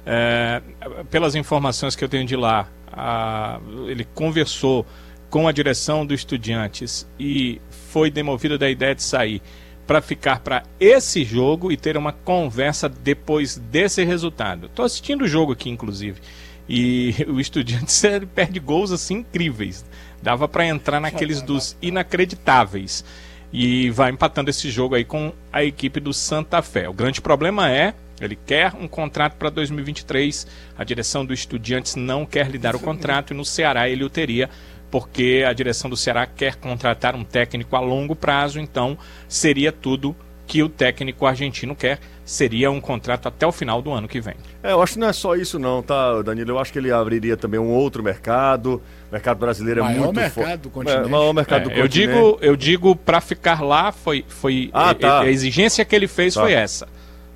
é, 0.06 0.62
pelas 1.10 1.36
informações 1.36 1.96
que 1.96 2.04
eu 2.04 2.10
tenho 2.10 2.26
de 2.26 2.36
lá, 2.36 2.68
a- 2.92 3.60
ele 3.88 4.06
conversou 4.14 4.86
com 5.30 5.48
a 5.48 5.52
direção 5.52 6.06
do 6.06 6.14
Estudiantes 6.14 7.08
e 7.20 7.62
foi 7.92 8.10
demovido 8.10 8.58
da 8.58 8.70
ideia 8.70 8.96
de 8.96 9.04
sair 9.04 9.42
para 9.86 10.02
ficar 10.02 10.40
para 10.40 10.64
esse 10.80 11.24
jogo 11.24 11.72
e 11.72 11.78
ter 11.78 11.96
uma 11.98 12.12
conversa 12.12 12.90
depois 12.90 13.58
desse 13.58 14.04
resultado. 14.04 14.66
Estou 14.66 14.86
assistindo 14.86 15.24
o 15.24 15.28
jogo 15.28 15.52
aqui, 15.54 15.70
inclusive, 15.70 16.20
e 16.68 17.16
o 17.28 17.40
Estudiantes 17.40 18.02
perde 18.34 18.60
gols 18.60 18.92
assim 18.92 19.16
incríveis. 19.16 19.86
Dava 20.22 20.48
para 20.48 20.66
entrar 20.66 21.00
naqueles 21.00 21.42
dos 21.42 21.78
inacreditáveis 21.82 23.06
e 23.54 23.90
vai 23.92 24.12
empatando 24.12 24.50
esse 24.50 24.70
jogo 24.70 24.96
aí 24.96 25.06
com 25.06 25.32
a 25.54 25.64
equipe 25.64 26.00
do 26.00 26.14
Santa 26.14 26.62
Fé. 26.62 26.90
O 26.90 26.94
grande 26.94 27.22
problema 27.22 27.72
é 27.72 27.94
ele 28.20 28.36
quer 28.36 28.74
um 28.74 28.88
contrato 28.88 29.36
para 29.36 29.50
2023. 29.50 30.48
A 30.78 30.84
direção 30.84 31.26
do 31.26 31.34
Estudiantes 31.34 31.96
não 31.96 32.26
quer 32.26 32.50
lhe 32.50 32.58
dar 32.58 32.76
o 32.76 32.80
contrato 32.82 33.34
e 33.34 33.36
no 33.36 33.46
Ceará 33.46 33.90
ele 33.90 34.04
o 34.04 34.10
teria 34.10 34.50
porque 34.92 35.44
a 35.48 35.52
direção 35.54 35.90
do 35.90 35.98
Ceará 35.98 36.26
quer 36.26 36.56
contratar 36.56 37.16
um 37.16 37.24
técnico 37.24 37.76
a 37.76 37.80
longo 37.80 38.16
prazo, 38.16 38.60
então 38.60 38.98
seria 39.28 39.72
tudo 39.72 40.16
que 40.48 40.62
o 40.62 40.70
técnico 40.70 41.26
argentino 41.26 41.76
quer, 41.76 41.98
seria 42.24 42.70
um 42.70 42.80
contrato 42.80 43.28
até 43.28 43.48
o 43.48 43.52
final 43.52 43.82
do 43.82 43.92
ano 43.92 44.08
que 44.08 44.22
vem. 44.22 44.36
É, 44.62 44.74
eu 44.74 44.82
acho 44.82 44.94
que 44.94 45.00
não 45.00 45.08
é 45.08 45.14
só 45.14 45.36
isso 45.36 45.58
não, 45.58 45.82
tá, 45.82 46.22
Danilo? 46.22 46.52
Eu 46.52 46.60
acho 46.60 46.72
que 46.72 46.78
ele 46.78 46.92
abriria 46.92 47.36
também 47.36 47.60
um 47.60 47.72
outro 47.72 48.04
mercado. 48.04 48.76
O 49.10 49.12
mercado 49.12 49.40
brasileiro 49.40 49.80
é 49.80 49.84
Maior 49.84 50.04
muito 50.04 50.16
mercado 50.18 50.46
forte. 50.46 50.58
do 50.62 50.70
continente. 50.70 51.04
É, 51.04 51.08
maior 51.10 51.34
mercado 51.34 51.64
do 51.64 51.72
É, 51.72 51.80
eu 51.80 51.82
continente. 51.84 52.08
digo, 52.14 52.38
eu 52.42 52.56
digo 52.56 52.96
para 52.96 53.20
ficar 53.22 53.64
lá 53.64 53.92
foi 53.92 54.24
foi 54.28 54.70
Ah, 54.72 54.92
e- 54.92 54.96
tá. 54.96 55.22
a 55.22 55.28
exigência 55.28 55.84
que 55.84 55.96
ele 55.96 56.08
fez 56.08 56.36
Tá. 56.36 56.42
foi 56.42 56.54
essa, 56.54 56.88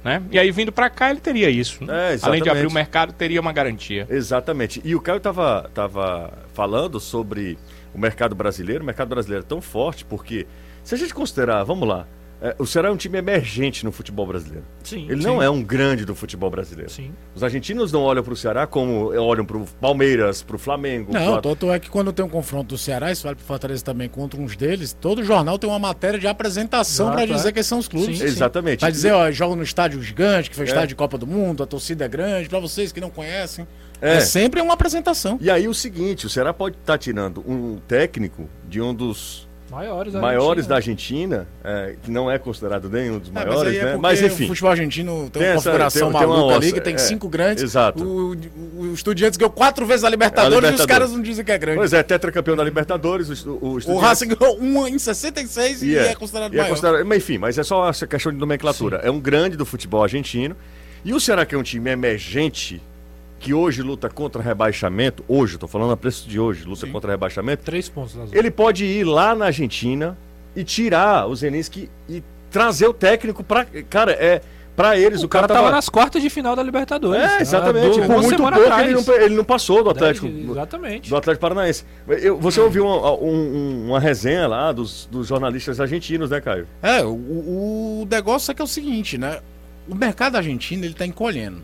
né? 0.03 0.21
E 0.31 0.39
aí 0.39 0.51
vindo 0.51 0.71
para 0.71 0.89
cá 0.89 1.09
ele 1.09 1.19
teria 1.19 1.49
isso. 1.49 1.83
né? 1.83 2.15
É, 2.15 2.19
Além 2.21 2.41
de 2.41 2.49
abrir 2.49 2.67
o 2.67 2.71
mercado, 2.71 3.13
teria 3.13 3.39
uma 3.41 3.51
garantia. 3.51 4.07
Exatamente. 4.09 4.81
E 4.83 4.95
o 4.95 5.01
Caio 5.01 5.19
tava, 5.19 5.69
tava 5.73 6.31
falando 6.53 6.99
sobre 6.99 7.57
o 7.93 7.99
mercado 7.99 8.35
brasileiro. 8.35 8.83
O 8.83 8.85
mercado 8.85 9.09
brasileiro 9.09 9.43
é 9.45 9.47
tão 9.47 9.62
forte 9.62 10.05
porque, 10.05 10.47
se 10.83 10.95
a 10.95 10.97
gente 10.97 11.13
considerar, 11.13 11.63
vamos 11.63 11.88
lá, 11.88 12.05
é, 12.41 12.56
o 12.58 12.65
Ceará 12.65 12.88
é 12.89 12.91
um 12.91 12.95
time 12.97 13.17
emergente 13.17 13.84
no 13.84 13.91
futebol 13.91 14.25
brasileiro. 14.25 14.65
Sim. 14.84 15.08
Ele 15.10 15.21
não 15.23 15.41
é 15.43 15.49
um 15.49 15.62
grande 15.62 16.06
do 16.06 16.15
futebol 16.15 16.49
brasileiro. 16.49 16.89
Sim. 16.89 17.12
Os 17.36 17.43
argentinos 17.43 17.91
não 17.91 18.02
olham 18.02 18.23
para 18.23 18.32
o 18.34 18.36
Ceará 18.36 18.65
como 18.65 19.12
olham 19.13 19.43
para 19.45 19.58
o 19.58 19.65
Palmeiras, 19.82 20.41
para 20.41 20.56
o 20.56 20.60
Flamengo. 20.60 21.12
Não, 21.12 21.34
pro- 21.34 21.41
tanto 21.52 21.71
é 21.71 21.80
que 21.80 21.89
quando 21.89 22.13
tem 22.13 22.23
um 22.23 22.30
confronto 22.30 22.69
do 22.69 22.78
Ceará, 22.78 23.12
isso 23.12 23.23
vale 23.23 23.36
pro 23.36 23.45
Fortaleza 23.45 23.84
também 23.84 24.08
contra 24.08 24.39
uns 24.39 24.56
deles, 24.56 24.93
todo 24.93 25.23
jornal 25.23 25.60
tem 25.60 25.69
uma 25.69 25.80
matéria 25.80 26.17
de 26.17 26.28
apresentação 26.28 27.12
pra 27.12 27.25
dizer 27.25 27.49
é. 27.49 27.52
quem 27.52 27.63
são 27.63 27.78
os 27.80 27.88
clubes. 27.88 28.17
Sim, 28.19 28.23
Exatamente. 28.23 28.80
Pra 28.80 28.89
dizer, 28.89 29.12
ó, 29.12 29.30
joga 29.32 29.56
no 29.56 29.63
estádio 29.63 30.02
gigante, 30.02 30.49
que 30.49 30.56
foi 30.56 30.65
É. 30.65 30.67
estádio 30.69 30.89
de 30.89 30.95
Copa 30.95 31.17
do 31.17 31.28
Mundo, 31.28 31.62
a 31.63 31.67
torcida 31.67 32.06
é 32.06 32.08
grande, 32.08 32.47
pra 32.47 32.60
vocês 32.60 32.91
que 32.91 33.02
não 33.02 33.10
conhecem. 33.10 33.67
É. 34.02 34.15
É, 34.15 34.19
sempre 34.21 34.62
uma 34.62 34.75
apresentação. 34.75 35.38
E 35.41 35.52
aí 35.52 35.67
o 35.67 35.73
seguinte, 35.73 36.25
o 36.25 36.30
Ceará 36.30 36.54
pode 36.54 36.78
estar 36.78 36.97
tirando 36.97 37.43
um 37.45 37.78
técnico 37.86 38.49
de 38.65 38.80
um 38.82 38.93
dos 38.93 39.45
Maiores 39.69 40.13
da 40.13 40.19
maiores 40.19 40.69
Argentina. 40.71 41.38
da 41.38 41.45
Argentina, 41.45 41.47
é, 41.63 41.95
que 42.01 42.10
não 42.12 42.29
é 42.32 42.39
considerado 42.39 42.89
nenhum 42.89 43.19
dos 43.19 43.29
É, 43.29 43.32
mas 43.34 43.45
maiores, 43.45 43.73
é 43.75 43.77
né? 43.77 43.86
porque 43.91 44.01
Mas 44.01 44.21
enfim. 44.21 44.43
O 44.45 44.47
futebol 44.47 44.71
argentino 44.71 45.29
tem, 45.29 45.29
Tem 45.29 45.41
uma 45.43 45.47
essa- 45.47 45.55
configuração 45.69 46.12
tem- 46.12 46.19
tem 46.19 46.27
maluca 46.29 46.55
ali 46.55 46.71
que 46.73 46.82
tem 46.82 46.95
é, 46.95 46.97
cinco 46.97 47.29
grandes. 47.29 47.63
exato. 47.63 48.03
O, 48.03 48.34
o, 48.34 48.82
o 48.89 48.93
Estudiantes 48.93 49.38
ganhou 49.38 49.51
quatro 49.51 49.86
vezes 49.86 50.03
a 50.03 50.10
Libertadores, 50.10 50.53
e 50.53 50.58
os 50.58 50.63
Libertadores. 50.63 50.86
caras 50.99 51.12
não 51.12 51.21
dizem 51.21 51.45
que 51.45 51.51
é 51.51 51.58
grande. 51.58 51.77
Pois 51.77 51.93
é, 51.93 52.01
tetracampeão 52.01 52.55
da 52.58 52.63
Libertadores, 52.63 53.45
o, 53.45 53.51
o, 53.62 53.77
o 53.93 53.97
Racing 53.97 54.29
ganhou 54.29 54.58
uma 54.58 54.89
em 54.89 54.97
66 54.97 55.84
e, 55.84 55.95
é, 55.97 56.15
considerado 56.15 56.51
e 56.53 56.55
é 56.55 56.62
maior. 56.62 56.69
considerado- 56.71 57.05
Mas 57.05 57.17
enfim, 57.19 57.38
mas 57.38 57.58
é 57.58 57.63
só 57.63 57.88
essa 57.89 58.08
questão 58.08 58.32
de 58.32 58.38
nomenclatura. 58.39 58.97
É 59.03 59.12
um 59.12 59.19
grande 59.19 59.55
do 59.55 59.65
futebol 59.65 60.01
argentino. 60.03 60.55
E 61.05 61.13
o 61.13 61.19
Ceará, 61.19 61.45
que 61.45 61.55
é 61.55 61.58
um 61.58 61.63
time 61.63 61.89
emergente, 61.91 62.82
que 63.39 63.54
hoje 63.54 63.82
luta 63.82 64.10
contra 64.10 64.41
rebaixamento, 64.41 65.23
hoje, 65.28 65.56
estou 65.56 65.69
falando 65.69 65.91
a 65.93 65.97
preço 65.97 66.28
de 66.28 66.39
hoje, 66.39 66.65
luta 66.65 66.86
contra 66.88 67.12
rebaixamento, 67.12 67.63
Três 67.63 67.88
pontos 67.89 68.15
ele 68.34 68.52
pode 68.52 68.84
ir 68.86 69.04
lá 69.06 69.34
na 69.34 69.45
Argentina 69.45 70.17
e 70.56 70.63
tirar 70.63 71.28
o 71.28 71.36
Zelinski 71.36 71.89
e 72.10 72.21
trazer 72.52 72.88
o 72.88 72.93
técnico 72.93 73.43
para 73.43 73.65
Cara, 73.89 74.12
é. 74.12 74.41
Pra 74.75 74.97
eles, 74.97 75.23
o, 75.23 75.25
O 75.25 75.30
cara 75.30 75.45
tava 75.45 75.60
tava 75.60 75.71
nas 75.75 75.89
quartas 75.89 76.21
de 76.21 76.30
final 76.30 76.56
da 76.56 76.63
Libertadores. 76.63 77.21
É, 77.21 77.41
exatamente. 77.41 77.99
Há 77.99 78.06
Por 78.06 78.21
muito 78.21 78.38
pouco 78.38 78.58
ele 78.80 78.93
não, 78.93 79.13
ele 79.15 79.36
não 79.36 79.43
passou 79.43 79.84
do 79.84 79.89
Atlético. 79.89 80.25
Dez- 80.28 80.49
Exatamente. 80.49 81.10
Do 81.10 81.17
Atlético 81.17 81.41
Paranaense. 81.41 81.84
Eu- 82.08 82.38
você 82.38 82.62
ouviu 82.62 82.86
uma, 82.86 83.12
um- 83.12 83.88
uma 83.89 83.99
resenha 83.99 84.47
lá 84.47 84.71
dos, 84.71 85.06
dos 85.12 85.28
jornalistas 85.28 85.82
argentinos, 85.82 86.30
né, 86.30 86.39
Caio? 86.39 86.65
É, 86.82 87.04
o, 87.04 87.10
o 87.10 88.08
negócio 88.10 88.52
é 88.52 88.56
que 88.56 88.62
é 88.62 88.63
o 88.63 88.67
seguinte, 88.67 89.17
né? 89.17 89.39
O 89.86 89.93
mercado 89.95 90.38
argentino 90.38 90.86
ele 90.86 90.93
tá 90.93 91.06
encolhendo. 91.06 91.62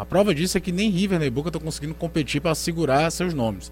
A 0.00 0.04
prova 0.06 0.34
disso 0.34 0.56
é 0.56 0.60
que 0.62 0.72
nem 0.72 0.88
River 0.88 1.18
nem 1.18 1.30
Boca 1.30 1.50
estão 1.50 1.60
conseguindo 1.60 1.92
competir 1.92 2.40
para 2.40 2.54
segurar 2.54 3.10
seus 3.10 3.34
nomes. 3.34 3.70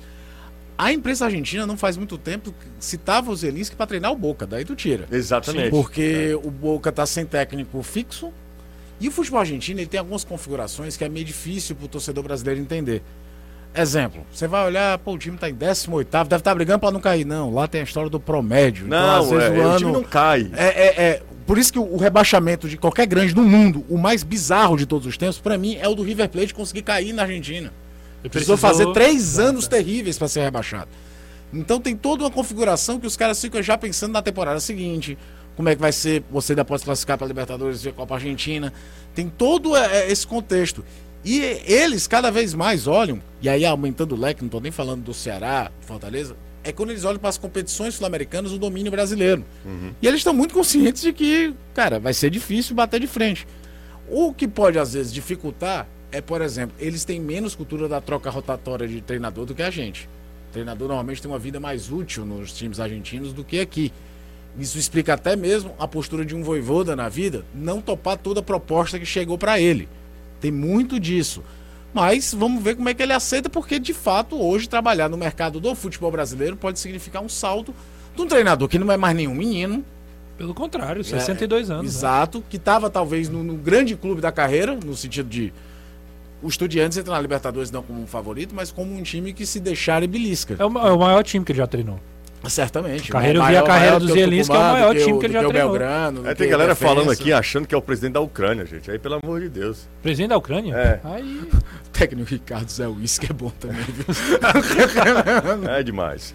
A 0.77 0.93
imprensa 0.93 1.25
argentina 1.25 1.67
não 1.67 1.75
faz 1.75 1.97
muito 1.97 2.19
tempo 2.19 2.55
citava 2.79 3.31
o 3.31 3.35
Zelinski 3.35 3.75
para 3.75 3.87
treinar 3.87 4.13
o 4.13 4.15
Boca, 4.15 4.47
daí 4.47 4.63
tu 4.63 4.77
tira. 4.77 5.09
Exatamente. 5.11 5.71
Porque 5.71 6.39
o 6.45 6.51
Boca 6.51 6.93
tá 6.93 7.07
sem 7.07 7.25
técnico 7.25 7.83
fixo. 7.83 8.31
E 9.01 9.09
o 9.09 9.11
futebol 9.11 9.41
argentino 9.41 9.81
ele 9.81 9.87
tem 9.87 9.99
algumas 9.99 10.23
configurações 10.23 10.99
que 10.99 11.05
é 11.05 11.09
meio 11.09 11.25
difícil 11.25 11.75
pro 11.75 11.89
torcedor 11.89 12.23
brasileiro 12.23 12.61
entender. 12.61 13.03
Exemplo, 13.75 14.27
você 14.33 14.49
vai 14.49 14.67
olhar, 14.67 14.99
pô, 14.99 15.13
o 15.13 15.19
time 15.19 15.37
tá 15.39 15.49
em 15.49 15.55
18 15.55 16.09
deve 16.11 16.37
estar 16.37 16.55
brigando 16.55 16.81
para 16.81 16.91
não 16.91 17.01
cair. 17.01 17.25
Não, 17.25 17.53
lá 17.53 17.69
tem 17.69 17.81
a 17.81 17.85
história 17.85 18.11
do 18.11 18.19
promédio. 18.19 18.87
então, 18.87 19.01
Não, 19.01 19.21
às 19.21 19.31
vezes, 19.31 19.45
é, 19.45 19.51
o 19.51 19.55
o 19.63 19.67
ano- 19.69 19.79
time 19.79 19.93
não 19.93 20.03
cai. 20.05 20.51
é, 20.57 20.67
é, 20.67 21.03
é, 21.11 21.23
por 21.47 21.59
isso 21.59 21.73
que 21.73 21.79
o 21.79 21.97
rebaixamento 21.97 22.69
de 22.69 22.77
qualquer 22.77 23.07
grande 23.07 23.35
no 23.37 23.43
mundo, 23.45 23.85
o 23.89 23.97
mais 23.97 24.23
bizarro 24.25 24.77
de 24.77 24.85
todos 24.85 25.07
os 25.07 25.17
tempos, 25.17 25.39
pra 25.39 25.57
mim, 25.57 25.77
é 25.81 25.87
o 25.87 25.95
do 25.95 26.03
River 26.03 26.29
Plate 26.29 26.53
conseguir 26.53 26.83
cair 26.83 27.13
na 27.13 27.23
Argentina. 27.23 27.73
Ele 28.23 28.31
Precisou 28.31 28.57
precisou- 28.59 28.87
fazer 28.87 28.93
três 28.93 29.39
anos 29.39 29.69
terríveis 29.69 30.19
pra 30.19 30.27
ser 30.27 30.41
rebaixado. 30.41 30.89
Então 31.53 31.81
tem 31.81 31.95
toda 31.97 32.25
uma 32.25 32.31
configuração 32.31 32.99
que 32.99 33.07
os 33.07 33.17
caras 33.17 33.41
ficam 33.41 33.63
já 33.63 33.79
pensando 33.79 34.13
na 34.13 34.21
temporada 34.21 34.59
seguinte. 34.61 35.17
Como 35.57 35.69
é 35.69 35.75
que 35.75 35.81
vai 35.81 35.93
ser? 35.93 36.23
Você 36.31 36.53
ainda 36.53 36.65
pode 36.65 36.83
classificar 36.85 37.17
para 37.17 37.27
Libertadores 37.27 37.85
e 37.85 37.89
a 37.89 37.93
Copa 37.93 38.15
Argentina. 38.17 38.73
Tem 39.15 39.29
todo 39.29 39.77
é, 39.77 40.11
esse 40.11 40.27
contexto. 40.27 40.85
E 41.25 41.41
eles 41.67 42.07
cada 42.07 42.31
vez 42.31 42.55
mais 42.55 42.87
olham, 42.87 43.21
e 43.43 43.49
aí 43.49 43.65
aumentando 43.65 44.15
o 44.15 44.21
leque, 44.21 44.43
não 44.43 44.49
tô 44.49 44.61
nem 44.61 44.73
falando 44.73 45.03
do 45.03 45.13
Ceará, 45.13 45.71
Fortaleza, 45.81 46.37
é 46.65 46.73
quando 46.73 46.91
eles 46.91 47.05
olham 47.05 47.19
para 47.19 47.29
as 47.29 47.39
competições 47.39 47.95
sul-americanas 47.95 48.53
o 48.53 48.59
domínio 48.59 48.91
brasileiro. 48.91 49.45
E 50.01 50.07
eles 50.07 50.21
estão 50.21 50.33
muito 50.33 50.55
conscientes 50.55 51.03
de 51.03 51.13
que, 51.13 51.55
cara, 51.75 51.99
vai 51.99 52.15
ser 52.15 52.31
difícil 52.31 52.75
bater 52.75 53.01
de 53.01 53.07
frente. 53.07 53.47
O 54.09 54.33
que 54.33 54.47
pode, 54.47 54.79
às 54.79 54.93
vezes, 54.95 55.13
dificultar 55.13 55.87
é, 56.11 56.21
por 56.21 56.41
exemplo, 56.41 56.75
eles 56.79 57.05
têm 57.05 57.21
menos 57.21 57.55
cultura 57.55 57.89
da 57.89 58.01
troca 58.01 58.31
rotatória 58.31 58.89
de 58.89 59.01
treinador 59.01 59.45
do 59.45 59.55
que 59.55 59.63
a 59.63 59.71
gente. 59.71 60.09
O 60.49 60.53
treinador 60.53 60.89
normalmente 60.89 61.21
tem 61.21 61.31
uma 61.31 61.39
vida 61.39 61.61
mais 61.61 61.93
útil 61.93 62.25
nos 62.25 62.53
times 62.53 62.81
argentinos 62.81 63.33
do 63.33 63.45
que 63.45 63.61
aqui. 63.61 63.93
Isso 64.59 64.79
explica 64.79 65.15
até 65.15 65.37
mesmo 65.37 65.75
a 65.79 65.87
postura 65.87 66.25
de 66.25 66.35
um 66.35 66.43
voivoda 66.43 66.97
na 66.97 67.09
vida, 67.09 67.45
não 67.55 67.81
topar 67.81 68.17
toda 68.17 68.41
a 68.41 68.43
proposta 68.43 68.99
que 68.99 69.05
chegou 69.05 69.37
para 69.37 69.61
ele. 69.61 69.89
Tem 70.41 70.51
muito 70.51 70.99
disso. 70.99 71.43
Mas 71.93 72.35
vamos 72.35 72.63
ver 72.63 72.77
como 72.77 72.89
é 72.89 72.95
que 72.95 73.03
ele 73.03 73.13
aceita, 73.13 73.49
porque 73.49 73.79
de 73.79 73.95
fato 73.95 74.41
hoje 74.41 74.69
trabalhar 74.69 75.09
no 75.09 75.17
mercado 75.17 75.59
do 75.59 75.75
futebol 75.75 76.11
brasileiro 76.11 76.57
pode 76.57 76.79
significar 76.79 77.23
um 77.23 77.29
salto 77.29 77.75
de 78.15 78.23
um 78.23 78.27
treinador 78.27 78.69
que 78.69 78.79
não 78.79 78.93
é 78.93 78.97
mais 78.97 79.17
nenhum 79.17 79.35
menino, 79.35 79.85
Pelo 80.37 80.55
contrário, 80.55 81.03
62 81.03 81.71
é, 81.71 81.73
anos. 81.73 81.85
né? 81.85 81.89
Exato, 81.89 82.45
que 82.49 82.57
estava 82.57 82.89
talvez 82.91 83.29
no, 83.29 83.43
no 83.43 83.55
grande 83.55 83.97
clube 83.97 84.21
da 84.21 84.31
carreira, 84.31 84.75
no 84.75 84.97
sentido 84.97 85.29
de 85.29 85.53
o 86.41 86.49
Estudiantes 86.49 86.97
entra 86.97 87.13
na 87.13 87.21
Libertadores 87.21 87.71
não 87.71 87.83
como 87.83 88.01
um 88.01 88.07
favorito, 88.07 88.55
mas 88.55 88.71
como 88.71 88.97
um 88.97 89.03
time 89.03 89.33
que 89.33 89.45
se 89.45 89.59
deixar 89.59 90.03
e 90.03 90.07
belisca. 90.07 90.57
É 90.59 90.65
o, 90.65 90.79
é 90.79 90.93
o 90.93 90.99
maior 90.99 91.25
time 91.25 91.45
que 91.45 91.51
ele 91.53 91.59
já 91.59 91.67
treinou. 91.67 91.99
Certamente. 92.47 93.11
Carreira- 93.11 93.39
eu 93.39 93.43
vi 93.43 93.49
Maior- 93.53 93.65
a 93.65 93.67
carreira 93.67 93.99
do 94.01 94.07
do 94.07 94.13
que 94.13 94.21
é 94.23 94.27
o 94.27 94.47
maior 94.49 94.95
que 94.95 95.05
time 95.05 95.19
que 95.19 95.27
ele 95.27 95.33
já 95.33 95.41
treinou. 95.49 95.73
Belgrano, 95.73 96.23
do 96.23 96.29
É, 96.29 96.35
tem 96.35 96.49
galera 96.49 96.75
Defensa. 96.75 96.95
falando 96.95 97.11
aqui 97.11 97.33
achando 97.33 97.67
que 97.67 97.75
é 97.75 97.79
o 97.79 97.83
presidente 97.83 98.13
da 98.13 98.21
Ucrânia, 98.21 98.65
gente. 98.65 98.91
Aí, 98.91 98.99
pelo 98.99 99.17
amor 99.23 99.41
de 99.41 99.49
Deus. 99.49 99.89
Presidente 100.03 100.31
da 100.31 100.37
Ucrânia? 100.37 100.75
É. 100.75 101.01
Aí, 101.05 101.41
O 101.53 101.89
técnico 101.91 102.31
Ricardo 102.31 102.71
Zé 102.71 102.87
Luiz, 102.87 103.19
que 103.19 103.27
é 103.31 103.35
bom 103.35 103.51
também, 103.59 103.83
viu? 103.83 104.05
É 105.71 105.83
demais. 105.83 106.35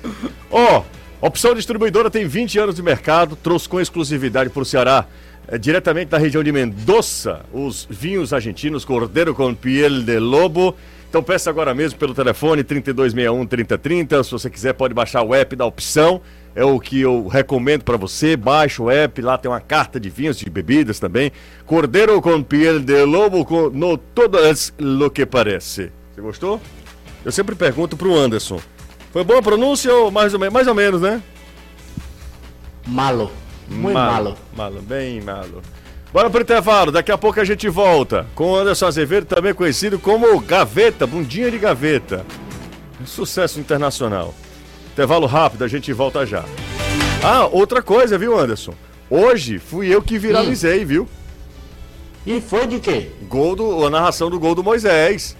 Ó, 0.51 0.83
Opção 1.21 1.55
Distribuidora 1.55 2.09
tem 2.09 2.27
20 2.27 2.59
anos 2.59 2.75
de 2.75 2.83
mercado, 2.83 3.35
trouxe 3.35 3.67
com 3.69 3.79
exclusividade 3.79 4.49
para 4.49 4.61
o 4.61 4.65
Ceará, 4.65 5.05
eh, 5.47 5.57
diretamente 5.57 6.09
da 6.09 6.17
região 6.17 6.43
de 6.43 6.51
Mendoza, 6.51 7.41
os 7.53 7.87
vinhos 7.89 8.33
argentinos 8.33 8.83
Cordeiro 8.83 9.33
com 9.33 9.53
Piel 9.55 10.01
de 10.03 10.19
Lobo. 10.19 10.75
Então 11.13 11.21
peça 11.21 11.47
agora 11.47 11.75
mesmo 11.75 11.99
pelo 11.99 12.11
telefone 12.11 12.63
3261-3030. 12.63 14.23
Se 14.23 14.31
você 14.31 14.49
quiser, 14.49 14.73
pode 14.73 14.95
baixar 14.95 15.21
o 15.21 15.31
app 15.35 15.55
da 15.55 15.63
opção. 15.63 16.19
É 16.55 16.65
o 16.65 16.79
que 16.79 17.01
eu 17.01 17.27
recomendo 17.27 17.83
para 17.83 17.95
você. 17.97 18.35
Baixa 18.35 18.81
o 18.81 18.89
app, 18.89 19.21
lá 19.21 19.37
tem 19.37 19.51
uma 19.51 19.59
carta 19.59 19.99
de 19.99 20.09
vinhos, 20.09 20.37
de 20.37 20.49
bebidas 20.49 20.99
também. 20.99 21.31
Cordeiro 21.67 22.19
com 22.19 22.41
Piel 22.41 22.79
de 22.79 23.03
Lobo, 23.05 23.45
com, 23.45 23.69
no 23.69 23.95
todas 23.95 24.73
lo 24.79 25.11
que 25.11 25.23
parece. 25.23 25.91
Você 26.15 26.21
gostou? 26.21 26.59
Eu 27.23 27.31
sempre 27.31 27.53
pergunto 27.53 27.95
pro 27.95 28.17
Anderson. 28.17 28.59
Foi 29.11 29.23
boa 29.23 29.37
a 29.37 29.43
pronúncia 29.43 29.93
ou 29.93 30.09
mais 30.09 30.33
ou 30.33 30.39
menos? 30.39 30.53
Mais 30.55 30.67
ou 30.67 30.73
menos, 30.73 30.99
né? 30.99 31.21
Malo. 32.87 33.31
Muito 33.67 33.93
malo. 33.93 34.35
Malo, 34.57 34.81
bem 34.81 35.21
malo. 35.21 35.61
Bora 36.13 36.29
pro 36.29 36.43
intervalo, 36.43 36.91
daqui 36.91 37.11
a 37.11 37.17
pouco 37.17 37.39
a 37.39 37.43
gente 37.43 37.67
volta 37.67 38.27
com 38.35 38.51
o 38.51 38.55
Anderson 38.55 38.85
Azevedo, 38.85 39.25
também 39.25 39.51
conhecido 39.51 39.97
como 39.97 40.39
Gaveta, 40.41 41.07
Bundinha 41.07 41.49
de 41.49 41.57
Gaveta. 41.57 42.23
Um 43.01 43.05
sucesso 43.07 43.59
internacional. 43.59 44.31
Intervalo 44.91 45.25
rápido, 45.25 45.63
a 45.63 45.67
gente 45.67 45.91
volta 45.91 46.23
já. 46.23 46.45
Ah, 47.23 47.47
outra 47.47 47.81
coisa, 47.81 48.15
viu, 48.15 48.37
Anderson? 48.37 48.75
Hoje 49.09 49.57
fui 49.57 49.87
eu 49.87 50.03
que 50.03 50.19
viralizei, 50.19 50.85
viu? 50.85 51.09
E 52.27 52.39
foi 52.39 52.67
de 52.67 52.79
quê? 52.79 53.09
Gol 53.23 53.55
do, 53.55 53.83
a 53.83 53.89
narração 53.89 54.29
do 54.29 54.39
gol 54.39 54.53
do 54.53 54.63
Moisés. 54.63 55.35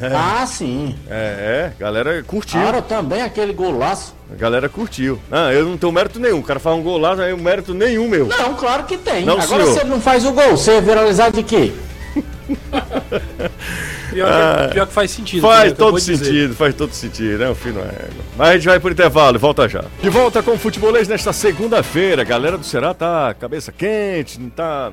Ah, 0.00 0.44
sim. 0.46 0.94
É, 1.08 1.70
é, 1.70 1.72
galera 1.78 2.22
curtiu. 2.24 2.60
Claro, 2.60 2.82
também 2.82 3.22
aquele 3.22 3.52
golaço. 3.52 4.14
A 4.32 4.34
galera 4.34 4.68
curtiu. 4.68 5.20
Ah, 5.30 5.52
eu 5.52 5.66
não 5.66 5.76
tenho 5.76 5.92
mérito 5.92 6.18
nenhum. 6.18 6.40
O 6.40 6.42
cara 6.42 6.58
faz 6.58 6.76
um 6.76 6.82
gol 6.82 6.98
lá, 6.98 7.14
não 7.14 7.22
é 7.22 7.34
mérito 7.36 7.72
nenhum 7.72 8.08
meu. 8.08 8.26
Não, 8.26 8.54
claro 8.54 8.84
que 8.84 8.98
tem. 8.98 9.24
Não, 9.24 9.40
Agora 9.40 9.62
senhor. 9.62 9.74
se 9.74 9.80
ele 9.80 9.90
não 9.90 10.00
faz 10.00 10.24
o 10.24 10.32
gol, 10.32 10.56
você 10.56 10.72
é 10.72 10.80
viralizado 10.80 11.36
de 11.36 11.42
quê? 11.44 11.72
pior, 14.10 14.68
que, 14.68 14.74
pior 14.74 14.86
que 14.86 14.92
faz 14.92 15.10
sentido. 15.10 15.42
Faz 15.42 15.72
acabou 15.72 15.92
todo 15.92 16.00
de 16.00 16.06
dizer. 16.06 16.24
sentido, 16.24 16.54
faz 16.54 16.74
todo 16.74 16.92
sentido, 16.92 17.38
né? 17.38 17.48
O 17.48 17.54
filho 17.54 17.76
não 17.76 17.82
é. 17.82 18.08
Mas 18.36 18.48
a 18.48 18.52
gente 18.54 18.66
vai 18.66 18.80
pro 18.80 18.90
intervalo 18.90 19.36
e 19.36 19.38
volta 19.38 19.68
já. 19.68 19.84
De 20.02 20.10
volta 20.10 20.42
com 20.42 20.52
o 20.52 20.58
futebolês 20.58 21.06
nesta 21.08 21.32
segunda-feira. 21.32 22.22
A 22.22 22.24
galera 22.24 22.58
do 22.58 22.64
Ceará 22.64 22.94
tá 22.94 23.34
cabeça 23.38 23.72
quente, 23.72 24.40
não 24.40 24.50
tá. 24.50 24.92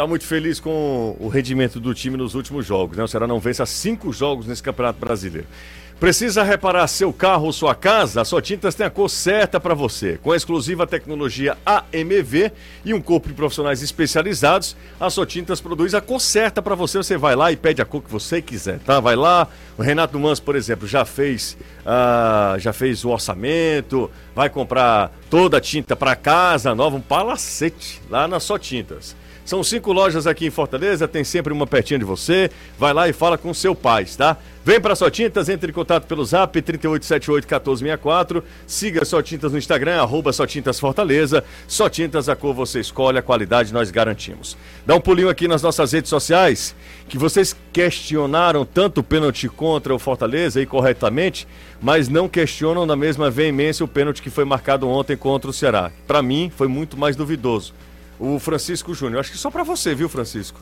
Tá 0.00 0.06
muito 0.06 0.24
feliz 0.24 0.58
com 0.58 1.14
o 1.20 1.28
rendimento 1.28 1.78
do 1.78 1.92
time 1.92 2.16
nos 2.16 2.34
últimos 2.34 2.64
jogos, 2.64 2.96
né? 2.96 3.04
O 3.04 3.06
Ceará 3.06 3.26
não 3.26 3.38
vence 3.38 3.60
há 3.60 3.66
cinco 3.66 4.10
jogos 4.14 4.46
nesse 4.46 4.62
Campeonato 4.62 4.98
Brasileiro. 4.98 5.46
Precisa 6.00 6.42
reparar 6.42 6.86
seu 6.86 7.12
carro 7.12 7.44
ou 7.44 7.52
sua 7.52 7.74
casa? 7.74 8.22
A 8.22 8.24
Só 8.24 8.40
Tintas 8.40 8.74
tem 8.74 8.86
a 8.86 8.88
cor 8.88 9.10
certa 9.10 9.60
para 9.60 9.74
você. 9.74 10.18
Com 10.22 10.32
a 10.32 10.36
exclusiva 10.38 10.86
tecnologia 10.86 11.54
AMV 11.66 12.50
e 12.82 12.94
um 12.94 13.02
corpo 13.02 13.28
de 13.28 13.34
profissionais 13.34 13.82
especializados, 13.82 14.74
a 14.98 15.10
Só 15.10 15.26
Tintas 15.26 15.60
produz 15.60 15.94
a 15.94 16.00
cor 16.00 16.18
certa 16.18 16.62
para 16.62 16.74
você. 16.74 16.96
Você 16.96 17.18
vai 17.18 17.36
lá 17.36 17.52
e 17.52 17.56
pede 17.56 17.82
a 17.82 17.84
cor 17.84 18.02
que 18.02 18.10
você 18.10 18.40
quiser, 18.40 18.78
tá? 18.78 19.00
Vai 19.00 19.16
lá. 19.16 19.48
O 19.76 19.82
Renato 19.82 20.18
Mans, 20.18 20.40
por 20.40 20.56
exemplo, 20.56 20.88
já 20.88 21.04
fez, 21.04 21.58
ah, 21.84 22.56
já 22.58 22.72
fez 22.72 23.04
o 23.04 23.10
orçamento, 23.10 24.10
vai 24.34 24.48
comprar 24.48 25.12
toda 25.28 25.58
a 25.58 25.60
tinta 25.60 25.94
para 25.94 26.16
casa 26.16 26.74
nova, 26.74 26.96
um 26.96 27.02
palacete 27.02 28.00
lá 28.08 28.26
na 28.26 28.40
Só 28.40 28.56
Tintas. 28.56 29.14
São 29.50 29.64
cinco 29.64 29.92
lojas 29.92 30.28
aqui 30.28 30.46
em 30.46 30.50
Fortaleza, 30.50 31.08
tem 31.08 31.24
sempre 31.24 31.52
uma 31.52 31.66
pertinho 31.66 31.98
de 31.98 32.04
você. 32.04 32.48
Vai 32.78 32.92
lá 32.92 33.08
e 33.08 33.12
fala 33.12 33.36
com 33.36 33.52
seu 33.52 33.74
pai, 33.74 34.04
tá? 34.16 34.36
Vem 34.64 34.80
para 34.80 34.94
Só 34.94 35.10
Tintas, 35.10 35.48
entre 35.48 35.72
em 35.72 35.74
contato 35.74 36.06
pelo 36.06 36.24
zap 36.24 36.62
3878-1464. 36.62 38.44
Siga 38.64 39.04
Só 39.04 39.20
Tintas 39.20 39.50
no 39.50 39.58
Instagram, 39.58 40.00
arroba 40.00 40.32
Só 40.32 40.46
Tintas 40.46 40.78
Fortaleza. 40.78 41.42
Só 41.66 41.88
Tintas, 41.88 42.28
a 42.28 42.36
cor 42.36 42.54
você 42.54 42.78
escolhe, 42.78 43.18
a 43.18 43.22
qualidade 43.22 43.72
nós 43.72 43.90
garantimos. 43.90 44.56
Dá 44.86 44.94
um 44.94 45.00
pulinho 45.00 45.28
aqui 45.28 45.48
nas 45.48 45.62
nossas 45.62 45.90
redes 45.90 46.10
sociais, 46.10 46.72
que 47.08 47.18
vocês 47.18 47.56
questionaram 47.72 48.64
tanto 48.64 49.00
o 49.00 49.02
pênalti 49.02 49.48
contra 49.48 49.92
o 49.92 49.98
Fortaleza, 49.98 50.62
e 50.62 50.66
corretamente, 50.66 51.48
mas 51.82 52.08
não 52.08 52.28
questionam 52.28 52.86
na 52.86 52.94
mesma 52.94 53.28
veemência 53.28 53.84
o 53.84 53.88
pênalti 53.88 54.22
que 54.22 54.30
foi 54.30 54.44
marcado 54.44 54.88
ontem 54.88 55.16
contra 55.16 55.50
o 55.50 55.52
Ceará. 55.52 55.90
Para 56.06 56.22
mim, 56.22 56.52
foi 56.54 56.68
muito 56.68 56.96
mais 56.96 57.16
duvidoso. 57.16 57.74
O 58.20 58.38
Francisco 58.38 58.92
Júnior, 58.94 59.20
acho 59.20 59.32
que 59.32 59.38
só 59.38 59.50
para 59.50 59.62
você, 59.64 59.94
viu, 59.94 60.08
Francisco? 60.08 60.60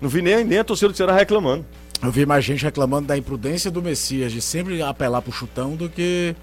Não 0.00 0.08
vi 0.08 0.20
nem, 0.20 0.44
nem 0.44 0.58
a 0.58 0.64
torcida 0.64 0.90
do 0.90 0.96
Ceará 0.96 1.14
reclamando. 1.14 1.64
Eu 2.02 2.10
vi 2.10 2.24
mais 2.26 2.44
gente 2.44 2.62
reclamando 2.62 3.08
da 3.08 3.16
imprudência 3.16 3.70
do 3.70 3.82
Messias 3.82 4.30
de 4.32 4.40
sempre 4.42 4.80
apelar 4.82 5.20
pro 5.22 5.32
chutão 5.32 5.74
do 5.76 5.88
que 5.88 6.34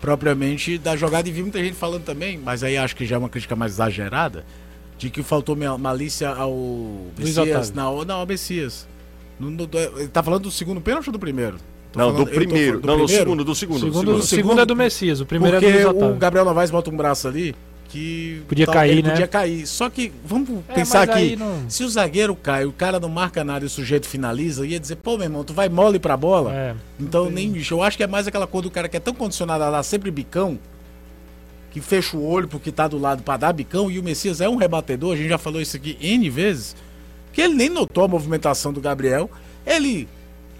propriamente 0.00 0.78
da 0.78 0.96
jogada. 0.96 1.28
E 1.28 1.32
vi 1.32 1.42
muita 1.42 1.58
gente 1.62 1.74
falando 1.74 2.02
também, 2.04 2.38
mas 2.38 2.62
aí 2.62 2.76
acho 2.76 2.94
que 2.96 3.04
já 3.06 3.16
é 3.16 3.18
uma 3.18 3.28
crítica 3.28 3.54
mais 3.56 3.72
exagerada, 3.72 4.44
de 4.98 5.10
que 5.10 5.22
faltou 5.22 5.54
ma- 5.56 5.78
malícia 5.78 6.28
ao 6.30 6.52
Messias. 7.18 7.72
Não, 7.72 8.04
não, 8.04 8.16
ao 8.16 8.26
Messias. 8.26 8.86
No- 9.38 9.50
no- 9.50 9.68
ele 9.96 10.08
tá 10.08 10.22
falando 10.22 10.42
do 10.44 10.50
segundo 10.50 10.80
pênalti 10.80 11.06
ou 11.08 11.12
do 11.12 11.18
primeiro? 11.18 11.56
Tô 11.92 11.98
não, 11.98 12.06
falando- 12.10 12.24
do 12.24 12.30
tô 12.30 12.36
primeiro. 12.36 12.80
falando 12.80 12.82
do 12.82 12.86
não, 12.86 12.96
do 12.98 13.04
primeiro? 13.04 13.24
segundo, 13.24 13.44
do 13.44 13.54
segundo. 13.54 13.78
do 13.80 13.86
Segundo, 13.86 13.98
segundo. 14.06 14.18
o 14.20 14.26
segundo 14.26 14.60
é 14.60 14.66
do 14.66 14.76
Messias, 14.76 15.20
o 15.20 15.26
primeiro 15.26 15.56
é 15.56 15.60
do 15.60 15.66
Porque 15.66 15.84
Luiz 16.04 16.16
o. 16.16 16.18
Gabriel 16.18 16.44
Novaes 16.44 16.70
bota 16.70 16.90
um 16.90 16.96
braço 16.96 17.26
ali 17.26 17.54
que 17.90 18.42
Podia 18.48 18.66
tal- 18.66 18.74
cair, 18.74 19.02
né? 19.02 19.10
Podia 19.10 19.26
cair. 19.26 19.66
Só 19.66 19.90
que 19.90 20.12
vamos 20.24 20.48
É, 20.68 20.72
pensar 20.74 21.02
aqui, 21.10 21.34
não- 21.36 21.68
se 21.68 21.82
o 21.84 21.88
zagueiro 21.88 22.34
cai, 22.36 22.64
o 22.64 22.72
cara 22.72 22.98
não 23.00 23.08
marca 23.08 23.42
nada 23.44 23.64
e 23.64 23.66
o 23.66 23.70
sujeito 23.70 24.06
finaliza, 24.08 24.64
ia 24.66 24.78
dizer, 24.78 24.96
pô, 24.96 25.16
meu 25.16 25.24
irmão, 25.24 25.42
tu 25.44 25.52
vai 25.52 25.68
mole 25.68 25.98
pra 25.98 26.16
bola. 26.16 26.54
É, 26.54 26.74
então 26.98 27.28
nem 27.28 27.50
bicho, 27.50 27.74
eu 27.74 27.82
acho 27.82 27.96
que 27.96 28.02
é 28.02 28.06
mais 28.06 28.26
aquela 28.28 28.46
cor 28.46 28.62
do 28.62 28.70
cara 28.70 28.88
que 28.88 28.96
é 28.96 29.00
tão 29.00 29.12
condicionado 29.12 29.64
a 29.64 29.70
dar 29.70 29.82
sempre 29.82 30.10
bicão, 30.10 30.58
que 31.72 31.80
fecha 31.80 32.16
o 32.16 32.24
olho 32.24 32.48
porque 32.48 32.70
tá 32.72 32.88
do 32.88 32.98
lado 32.98 33.22
pra 33.22 33.36
dar 33.36 33.52
bicão, 33.52 33.90
e 33.90 33.98
o 33.98 34.02
Messias 34.02 34.40
é 34.40 34.48
um 34.48 34.56
rebatedor, 34.56 35.14
a 35.14 35.16
gente 35.16 35.28
já 35.28 35.38
falou 35.38 35.60
isso 35.60 35.76
aqui 35.76 35.96
N 36.00 36.30
vezes, 36.30 36.74
que 37.32 37.40
ele 37.40 37.54
nem 37.54 37.68
notou 37.68 38.04
a 38.04 38.08
movimentação 38.08 38.72
do 38.72 38.80
Gabriel, 38.80 39.30
ele 39.66 40.08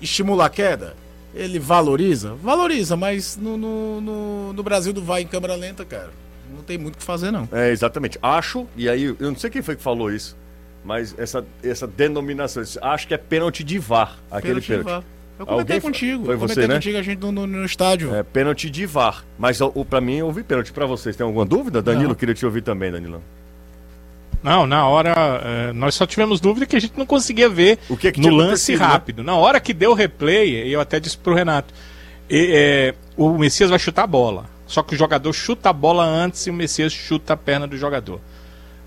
estimula 0.01 0.47
a 0.47 0.51
queda, 0.51 0.95
ele 1.35 1.59
valoriza, 1.59 2.35
valoriza, 2.35 2.97
mas 2.97 3.37
no, 3.37 3.57
no, 3.57 4.01
no, 4.01 4.53
no 4.53 4.62
Brasil 4.62 4.93
do 4.93 5.03
vai 5.03 5.22
em 5.22 5.26
câmera 5.26 5.55
lenta, 5.55 5.85
cara, 5.85 6.11
não 6.55 6.62
tem 6.62 6.76
muito 6.78 6.94
o 6.96 6.98
que 6.98 7.05
fazer 7.05 7.30
não. 7.30 7.48
É, 7.53 7.70
exatamente. 7.70 8.18
Acho, 8.22 8.66
e 8.76 8.88
aí, 8.88 9.05
eu 9.05 9.16
não 9.20 9.36
sei 9.36 9.51
quem 9.51 9.62
foi 9.62 9.76
que 9.76 9.82
falou 9.82 10.12
isso, 10.12 10.36
mas 10.84 11.14
essa, 11.18 11.44
essa 11.62 11.86
denominação, 11.86 12.62
acho 12.82 13.07
que 13.09 13.14
é 13.14 13.18
pênalti 13.18 13.62
de 13.64 13.78
VAR, 13.78 14.18
aquele 14.30 14.61
Pênalti 14.61 14.66
pênalti. 14.68 14.84
VAR. 14.86 15.03
Eu 15.38 15.46
comentei 15.46 15.76
Alguém 15.76 15.80
contigo, 15.80 16.24
foi 16.26 16.34
eu 16.34 16.38
você, 16.38 16.55
comentei 16.55 16.68
né? 16.68 16.74
contigo 16.74 16.98
a 16.98 17.03
gente 17.03 17.18
no, 17.20 17.32
no, 17.32 17.46
no 17.46 17.64
estádio. 17.64 18.14
É 18.14 18.22
pênalti 18.22 18.68
de 18.68 18.84
VAR. 18.84 19.24
Mas 19.38 19.59
o, 19.62 19.72
o- 19.74 19.86
pra 19.86 19.98
mim, 19.98 20.16
eu 20.16 20.26
ouvi 20.26 20.42
pênalti. 20.42 20.70
Pra 20.70 20.84
vocês, 20.84 21.16
tem 21.16 21.24
alguma 21.24 21.46
dúvida? 21.46 21.80
Danilo, 21.80 22.09
Não. 22.11 22.14
queria 22.14 22.34
te 22.34 22.44
ouvir 22.44 22.61
também, 22.61 22.90
Danilão. 22.92 23.22
Não, 24.42 24.66
na 24.66 24.86
hora. 24.86 25.14
eh, 25.44 25.72
nós 25.72 25.94
só 25.94 26.07
tivemos 26.07 26.40
dúvida 26.40 26.66
que 26.66 26.76
a 26.76 26.80
gente 26.80 26.92
não 26.96 27.05
conseguia 27.07 27.48
ver 27.48 27.78
O 27.88 27.96
que 27.96 28.11
que 28.12 28.20
no 28.20 28.28
lance 28.34 28.72
né? 28.72 28.78
rápido. 28.84 29.22
Na 29.22 29.34
hora 29.34 29.61
que 29.61 29.72
deu 29.74 29.90
o 29.90 29.94
replay, 29.94 30.74
eu 30.74 30.80
até 30.80 30.98
disse 31.01 31.16
pro 31.16 31.34
Renato: 31.34 31.72
e, 32.28 32.51
eh, 32.53 32.94
o 33.16 33.36
Messias 33.38 33.70
vai 33.70 33.78
chutar 33.78 34.05
a 34.05 34.07
bola. 34.07 34.44
Só 34.71 34.85
que 34.85 34.95
o 34.95 34.97
jogador 34.97 35.33
chuta 35.33 35.68
a 35.71 35.73
bola 35.73 36.05
antes 36.05 36.47
e 36.47 36.51
o 36.51 36.55
Messias 36.55 36.93
chuta 36.93 37.33
a 37.33 37.37
perna 37.37 37.66
do 37.66 37.77
jogador. 37.77 38.21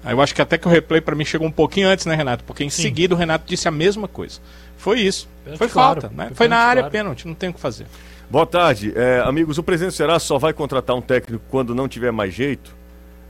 Aí 0.02 0.14
eu 0.14 0.22
acho 0.22 0.34
que 0.34 0.42
até 0.42 0.58
que 0.58 0.66
o 0.66 0.72
replay 0.72 1.02
pra 1.02 1.14
mim 1.14 1.26
chegou 1.26 1.46
um 1.46 1.52
pouquinho 1.52 1.90
antes, 1.90 2.06
né, 2.06 2.16
Renato? 2.16 2.46
Porque 2.46 2.64
em 2.64 2.70
seguida 2.70 3.14
o 3.14 3.18
Renato 3.18 3.44
disse 3.46 3.68
a 3.68 3.72
mesma 3.72 4.08
coisa. 4.08 4.40
Foi 4.78 5.02
isso. 5.02 5.28
Pênalti 5.44 5.58
foi 5.58 5.68
claro. 5.68 6.02
falta, 6.02 6.16
né? 6.16 6.28
Foi 6.28 6.36
Foi 6.36 6.48
na 6.48 6.56
área 6.56 6.84
claro. 6.84 6.92
pênalti, 6.92 7.28
não 7.28 7.36
tem 7.36 7.50
o 7.50 7.54
que 7.54 7.60
fazer. 7.60 7.86
Boa 8.30 8.46
tarde. 8.46 8.94
É, 8.96 9.22
amigos, 9.26 9.58
o 9.58 9.64
presidente 9.64 9.92
do 9.92 9.98
Ceará 9.98 10.18
só 10.20 10.38
vai 10.38 10.54
contratar 10.54 10.96
um 10.96 11.02
técnico 11.02 11.44
quando 11.50 11.76
não 11.76 11.90
tiver 11.90 12.14
mais 12.14 12.34
jeito 12.34 12.74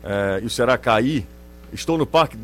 é, 0.04 0.39
e 0.43 0.45
o 0.45 0.49
Ceará 0.49 0.78
cair. 0.78 1.26
Estou 1.74 1.97
no 1.97 2.06
Parque, 2.06 2.38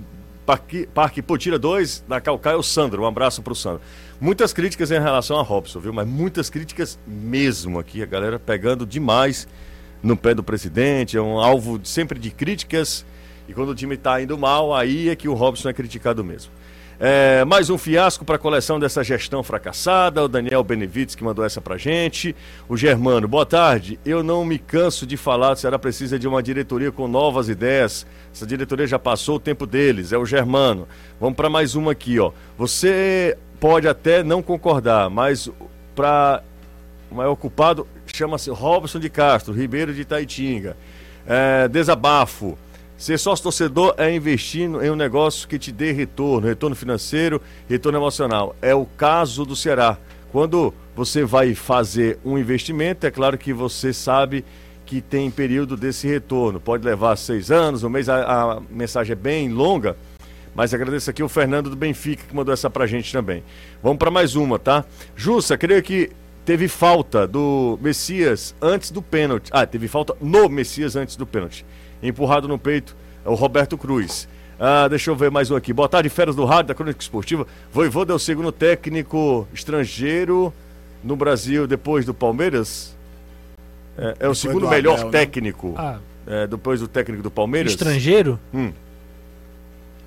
parque, 0.43 0.89
parque 0.91 1.21
Potira 1.21 1.59
2, 1.59 2.05
na 2.07 2.19
Calcaia, 2.19 2.57
o 2.57 2.63
Sandro. 2.63 3.03
Um 3.03 3.05
abraço 3.05 3.43
pro 3.43 3.53
Sandro. 3.53 3.81
Muitas 4.19 4.53
críticas 4.53 4.89
em 4.89 4.99
relação 4.99 5.39
a 5.39 5.43
Robson, 5.43 5.79
viu? 5.79 5.93
Mas 5.93 6.07
muitas 6.07 6.49
críticas 6.49 6.97
mesmo 7.05 7.77
aqui. 7.77 8.01
A 8.01 8.07
galera 8.07 8.39
pegando 8.39 8.87
demais 8.87 9.47
no 10.01 10.15
pé 10.15 10.33
do 10.33 10.43
presidente. 10.43 11.17
É 11.17 11.21
um 11.21 11.39
alvo 11.39 11.79
sempre 11.83 12.19
de 12.19 12.31
críticas. 12.31 13.05
E 13.47 13.53
quando 13.53 13.69
o 13.69 13.75
time 13.75 13.97
tá 13.97 14.21
indo 14.21 14.37
mal, 14.37 14.75
aí 14.75 15.09
é 15.09 15.15
que 15.15 15.27
o 15.27 15.33
Robson 15.33 15.69
é 15.69 15.73
criticado 15.73 16.23
mesmo. 16.23 16.51
É, 17.01 17.45
mais 17.45 17.69
um 17.69 17.77
fiasco 17.77 18.25
para 18.25 18.35
a 18.35 18.39
coleção 18.39 18.77
dessa 18.77 19.01
gestão 19.03 19.41
fracassada. 19.41 20.21
O 20.21 20.27
Daniel 20.27 20.61
Benevides 20.63 21.15
que 21.15 21.23
mandou 21.23 21.45
essa 21.45 21.61
pra 21.61 21.77
gente. 21.77 22.35
O 22.67 22.75
Germano, 22.75 23.25
boa 23.25 23.45
tarde. 23.45 23.97
Eu 24.05 24.21
não 24.21 24.43
me 24.43 24.59
canso 24.59 25.07
de 25.07 25.15
falar, 25.15 25.53
o 25.53 25.55
Ceará 25.55 25.79
precisa 25.79 26.19
de 26.19 26.27
uma 26.27 26.43
diretoria 26.43 26.91
com 26.91 27.07
novas 27.07 27.47
ideias. 27.47 28.05
Essa 28.33 28.45
diretoria 28.45 28.85
já 28.85 28.99
passou 28.99 29.37
o 29.37 29.39
tempo 29.39 29.65
deles. 29.65 30.11
É 30.11 30.17
o 30.17 30.25
Germano. 30.25 30.89
Vamos 31.21 31.37
para 31.37 31.49
mais 31.49 31.73
uma 31.73 31.93
aqui, 31.93 32.19
ó. 32.19 32.33
Você 32.57 33.37
pode 33.61 33.87
até 33.87 34.21
não 34.21 34.41
concordar, 34.41 35.09
mas 35.09 35.49
para 35.95 36.43
o 37.09 37.15
maior 37.15 37.35
culpado 37.35 37.87
chama-se 38.15 38.49
Robson 38.49 38.99
de 38.99 39.09
Castro, 39.09 39.53
Ribeiro 39.53 39.93
de 39.93 40.01
Itaitinga. 40.01 40.75
É, 41.25 41.67
desabafo. 41.67 42.57
Ser 42.97 43.17
sócio 43.17 43.43
torcedor 43.43 43.95
é 43.97 44.13
investir 44.13 44.63
em 44.63 44.89
um 44.89 44.95
negócio 44.95 45.47
que 45.47 45.57
te 45.57 45.71
dê 45.71 45.91
retorno, 45.93 46.47
retorno 46.47 46.75
financeiro, 46.75 47.41
retorno 47.69 47.97
emocional. 47.97 48.55
É 48.61 48.75
o 48.75 48.85
caso 48.85 49.45
do 49.45 49.55
Ceará. 49.55 49.97
Quando 50.31 50.73
você 50.95 51.23
vai 51.23 51.55
fazer 51.55 52.19
um 52.25 52.37
investimento, 52.37 53.07
é 53.07 53.11
claro 53.11 53.37
que 53.37 53.53
você 53.53 53.93
sabe 53.93 54.43
que 54.85 55.01
tem 55.01 55.31
período 55.31 55.77
desse 55.77 56.07
retorno. 56.07 56.59
Pode 56.59 56.83
levar 56.83 57.15
seis 57.15 57.51
anos, 57.51 57.83
um 57.83 57.89
mês, 57.89 58.09
a, 58.09 58.57
a 58.57 58.61
mensagem 58.69 59.13
é 59.13 59.15
bem 59.15 59.47
longa, 59.47 59.95
mas 60.53 60.73
agradeço 60.73 61.09
aqui 61.09 61.23
o 61.23 61.29
Fernando 61.29 61.69
do 61.69 61.75
Benfica 61.75 62.25
que 62.27 62.35
mandou 62.35 62.53
essa 62.53 62.69
pra 62.69 62.85
gente 62.85 63.13
também. 63.13 63.43
Vamos 63.81 63.97
para 63.97 64.11
mais 64.11 64.35
uma, 64.35 64.59
tá? 64.59 64.83
Jussa, 65.15 65.57
creio 65.57 65.81
que 65.81 66.09
teve 66.49 66.67
falta 66.67 67.27
do 67.27 67.77
Messias 67.79 68.55
antes 68.59 68.89
do 68.89 69.03
pênalti. 69.03 69.51
Ah, 69.53 69.67
teve 69.67 69.87
falta 69.87 70.15
no 70.19 70.49
Messias 70.49 70.95
antes 70.95 71.15
do 71.15 71.23
pênalti. 71.23 71.63
Empurrado 72.01 72.47
no 72.47 72.57
peito 72.57 72.95
é 73.23 73.29
o 73.29 73.35
Roberto 73.35 73.77
Cruz. 73.77 74.27
Ah, 74.59 74.87
deixa 74.87 75.11
eu 75.11 75.15
ver 75.15 75.29
mais 75.29 75.51
um 75.51 75.55
aqui. 75.55 75.71
Boa 75.71 75.87
tarde, 75.87 76.09
Feras 76.09 76.35
do 76.35 76.45
Rádio, 76.45 76.69
da 76.69 76.73
Crônica 76.73 76.99
Esportiva. 76.99 77.45
Voivoda 77.71 78.13
é 78.13 78.15
o 78.15 78.17
segundo 78.17 78.51
técnico 78.51 79.47
estrangeiro 79.53 80.51
no 81.03 81.15
Brasil 81.15 81.67
depois 81.67 82.03
do 82.03 82.15
Palmeiras? 82.15 82.97
É, 83.95 84.15
é 84.21 84.27
o 84.27 84.33
segundo 84.33 84.61
do 84.61 84.69
melhor 84.69 84.93
Abel, 84.93 85.05
né? 85.05 85.11
técnico 85.11 85.75
ah, 85.77 85.99
é, 86.25 86.47
depois 86.47 86.79
do 86.79 86.87
técnico 86.87 87.21
do 87.21 87.29
Palmeiras? 87.29 87.73
estrangeiro? 87.73 88.39
Hum. 88.51 88.73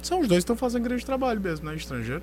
São 0.02 0.18
os 0.18 0.26
dois 0.26 0.38
que 0.38 0.50
estão 0.50 0.56
fazendo 0.56 0.82
grande 0.82 1.06
trabalho 1.06 1.40
mesmo, 1.40 1.70
né? 1.70 1.76
Estrangeiro. 1.76 2.20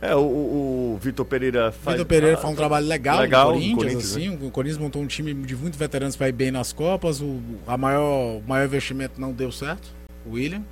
É, 0.00 0.14
o, 0.14 0.20
o, 0.20 0.98
Vitor 1.00 1.24
Pereira 1.26 1.72
faz. 1.72 1.96
Vitor 1.96 2.06
Pereira 2.06 2.36
ah, 2.36 2.40
faz 2.40 2.52
um 2.52 2.56
trabalho 2.56 2.86
legal, 2.86 3.20
legal 3.20 3.46
no 3.46 3.54
Corinthians, 3.54 3.76
Corinthians, 3.76 4.16
né? 4.16 4.26
assim. 4.26 4.46
O 4.46 4.50
Corinthians 4.50 4.78
montou 4.78 5.02
um 5.02 5.06
time 5.06 5.34
de 5.34 5.56
muitos 5.56 5.78
veteranos 5.78 6.14
para 6.14 6.28
ir 6.28 6.32
bem 6.32 6.50
nas 6.50 6.72
Copas. 6.72 7.20
O 7.20 7.40
a 7.66 7.76
maior, 7.76 8.38
o 8.38 8.42
maior 8.46 8.64
investimento 8.64 9.20
não 9.20 9.32
deu 9.32 9.50
certo, 9.50 9.88
o 10.24 10.34
William. 10.34 10.62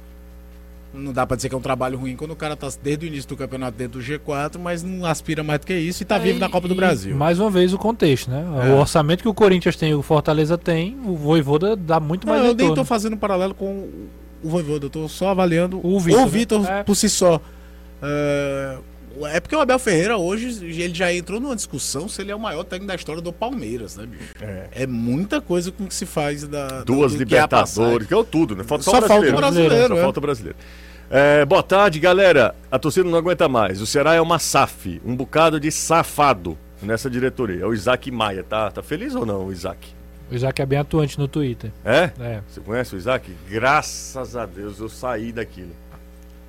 Não 0.95 1.13
dá 1.13 1.27
pra 1.27 1.37
dizer 1.37 1.49
que 1.49 1.55
é 1.55 1.59
um 1.59 1.63
trabalho 1.63 1.99
ruim 1.99 2.17
quando 2.17 2.31
o 2.31 2.37
cara 2.37 2.57
tá 2.57 2.69
desde 2.83 3.05
o 3.05 3.09
início 3.09 3.29
do 3.29 3.37
campeonato 3.37 3.77
dentro 3.77 4.01
do 4.01 4.05
G4, 4.05 4.59
mas 4.59 4.83
não 4.83 5.05
aspira 5.05 5.43
mais 5.43 5.61
do 5.61 5.67
que 5.67 5.75
isso 5.75 6.03
e 6.03 6.07
tá 6.07 6.17
vivo 6.17 6.39
É, 6.39 6.41
na 6.41 6.49
Copa 6.49 6.69
do 6.69 6.75
Brasil. 6.75 7.15
Mais 7.15 7.39
uma 7.39 7.51
vez 7.51 7.75
o 7.75 7.79
contexto, 7.79 8.31
né? 8.31 8.45
É. 8.63 8.71
O 8.71 8.79
orçamento 8.79 9.23
que 9.23 9.29
o 9.29 9.35
Corinthians 9.35 9.77
tem 9.77 9.91
e 9.91 9.95
o 9.95 10.01
Fortaleza 10.01 10.57
tem, 10.57 10.97
o 11.05 11.15
Voivoda 11.15 11.77
dá 11.77 12.01
muito 12.01 12.27
Não, 12.27 12.33
mais 12.33 12.45
eu 12.47 12.55
nem 12.55 12.67
retorno. 12.69 12.77
tô 12.77 12.85
fazendo 12.85 13.15
um 13.15 13.19
paralelo 13.19 13.55
com 13.55 13.89
o 14.43 14.49
Voivoda, 14.49 14.87
eu 14.87 14.91
tô 14.91 15.07
só 15.09 15.29
avaliando 15.29 15.81
O 15.85 16.01
Vitor, 16.01 16.23
o 16.23 16.27
Vitor 16.29 16.63
né? 16.63 16.81
É. 16.81 16.83
por 16.83 16.95
si 16.95 17.11
só. 17.11 17.41
É... 18.01 18.79
é 19.25 19.39
porque 19.41 19.55
o 19.55 19.61
Abel 19.61 19.79
Ferreira 19.79 20.17
hoje 20.17 20.65
ele 20.65 20.95
já 20.95 21.13
entrou 21.13 21.41
numa 21.41 21.55
discussão 21.55 22.09
se 22.09 22.21
ele 22.21 22.33
é 22.33 22.35
o 22.35 22.41
maior 22.41 22.65
técnico 22.65 22.89
da 22.89 22.95
história 22.97 23.23
do 23.23 23.33
Palmeiras, 23.33 23.97
né, 23.97 24.05
bicho? 24.07 24.35
É, 24.73 24.87
muita 24.87 25.41
coisa 25.41 25.71
com 25.71 25.87
que 25.87 25.95
se 25.95 26.05
faz 26.05 26.47
da 26.47 26.83
Duas 26.83 27.13
que 27.13 27.17
é. 27.17 27.19
Libertadores, 27.21 28.07
que 28.09 28.13
é 28.13 28.17
o 28.17 28.25
tudo, 28.25 28.57
né? 28.57 28.65
Falta 28.65 28.85
só, 28.85 28.91
Só 28.91 28.97
o 28.99 29.01
brasileiro. 29.01 29.31
falta 29.33 29.37
o 29.37 29.41
brasileiro, 29.53 29.95
Só 29.95 30.01
é. 30.01 30.03
falta 30.03 30.19
o 30.19 30.23
brasileiro. 30.23 30.59
É, 31.09 31.45
boa 31.45 31.63
tarde, 31.63 32.01
galera. 32.01 32.55
A 32.71 32.79
torcida 32.79 33.09
não 33.09 33.17
aguenta 33.17 33.49
mais. 33.49 33.81
O 33.81 33.87
Ceará 33.87 34.15
é 34.15 34.21
uma 34.21 34.39
SAF, 34.41 35.01
um 35.05 35.15
bocado 35.15 35.61
de 35.61 35.71
safado 35.71 36.59
nessa 36.83 37.09
diretoria. 37.09 37.63
É 37.63 37.67
o 37.67 37.73
Isaac 37.73 38.11
Maia, 38.11 38.43
tá? 38.43 38.71
Tá 38.73 38.83
feliz 38.83 39.15
ou 39.15 39.25
não, 39.25 39.47
o 39.47 39.53
Isaac? 39.53 39.95
O 40.29 40.35
Isaac 40.35 40.61
é 40.61 40.67
bem 40.67 40.81
atuante 40.81 41.17
no 41.21 41.29
Twitter. 41.29 41.71
É? 41.85 42.11
É, 42.19 42.41
Você 42.49 42.61
conhece 42.61 42.97
o 42.97 42.99
Isaac? 42.99 43.31
Graças 43.49 44.35
a 44.35 44.45
Deus 44.45 44.81
eu 44.81 44.89
saí 44.89 45.31
daquilo. 45.31 45.71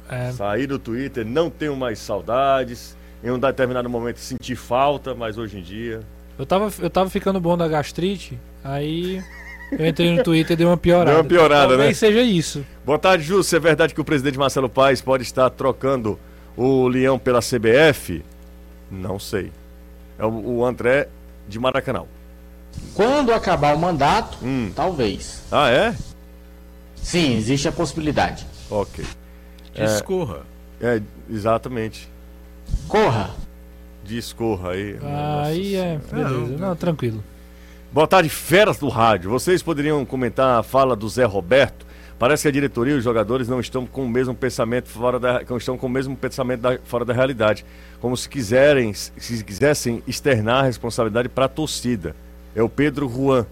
É, 0.09 0.31
Saí 0.31 0.65
do 0.67 0.77
Twitter, 0.79 1.25
não 1.25 1.49
tenho 1.49 1.75
mais 1.75 1.99
saudades. 1.99 2.95
Em 3.23 3.31
um 3.31 3.39
determinado 3.39 3.89
momento 3.89 4.17
senti 4.19 4.55
falta, 4.55 5.15
mas 5.15 5.37
hoje 5.37 5.57
em 5.57 5.61
dia. 5.61 6.01
eu, 6.37 6.45
tava, 6.45 6.71
eu 6.79 6.89
tava 6.89 7.09
ficando 7.09 7.39
bom 7.39 7.57
da 7.57 7.67
gastrite, 7.67 8.39
aí 8.63 9.23
eu 9.71 9.85
entrei 9.87 10.15
no 10.15 10.23
Twitter 10.23 10.53
e 10.53 10.55
dei 10.55 10.65
uma 10.67 10.77
piorada. 10.77 11.11
Deu 11.11 11.21
uma 11.21 11.27
piorada, 11.27 11.67
Talvez 11.69 11.87
né? 11.89 11.93
seja 11.95 12.21
isso. 12.21 12.63
Boa 12.85 12.99
tarde, 12.99 13.23
Júcio. 13.23 13.55
É 13.55 13.59
verdade 13.59 13.93
que 13.93 13.99
o 14.01 14.05
presidente 14.05 14.37
Marcelo 14.37 14.69
Paes 14.69 15.01
pode 15.01 15.23
estar 15.23 15.49
trocando 15.49 16.19
o 16.55 16.87
Leão 16.87 17.17
pela 17.17 17.39
CBF? 17.41 18.23
Não 18.89 19.17
sei. 19.19 19.51
É 20.19 20.25
o, 20.25 20.29
o 20.57 20.65
André 20.65 21.09
de 21.49 21.59
Maracanã. 21.59 22.03
Quando 22.93 23.33
acabar 23.33 23.75
o 23.75 23.79
mandato, 23.79 24.37
Hum. 24.43 24.71
talvez. 24.75 25.41
Ah, 25.51 25.69
é? 25.71 25.95
Sim, 26.95 27.35
existe 27.35 27.67
a 27.67 27.71
possibilidade. 27.71 28.45
Ok. 28.69 29.03
Discorra. 29.85 30.39
É, 30.81 31.01
exatamente. 31.29 32.07
Corra. 32.87 33.31
Discorra 34.03 34.71
aí. 34.71 34.97
Aí 35.43 35.75
é. 35.75 35.99
Beleza. 36.11 36.57
Não, 36.57 36.75
tranquilo. 36.75 37.23
Boa 37.91 38.07
tarde, 38.07 38.29
feras 38.29 38.77
do 38.77 38.89
rádio. 38.89 39.29
Vocês 39.29 39.61
poderiam 39.63 40.05
comentar 40.05 40.59
a 40.59 40.63
fala 40.63 40.95
do 40.95 41.07
Zé 41.09 41.25
Roberto? 41.25 41.85
Parece 42.19 42.43
que 42.43 42.47
a 42.47 42.51
diretoria 42.51 42.95
e 42.95 42.97
os 42.97 43.03
jogadores 43.03 43.47
não 43.47 43.59
estão 43.59 43.85
com 43.85 44.03
o 44.03 44.09
mesmo 44.09 44.33
pensamento 44.33 44.87
fora 44.89 45.19
da, 45.19 45.41
não 45.47 45.57
estão 45.57 45.77
com 45.77 45.85
o 45.85 45.89
mesmo 45.89 46.15
pensamento 46.17 46.61
da- 46.61 46.79
fora 46.83 47.05
da 47.05 47.13
realidade, 47.13 47.63
como 48.01 48.17
se 48.17 48.27
quiserem, 48.27 48.91
se 48.93 49.43
quisessem 49.43 50.01
externar 50.07 50.63
a 50.63 50.65
responsabilidade 50.67 51.29
para 51.29 51.45
a 51.45 51.49
torcida. 51.49 52.15
É 52.55 52.63
o 52.63 52.67
Pedro 52.69 53.07
Juan. 53.07 53.45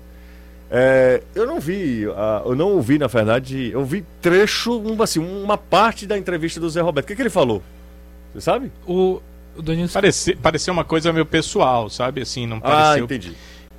É, 0.69 1.21
eu 1.35 1.45
não 1.45 1.59
vi, 1.59 2.05
ah, 2.15 2.41
eu 2.45 2.55
não 2.55 2.69
ouvi 2.71 2.97
na 2.97 3.07
verdade, 3.07 3.69
eu 3.71 3.85
vi 3.85 4.03
trecho, 4.21 4.79
um, 4.79 5.01
assim, 5.01 5.19
uma 5.19 5.57
parte 5.57 6.07
da 6.07 6.17
entrevista 6.17 6.59
do 6.59 6.69
Zé 6.69 6.81
Roberto. 6.81 7.05
O 7.05 7.07
que, 7.07 7.15
que 7.15 7.21
ele 7.21 7.29
falou? 7.29 7.61
Você 8.33 8.41
sabe? 8.41 8.71
O, 8.87 9.21
o 9.55 9.61
Danilo. 9.61 9.87
Parece, 9.89 10.35
pareceu 10.35 10.73
uma 10.73 10.83
coisa 10.83 11.13
meio 11.13 11.25
pessoal, 11.25 11.89
sabe? 11.89 12.21
Assim, 12.21 12.47
não 12.47 12.57
Ah, 12.57 12.61
pareceu. 12.61 13.05
entendi. 13.05 13.33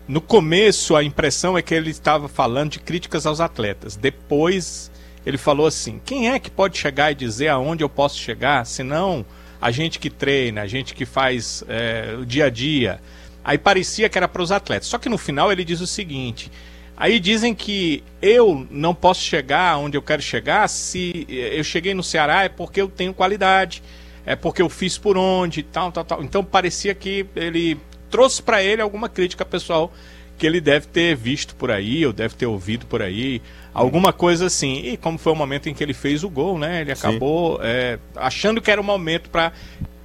No 0.09 0.21
começo, 0.21 0.95
a 0.95 1.03
impressão 1.03 1.59
é 1.59 1.63
que 1.63 1.75
ele 1.75 1.91
estava 1.91 2.29
falando 2.29 2.71
de 2.71 2.79
críticas 2.79 3.27
aos 3.27 3.41
atletas. 3.41 3.97
Depois, 3.97 4.91
ele 5.27 5.37
falou 5.37 5.67
assim: 5.67 6.01
quem 6.05 6.31
é 6.31 6.39
que 6.39 6.51
pode 6.51 6.79
chegar 6.79 7.11
e 7.11 7.15
dizer 7.17 7.49
aonde 7.49 7.83
eu 7.83 7.89
posso 7.89 8.17
chegar, 8.17 8.65
senão 8.65 9.27
a 9.61 9.73
gente 9.73 9.99
que 9.99 10.09
treina, 10.09 10.63
a 10.63 10.67
gente 10.69 10.95
que 10.95 11.05
faz 11.05 11.65
é, 11.69 12.15
o 12.21 12.25
dia 12.25 12.45
a 12.45 12.51
dia. 12.51 13.01
Aí 13.45 13.59
parecia 13.59 14.09
que 14.09 14.17
era 14.17 14.29
para 14.29 14.43
os 14.43 14.53
atletas. 14.53 14.87
Só 14.89 14.97
que 14.99 15.09
no 15.09 15.19
final 15.19 15.51
ele 15.51 15.65
diz 15.65 15.81
o 15.81 15.87
seguinte: 15.89 16.53
aí 16.97 17.21
dizem 17.21 17.55
que 17.55 18.03
eu 18.23 18.67
não 18.71 18.95
posso 18.95 19.21
chegar 19.21 19.77
onde 19.79 19.97
eu 19.97 20.03
quero 20.03 20.23
chegar 20.23 20.69
se 20.69 21.27
eu 21.29 21.63
cheguei 21.63 21.95
no 21.95 22.03
Ceará 22.03 22.45
é 22.45 22.49
porque 22.49 22.81
eu 22.81 22.89
tenho 22.89 23.13
qualidade, 23.13 23.83
é 24.25 24.35
porque 24.35 24.63
eu 24.63 24.69
fiz 24.69 24.97
por 24.99 25.17
onde, 25.17 25.63
tal, 25.63 25.93
tal, 25.93 26.05
tal. 26.05 26.23
Então 26.23 26.45
parecia 26.45 26.95
que 26.95 27.27
ele 27.37 27.79
trouxe 28.11 28.43
para 28.43 28.63
ele 28.63 28.81
alguma 28.81 29.09
crítica 29.09 29.45
pessoal 29.45 29.93
que 30.39 30.47
ele 30.47 30.61
deve 30.61 30.87
ter 30.87 31.17
visto 31.17 31.55
por 31.55 31.71
aí, 31.71 32.05
ou 32.05 32.13
deve 32.13 32.35
ter 32.35 32.47
ouvido 32.47 32.87
por 32.87 33.01
aí, 33.01 33.41
alguma 33.73 34.13
coisa 34.13 34.47
assim. 34.47 34.83
E 34.85 34.97
como 34.97 35.17
foi 35.17 35.33
o 35.33 35.37
momento 35.37 35.69
em 35.69 35.75
que 35.75 35.83
ele 35.83 35.95
fez 35.95 36.23
o 36.23 36.29
gol, 36.29 36.59
né? 36.59 36.83
Ele 36.83 36.93
acabou 36.93 37.59
é, 37.63 37.99
achando 38.15 38.61
que 38.61 38.71
era 38.71 38.81
o 38.81 38.85
momento 38.85 39.31
para 39.31 39.53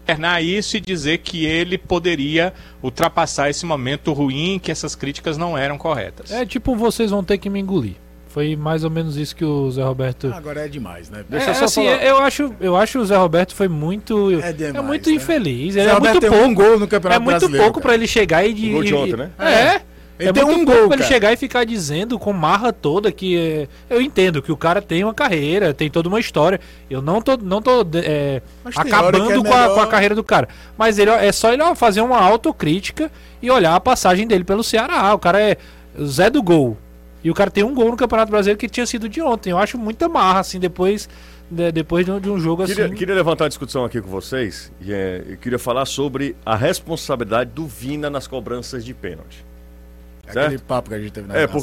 externar 0.02 0.44
isso 0.44 0.78
e 0.78 0.80
dizer 0.82 1.20
que 1.20 1.46
ele 1.46 1.78
poderia 1.78 2.54
ultrapassar 2.82 3.50
esse 3.50 3.66
momento 3.66 4.12
ruim, 4.14 4.60
que 4.62 4.72
essas 4.72 4.96
críticas 4.96 5.38
não 5.38 5.58
eram 5.58 5.78
corretas. 5.78 6.32
É 6.32 6.46
tipo, 6.46 6.76
vocês 6.76 7.12
vão 7.12 7.24
ter 7.24 7.38
que 7.38 7.50
me 7.50 7.60
engolir. 7.60 7.96
Foi 8.28 8.56
mais 8.56 8.86
ou 8.86 8.90
menos 8.90 9.18
isso 9.18 9.36
que 9.36 9.44
o 9.44 9.70
Zé 9.72 9.84
Roberto. 9.84 10.32
Agora 10.34 10.62
é 10.66 10.68
demais, 10.70 11.10
né? 11.10 11.20
É, 11.20 11.22
Ah, 11.22 11.26
Deixa 11.30 11.50
eu 11.50 11.56
só 11.56 11.66
assim, 11.66 11.84
falar. 11.86 12.02
eu 12.04 12.18
acho, 12.18 12.56
eu 12.62 12.78
acho 12.78 12.92
que 12.94 12.98
o 13.00 13.06
Zé 13.06 13.18
Roberto 13.18 13.54
foi 13.54 13.68
muito, 13.68 14.32
É 14.42 14.54
demais, 14.54 14.86
muito 14.86 15.10
né? 15.10 15.16
infeliz. 15.18 15.74
Zé 15.74 15.82
Ele 15.82 15.90
é 15.90 15.94
Roberto 15.94 16.14
muito 16.14 16.22
tem 16.22 16.30
pouco. 16.30 16.46
um 16.46 16.54
gol 16.54 16.80
no 16.80 16.88
Campeonato 16.88 17.22
é 17.22 17.24
muito 17.26 17.40
Brasileiro, 17.40 17.66
pouco 17.66 17.82
pra 17.82 17.94
ele 17.94 18.08
chegar 18.08 18.46
e 18.46 18.54
de, 18.54 18.70
O 18.70 18.74
gol 18.74 18.84
de 18.84 18.90
e- 18.90 18.94
ontem, 18.96 19.16
né? 19.18 19.32
É. 19.38 19.82
Ele 20.22 20.30
é 20.30 20.34
tem 20.34 20.46
muito 20.46 20.62
um 20.62 20.66
gol, 20.66 20.88
pra 20.88 20.98
ele 20.98 21.06
chegar 21.06 21.34
e 21.34 21.38
ficar 21.38 21.66
dizendo 21.66 22.20
com 22.20 22.32
marra 22.32 22.72
toda 22.72 23.12
que 23.12 23.38
é, 23.38 23.68
eu 23.90 24.02
entendo 24.02 24.42
que 24.42 24.52
o 24.52 24.58
cara 24.58 24.82
tem 24.82 25.04
uma 25.04 25.14
carreira, 25.14 25.74
tem 25.74 25.90
toda 25.90 26.08
uma 26.08 26.20
história. 26.20 26.60
Eu 26.90 27.02
não 27.02 27.22
tô, 27.22 27.36
não 27.38 27.62
tô 27.62 27.86
é, 27.96 28.42
acabando 28.76 29.32
é 29.32 29.50
com, 29.50 29.54
a, 29.54 29.70
com 29.74 29.80
a 29.80 29.88
carreira 29.88 30.14
do 30.14 30.24
cara. 30.24 30.48
Mas 30.78 31.00
ele 31.00 31.10
é 31.10 31.32
só 31.32 31.52
ele 31.52 31.64
fazer 31.76 32.02
uma 32.02 32.20
autocrítica 32.20 33.12
e 33.42 33.50
olhar 33.50 33.76
a 33.76 33.80
passagem 33.80 34.28
dele 34.28 34.44
pelo 34.44 34.64
Ceará. 34.64 35.14
O 35.14 35.20
cara 35.20 35.42
é 35.42 35.58
o 35.98 36.06
Zé 36.06 36.30
do 36.30 36.42
gol. 36.44 36.78
E 37.24 37.30
o 37.30 37.34
cara 37.34 37.52
tem 37.52 37.64
um 37.64 37.74
gol 37.74 37.92
no 37.92 37.98
Campeonato 37.98 38.32
Brasileiro 38.32 38.58
que 38.58 38.68
tinha 38.68 38.86
sido 38.86 39.08
de 39.08 39.22
ontem. 39.22 39.52
Eu 39.52 39.58
acho 39.58 39.78
muita 39.78 40.10
marra, 40.10 40.40
assim, 40.40 40.60
depois, 40.60 41.08
de- 41.50 41.72
depois 41.72 42.04
de 42.06 42.12
um, 42.12 42.20
de 42.20 42.30
um 42.30 42.40
jogo 42.40 42.66
Queria, 42.66 42.86
assim. 42.86 42.96
queria 42.96 43.14
levantar 43.14 43.44
uma 43.44 43.50
discussão 43.50 43.86
aqui 43.86 44.02
com 44.02 44.10
vocês. 44.10 44.72
E, 44.82 44.92
é, 44.92 45.24
eu 45.28 45.38
queria 45.38 45.60
falar 45.60 45.86
sobre 45.86 46.36
a 46.44 46.56
responsabilidade 46.56 47.52
do 47.52 47.68
Vina 47.68 48.10
nas 48.10 48.26
cobranças 48.26 48.84
de 48.84 48.94
pênalti. 48.94 49.46
Aquele 50.32 50.50
certo? 50.50 50.64
papo 50.64 50.90
que 50.90 50.96
a 50.96 51.00
gente 51.00 51.12
teve 51.12 51.28
na 51.28 51.36
É, 51.38 51.48
por- 51.48 51.60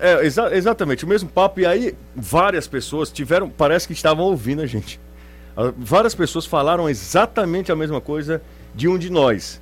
é, 0.00 0.24
exa- 0.26 0.54
exatamente, 0.56 1.04
o 1.04 1.08
mesmo 1.08 1.28
papo. 1.28 1.60
E 1.60 1.66
aí, 1.66 1.94
várias 2.16 2.66
pessoas 2.66 3.10
tiveram, 3.10 3.48
parece 3.50 3.86
que 3.86 3.92
estavam 3.92 4.24
ouvindo 4.24 4.62
a 4.62 4.66
gente. 4.66 4.98
Ah, 5.56 5.72
Várias 5.76 6.14
pessoas 6.14 6.46
falaram 6.46 6.88
exatamente 6.88 7.70
a 7.70 7.76
mesma 7.76 8.00
coisa 8.00 8.40
de 8.74 8.88
um 8.88 8.96
de 8.98 9.10
nós. 9.10 9.60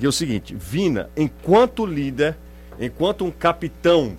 E 0.00 0.06
é 0.06 0.08
o 0.08 0.12
seguinte: 0.12 0.54
Vina, 0.58 1.10
enquanto 1.16 1.84
líder, 1.84 2.34
enquanto 2.80 3.24
um 3.24 3.30
capitão, 3.30 4.16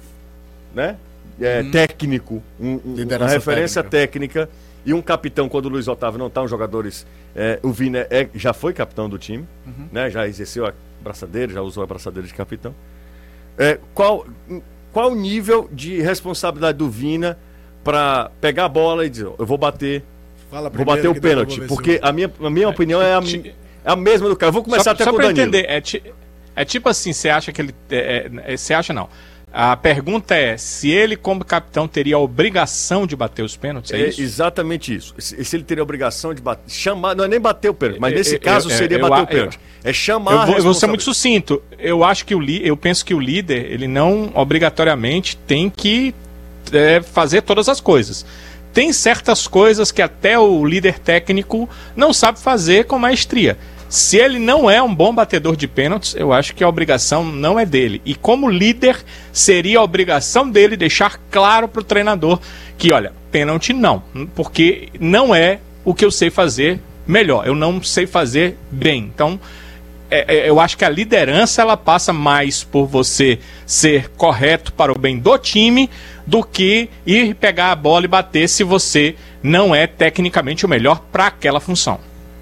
né? 0.74 0.98
é, 1.42 1.64
técnico, 1.64 2.44
um- 2.60 2.74
um- 2.86 2.96
uma 3.16 3.28
referência 3.34 3.82
técnica. 3.84 4.50
e 4.86 4.94
um 4.94 5.02
capitão, 5.02 5.48
quando 5.50 5.66
o 5.68 5.70
Luiz 5.70 5.88
Otávio 5.88 6.18
não 6.20 6.28
está, 6.28 6.42
os 6.42 6.50
jogadores. 6.50 7.06
é, 7.36 7.60
o 7.62 7.72
Vina 7.72 8.08
é- 8.10 8.28
já 8.34 8.54
foi 8.54 8.74
capitão 8.74 9.08
do 9.10 9.18
time, 9.18 9.46
né? 9.92 10.10
Já 10.10 10.28
exerceu 10.28 10.66
a 10.66 10.74
braçadeira, 11.02 11.54
já 11.54 11.62
usou 11.62 11.84
a 11.84 11.86
braçadeira 11.88 12.28
de 12.28 12.34
capitão. 12.34 12.74
É, 13.60 13.78
qual, 13.94 14.26
qual 14.94 15.12
o 15.12 15.16
nível 15.16 15.70
de 15.72 16.02
responsabilidade 16.02 16.78
do 16.78 16.90
Vina 16.90 17.38
para 17.84 18.32
pegar 18.40 18.66
a 18.66 18.70
bola 18.70 19.06
e 19.06 19.10
dizer, 19.10 19.26
eu 19.38 19.46
vou 19.46 19.58
bater, 19.58 20.04
Fala 20.50 20.70
vou 20.70 20.86
bater 20.86 21.08
o 21.10 21.20
pênalti? 21.20 21.62
Porque 21.68 22.00
eu- 22.02 22.08
a 22.08 22.12
minha, 22.12 22.32
a 22.42 22.50
minha 22.50 22.70
opinião 22.70 23.02
é 23.02 23.14
a, 23.14 23.22
ti- 23.22 23.54
é 23.86 23.92
a 23.92 23.96
mesma 23.96 24.28
do 24.30 24.36
cara. 24.36 24.50
Eu 24.50 24.54
vou 24.54 24.64
começar 24.64 24.84
só, 24.86 24.90
até 24.92 25.04
só 25.04 25.10
com 25.12 25.18
o 25.18 25.20
pra 25.20 25.28
Danilo. 25.28 25.48
entender, 25.50 25.66
é, 25.70 25.80
ti- 25.82 26.02
é 26.56 26.66
tipo 26.66 26.88
assim, 26.90 27.12
você 27.14 27.30
acha 27.30 27.52
que 27.52 27.62
ele. 27.62 27.76
É, 27.92 28.30
é, 28.46 28.58
você 28.58 28.74
acha 28.74 28.94
não. 28.94 29.10
A 29.52 29.76
pergunta 29.76 30.36
é 30.36 30.58
se 30.58 30.92
ele, 30.92 31.16
como 31.16 31.44
capitão, 31.44 31.88
teria 31.88 32.16
a 32.16 32.20
obrigação 32.20 33.08
de 33.08 33.16
bater 33.16 33.44
os 33.44 33.58
pênaltis, 33.58 33.92
é, 33.92 34.00
É 34.02 34.10
isso? 34.10 34.22
exatamente 34.22 34.94
isso. 34.94 35.16
Se, 35.18 35.44
se 35.44 35.56
ele 35.56 35.64
teria 35.64 35.82
a 35.82 35.84
obrigação 35.84 36.34
de 36.36 36.42
bater, 36.42 36.70
chamar, 36.70 37.16
não 37.16 37.24
é 37.24 37.28
nem 37.28 37.40
bater 37.40 37.70
o 37.70 37.74
pênalti, 37.74 38.00
mas 38.00 38.12
Eu- 38.12 38.18
nesse 38.20 38.36
eu- 38.36 38.40
caso 38.40 38.70
eu- 38.70 38.78
seria 38.78 38.98
eu- 39.00 39.10
bater 39.10 39.24
o 39.24 39.28
pênalti. 39.28 39.60
É 39.84 39.92
chamar 39.92 40.32
Eu 40.34 40.40
a 40.42 40.46
vou, 40.46 40.56
eu 40.58 40.64
vou 40.64 40.74
ser 40.76 40.86
muito 40.88 41.04
sucinto. 41.04 41.64
Eu 41.80 42.04
acho 42.04 42.26
que 42.26 42.36
o 42.36 42.40
li, 42.40 42.62
eu 42.68 42.78
penso 42.78 43.04
que 43.04 43.14
o 43.14 43.20
líder, 43.20 43.72
ele 43.72 43.88
não 43.88 44.32
obrigatoriamente 44.36 45.36
tem 45.36 45.70
que 45.70 46.14
é, 46.72 47.02
fazer 47.02 47.42
todas 47.42 47.68
as 47.68 47.82
coisas. 47.82 48.24
Tem 48.72 48.94
certas 48.94 49.48
coisas 49.48 49.92
que 49.92 50.00
até 50.04 50.38
o 50.38 50.64
líder 50.64 51.00
técnico 51.00 51.68
não 51.96 52.14
sabe 52.14 52.40
fazer 52.40 52.86
com 52.86 53.00
maestria. 53.00 53.58
Se 53.90 54.18
ele 54.18 54.38
não 54.38 54.70
é 54.70 54.80
um 54.80 54.94
bom 54.94 55.12
batedor 55.12 55.56
de 55.56 55.68
pênaltis, 55.68 56.16
eu 56.16 56.32
acho 56.32 56.54
que 56.54 56.64
a 56.64 56.70
obrigação 56.70 57.26
não 57.26 57.60
é 57.60 57.66
dele. 57.66 58.00
E 58.06 58.14
como 58.14 58.48
líder, 58.48 59.04
seria 59.34 59.80
a 59.80 59.84
obrigação 59.84 60.48
dele 60.48 60.78
deixar 60.78 61.20
claro 61.32 61.68
para 61.68 61.82
o 61.82 61.84
treinador 61.84 62.40
que, 62.78 62.94
olha, 62.94 63.12
pênalti 63.32 63.74
não, 63.74 64.04
porque 64.36 64.90
não 65.00 65.34
é 65.34 65.60
o 65.84 65.96
que 65.96 66.06
eu 66.06 66.12
sei 66.12 66.30
fazer 66.30 66.80
melhor. 67.08 67.48
Eu 67.48 67.56
não 67.56 67.82
sei 67.82 68.06
fazer 68.06 68.56
bem. 68.70 69.12
Então, 69.12 69.40
é, 70.12 70.36
é, 70.36 70.50
eu 70.50 70.60
acho 70.60 70.78
que 70.78 70.86
a 70.86 70.90
liderança 70.90 71.64
ela 71.64 71.76
passa 71.76 72.14
mais 72.14 72.64
por 72.64 72.86
você 72.86 73.40
ser 73.66 74.10
correto 74.10 74.72
para 74.72 74.92
o 74.92 75.00
bem 75.00 75.18
do 75.18 75.36
time 75.40 75.90
do 76.28 76.44
que 76.44 76.90
ir 77.08 77.34
pegar 77.34 77.72
a 77.72 77.76
bola 77.76 78.06
e 78.06 78.08
bater 78.08 78.48
se 78.48 78.64
você 78.64 79.16
não 79.42 79.74
é 79.74 79.88
tecnicamente 79.88 80.64
o 80.64 80.70
melhor 80.70 81.02
para 81.12 81.26
aquela 81.26 81.60
função. 81.60 82.00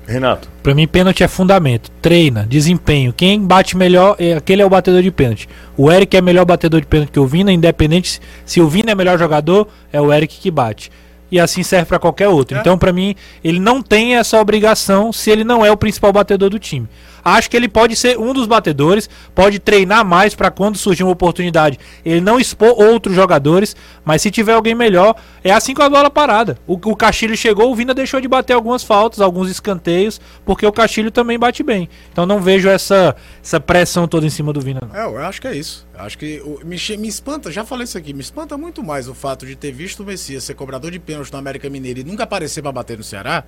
Renato, 0.07 0.47
Pra 0.63 0.73
mim, 0.73 0.87
pênalti 0.87 1.21
é 1.21 1.27
fundamento. 1.27 1.91
Treina, 2.01 2.45
desempenho. 2.47 3.11
Quem 3.11 3.41
bate 3.41 3.75
melhor, 3.75 4.15
é, 4.17 4.35
aquele 4.35 4.61
é 4.61 4.65
o 4.65 4.69
batedor 4.69 5.01
de 5.01 5.11
pênalti. 5.11 5.49
O 5.75 5.91
Eric 5.91 6.15
é 6.15 6.21
melhor 6.21 6.45
batedor 6.45 6.79
de 6.79 6.87
pênalti 6.87 7.11
que 7.11 7.19
o 7.19 7.27
Vina, 7.27 7.51
independente 7.51 8.21
se 8.45 8.61
o 8.61 8.69
Vina 8.69 8.91
é 8.91 8.95
melhor 8.95 9.19
jogador, 9.19 9.67
é 9.91 9.99
o 9.99 10.13
Eric 10.13 10.39
que 10.39 10.49
bate. 10.49 10.89
E 11.29 11.39
assim 11.39 11.63
serve 11.63 11.87
pra 11.87 11.99
qualquer 11.99 12.29
outro. 12.29 12.57
Então, 12.57 12.77
pra 12.77 12.93
mim, 12.93 13.15
ele 13.43 13.59
não 13.59 13.81
tem 13.81 14.15
essa 14.15 14.39
obrigação 14.39 15.11
se 15.11 15.29
ele 15.29 15.43
não 15.43 15.65
é 15.65 15.71
o 15.71 15.77
principal 15.77 16.13
batedor 16.13 16.49
do 16.49 16.59
time. 16.59 16.87
Acho 17.27 17.49
que 17.49 17.57
ele 17.57 17.67
pode 17.67 17.93
ser 17.93 18.17
um 18.17 18.33
dos 18.33 18.47
batedores, 18.47 19.09
pode 19.35 19.59
treinar 19.59 20.05
mais 20.05 20.33
pra 20.33 20.49
quando 20.49 20.77
surgir 20.77 21.03
uma 21.03 21.11
oportunidade, 21.11 21.77
ele 22.05 22.21
não 22.21 22.39
expor 22.39 22.69
outros 22.81 23.13
jogadores, 23.13 23.75
mas 24.05 24.21
se 24.21 24.31
tiver 24.31 24.53
alguém 24.53 24.73
melhor, 24.73 25.13
é 25.43 25.51
assim 25.51 25.73
com 25.73 25.81
a 25.81 25.89
bola 25.89 26.09
parada. 26.09 26.57
O, 26.65 26.75
o 26.75 26.95
Castilho 26.95 27.35
chegou, 27.35 27.69
o 27.69 27.75
Vina 27.75 27.93
deixou 27.93 28.21
de 28.21 28.29
bater 28.29 28.53
algumas 28.53 28.81
faltas, 28.81 29.19
alguns 29.19 29.49
escanteios, 29.49 30.21
porque 30.45 30.65
o 30.65 30.71
Castilho 30.71 31.11
também 31.11 31.37
bate 31.37 31.63
bem. 31.63 31.89
Então 32.13 32.25
não 32.25 32.39
vejo 32.39 32.69
essa, 32.69 33.13
essa 33.43 33.59
pressão 33.59 34.07
toda 34.07 34.25
em 34.25 34.29
cima 34.29 34.53
do 34.53 34.61
Vina. 34.61 34.79
Não. 34.87 34.95
É, 34.95 35.05
eu 35.05 35.17
acho 35.17 35.41
que 35.41 35.47
é 35.49 35.55
isso. 35.55 35.85
Acho 35.97 36.17
que 36.17 36.41
me, 36.63 36.77
me 36.97 37.07
espanta, 37.07 37.51
já 37.51 37.65
falei 37.65 37.85
isso 37.85 37.97
aqui, 37.97 38.13
me 38.13 38.21
espanta 38.21 38.55
muito 38.55 38.83
mais 38.83 39.09
o 39.09 39.15
fato 39.15 39.45
de 39.45 39.55
ter 39.55 39.71
visto 39.71 40.01
o 40.01 40.05
Messias 40.05 40.43
ser 40.43 40.53
cobrador 40.53 40.91
de 40.91 40.99
pênalti 40.99 41.16
no 41.31 41.37
América 41.37 41.69
Mineiro 41.69 41.99
e 41.99 42.03
nunca 42.03 42.23
aparecer 42.23 42.61
pra 42.61 42.71
bater 42.71 42.97
no 42.97 43.03
Ceará, 43.03 43.43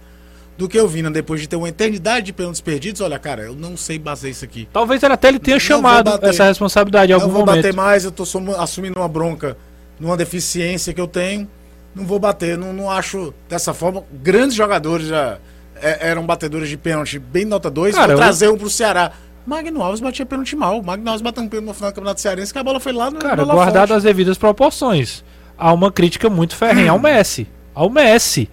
do 0.57 0.67
que 0.67 0.79
o 0.79 0.87
Vina 0.87 1.09
depois 1.09 1.39
de 1.39 1.47
ter 1.47 1.55
uma 1.55 1.69
eternidade 1.69 2.25
de 2.27 2.33
pênaltis 2.33 2.59
perdidos. 2.61 2.99
Olha, 3.01 3.17
cara, 3.17 3.43
eu 3.43 3.55
não 3.55 3.77
sei 3.77 3.97
basear 3.97 4.31
isso 4.31 4.43
aqui. 4.43 4.67
Talvez 4.73 5.01
até 5.03 5.29
ele 5.29 5.39
tenha 5.39 5.55
Não 5.55 5.59
chamado 5.61 6.19
essa 6.21 6.43
responsabilidade 6.45 7.11
em 7.11 7.15
Não 7.15 7.21
algum 7.21 7.33
vou 7.33 7.45
momento. 7.45 7.63
bater 7.63 7.73
mais, 7.73 8.03
eu 8.03 8.11
tô 8.11 8.23
assumindo 8.57 8.99
uma 8.99 9.07
bronca 9.07 9.55
numa 9.99 10.17
deficiência 10.17 10.93
que 10.93 10.99
eu 11.01 11.07
tenho. 11.07 11.47
não 11.95 12.05
vou 12.05 12.19
bater, 12.19 12.57
não, 12.57 12.71
não 12.73 12.89
acho 12.91 13.33
dessa 13.49 13.73
forma. 13.73 14.03
Grandes 14.11 14.55
jogadores 14.55 15.07
já 15.07 15.37
é, 15.81 16.09
eram 16.09 16.25
batedores 16.25 16.67
de 16.69 16.77
pênalti 16.77 17.17
bem 17.19 17.45
nota 17.45 17.69
2, 17.69 17.95
Cara, 17.95 18.07
vou 18.07 18.13
eu- 18.15 18.17
trazer 18.19 18.47
um 18.49 18.57
pro 18.57 18.69
Ceará. 18.69 19.11
Magno 19.45 19.81
Alves 19.81 19.99
batia 20.01 20.25
pênalti 20.25 20.55
mal. 20.55 20.83
Magno 20.83 21.09
Alves 21.09 21.21
bateu 21.21 21.41
um 21.41 21.47
pênalti 21.47 21.67
no 21.67 21.73
final 21.73 21.89
do 21.91 21.95
Campeonato 21.95 22.21
Cearense 22.21 22.51
que 22.53 22.59
a 22.59 22.63
bola 22.63 22.79
foi 22.81 22.91
lá 22.93 23.09
no 23.09 23.17
Cara, 23.17 23.43
guardado 23.45 23.93
as 23.93 24.03
devidas 24.03 24.37
proporções. 24.37 25.23
Há 25.57 25.73
uma 25.73 25.91
crítica 25.91 26.29
muito 26.29 26.55
ferrenha 26.55 26.91
ao 26.91 26.99
Messi. 26.99 27.47
Ao 27.73 27.89
Messi. 27.89 28.49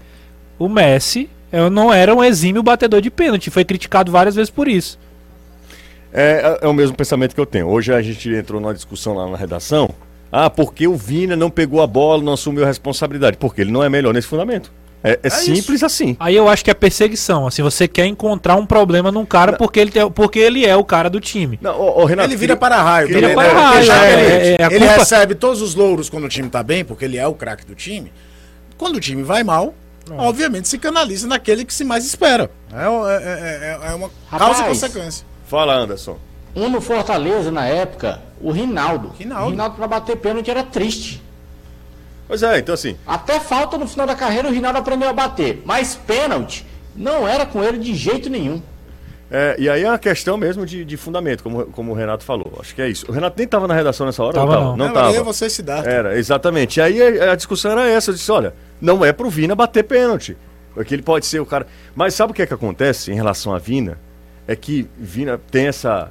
O 0.58 0.68
Messi 0.68 1.28
é, 1.52 1.68
não 1.70 1.92
era 1.92 2.14
um 2.14 2.22
exímio 2.22 2.62
batedor 2.62 3.00
de 3.00 3.10
pênalti. 3.10 3.50
Foi 3.50 3.64
criticado 3.64 4.10
várias 4.10 4.34
vezes 4.34 4.50
por 4.50 4.68
isso. 4.68 4.98
É, 6.12 6.60
é 6.62 6.66
o 6.68 6.72
mesmo 6.72 6.96
pensamento 6.96 7.34
que 7.34 7.40
eu 7.40 7.46
tenho. 7.46 7.68
Hoje 7.68 7.92
a 7.92 8.00
gente 8.00 8.28
entrou 8.32 8.60
numa 8.60 8.72
discussão 8.72 9.14
lá 9.14 9.28
na 9.28 9.36
redação. 9.36 9.90
Ah, 10.32 10.50
porque 10.50 10.86
o 10.86 10.94
Vina 10.94 11.36
não 11.36 11.50
pegou 11.50 11.82
a 11.82 11.86
bola, 11.86 12.22
não 12.22 12.32
assumiu 12.32 12.64
a 12.64 12.66
responsabilidade? 12.66 13.36
Porque 13.36 13.60
ele 13.60 13.70
não 13.70 13.82
é 13.82 13.88
melhor 13.88 14.12
nesse 14.12 14.26
fundamento. 14.26 14.72
É, 15.04 15.20
é 15.22 15.30
simples 15.30 15.84
assim. 15.84 16.16
Aí 16.18 16.34
eu 16.34 16.48
acho 16.48 16.64
que 16.64 16.70
é 16.70 16.74
perseguição. 16.74 17.46
Assim, 17.46 17.62
você 17.62 17.86
quer 17.86 18.06
encontrar 18.06 18.56
um 18.56 18.66
problema 18.66 19.12
num 19.12 19.24
cara 19.24 19.52
porque 19.52 19.78
ele, 19.78 19.90
tem- 19.92 20.10
porque 20.10 20.38
ele 20.38 20.66
é 20.66 20.74
o 20.74 20.82
cara 20.82 21.08
do 21.08 21.20
time. 21.20 21.58
Não, 21.62 21.78
ô, 21.80 22.02
ô, 22.02 22.04
Renato, 22.06 22.28
Ele 22.28 22.36
vira 22.36 22.56
para 22.56 22.82
raio. 22.82 23.06
Vira 23.06 23.20
também, 23.20 23.34
para 23.36 23.54
né? 23.54 23.60
raio, 23.60 23.92
é, 23.92 24.12
ele, 24.12 24.32
é, 24.32 24.56
é, 24.58 24.64
a 24.64 24.72
ele 24.72 24.84
recebe 24.86 25.34
todos 25.36 25.62
os 25.62 25.74
louros 25.74 26.10
quando 26.10 26.24
o 26.24 26.28
time 26.28 26.48
tá 26.48 26.62
bem, 26.62 26.84
porque 26.84 27.04
ele 27.04 27.18
é 27.18 27.26
o 27.26 27.34
craque 27.34 27.64
do 27.64 27.74
time. 27.74 28.10
Quando 28.78 28.96
o 28.96 29.00
time 29.00 29.22
vai 29.22 29.42
mal, 29.42 29.74
obviamente 30.18 30.68
se 30.68 30.78
canaliza 30.78 31.26
naquele 31.26 31.64
que 31.64 31.72
se 31.74 31.84
mais 31.84 32.04
espera. 32.04 32.50
É, 32.72 32.88
o- 32.88 33.08
é- 33.08 33.22
é- 33.22 33.78
é- 33.84 33.90
é 33.90 33.94
uma 33.94 34.10
causa 34.30 34.44
e 34.44 34.62
Rapaz. 34.62 34.68
consequência. 34.80 35.26
Fala, 35.46 35.74
Anderson. 35.74 36.18
Um 36.54 36.68
no 36.68 36.80
Fortaleza, 36.80 37.50
na 37.50 37.66
época, 37.66 38.20
o 38.40 38.50
Rinaldo. 38.50 39.12
Rinaldo. 39.18 39.46
O 39.46 39.50
Rinaldo 39.50 39.76
pra 39.76 39.86
bater 39.86 40.16
pênalti 40.16 40.50
era 40.50 40.62
triste. 40.62 41.22
Pois 42.28 42.42
é, 42.42 42.58
então 42.58 42.74
assim. 42.74 42.96
Até 43.06 43.38
falta 43.38 43.78
no 43.78 43.86
final 43.86 44.06
da 44.06 44.14
carreira 44.14 44.48
o 44.48 44.52
Rinaldo 44.52 44.78
aprendeu 44.78 45.08
a 45.08 45.12
bater. 45.12 45.62
Mas 45.64 45.94
pênalti 45.94 46.66
não 46.94 47.26
era 47.28 47.46
com 47.46 47.62
ele 47.62 47.78
de 47.78 47.94
jeito 47.94 48.28
nenhum. 48.28 48.60
É, 49.30 49.56
e 49.58 49.68
aí 49.68 49.82
é 49.82 49.88
uma 49.88 49.98
questão 49.98 50.36
mesmo 50.36 50.64
de, 50.64 50.84
de 50.84 50.96
fundamento, 50.96 51.42
como, 51.42 51.66
como 51.66 51.92
o 51.92 51.94
Renato 51.94 52.24
falou. 52.24 52.52
Acho 52.60 52.74
que 52.74 52.80
é 52.82 52.88
isso. 52.88 53.06
O 53.08 53.12
Renato 53.12 53.34
nem 53.36 53.44
estava 53.44 53.66
na 53.66 53.74
redação 53.74 54.06
nessa 54.06 54.22
hora, 54.22 54.34
Tava 54.34 54.46
não 54.46 54.54
não. 54.54 54.64
tava? 54.64 54.76
Não 54.76 54.86
Não, 54.86 54.94
tava. 54.94 55.16
é 55.16 55.22
você 55.22 55.50
se 55.50 55.62
dá. 55.62 55.78
Era, 55.78 56.16
exatamente. 56.18 56.78
E 56.78 56.80
aí 56.82 57.20
a, 57.20 57.32
a 57.32 57.34
discussão 57.36 57.72
era 57.72 57.88
essa. 57.88 58.10
Eu 58.10 58.14
disse, 58.14 58.30
olha, 58.30 58.54
não 58.80 59.04
é 59.04 59.12
pro 59.12 59.28
Vina 59.28 59.54
bater 59.54 59.82
pênalti. 59.82 60.36
Porque 60.74 60.94
ele 60.94 61.02
pode 61.02 61.26
ser 61.26 61.40
o 61.40 61.46
cara. 61.46 61.66
Mas 61.94 62.14
sabe 62.14 62.30
o 62.32 62.34
que 62.34 62.42
é 62.42 62.46
que 62.46 62.54
acontece 62.54 63.10
em 63.10 63.14
relação 63.14 63.54
a 63.54 63.58
Vina? 63.58 63.98
É 64.46 64.54
que 64.54 64.86
Vina 64.98 65.40
tem 65.50 65.66
essa 65.68 66.10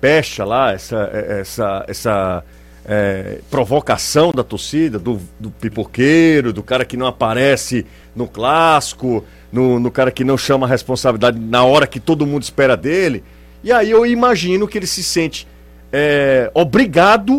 pecha 0.00 0.44
lá, 0.44 0.72
essa, 0.72 1.08
é- 1.12 1.40
essa, 1.40 1.84
essa 1.88 2.44
é, 2.84 3.38
provocação 3.50 4.32
da 4.32 4.42
torcida, 4.42 4.98
do, 4.98 5.20
do 5.38 5.50
pipoqueiro, 5.52 6.52
do 6.52 6.62
cara 6.62 6.84
que 6.84 6.96
não 6.96 7.06
aparece 7.06 7.86
no 8.14 8.26
clássico, 8.26 9.24
no, 9.52 9.78
no 9.78 9.90
cara 9.90 10.10
que 10.10 10.24
não 10.24 10.36
chama 10.38 10.66
a 10.66 10.68
responsabilidade 10.68 11.38
na 11.38 11.62
hora 11.64 11.86
que 11.86 12.00
todo 12.00 12.26
mundo 12.26 12.42
espera 12.42 12.76
dele. 12.76 13.22
E 13.62 13.70
aí 13.70 13.90
eu 13.90 14.04
imagino 14.06 14.66
que 14.66 14.78
ele 14.78 14.86
se 14.86 15.02
sente 15.04 15.46
é, 15.92 16.50
obrigado 16.54 17.38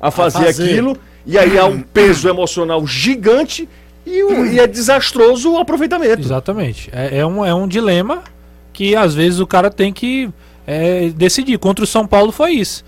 a 0.00 0.10
fazer, 0.10 0.44
fazer. 0.44 0.64
aquilo, 0.64 0.96
e 1.26 1.38
aí 1.38 1.58
há 1.58 1.64
um 1.64 1.80
peso 1.80 2.28
emocional 2.28 2.86
gigante 2.86 3.66
e, 4.06 4.22
o- 4.22 4.44
e 4.46 4.60
é 4.60 4.66
desastroso 4.66 5.52
o 5.52 5.58
aproveitamento. 5.58 6.20
Exatamente. 6.20 6.90
É, 6.92 7.18
é 7.18 7.26
um, 7.26 7.44
é 7.44 7.54
um 7.54 7.66
dilema 7.66 8.22
que 8.72 8.94
às 8.94 9.14
vezes 9.14 9.40
o 9.40 9.46
cara 9.46 9.70
tem 9.70 9.92
que 9.92 10.28
é, 10.66 11.08
decidir. 11.16 11.58
Contra 11.58 11.82
o 11.84 11.86
São 11.88 12.06
Paulo 12.06 12.30
foi 12.30 12.52
isso. 12.52 12.84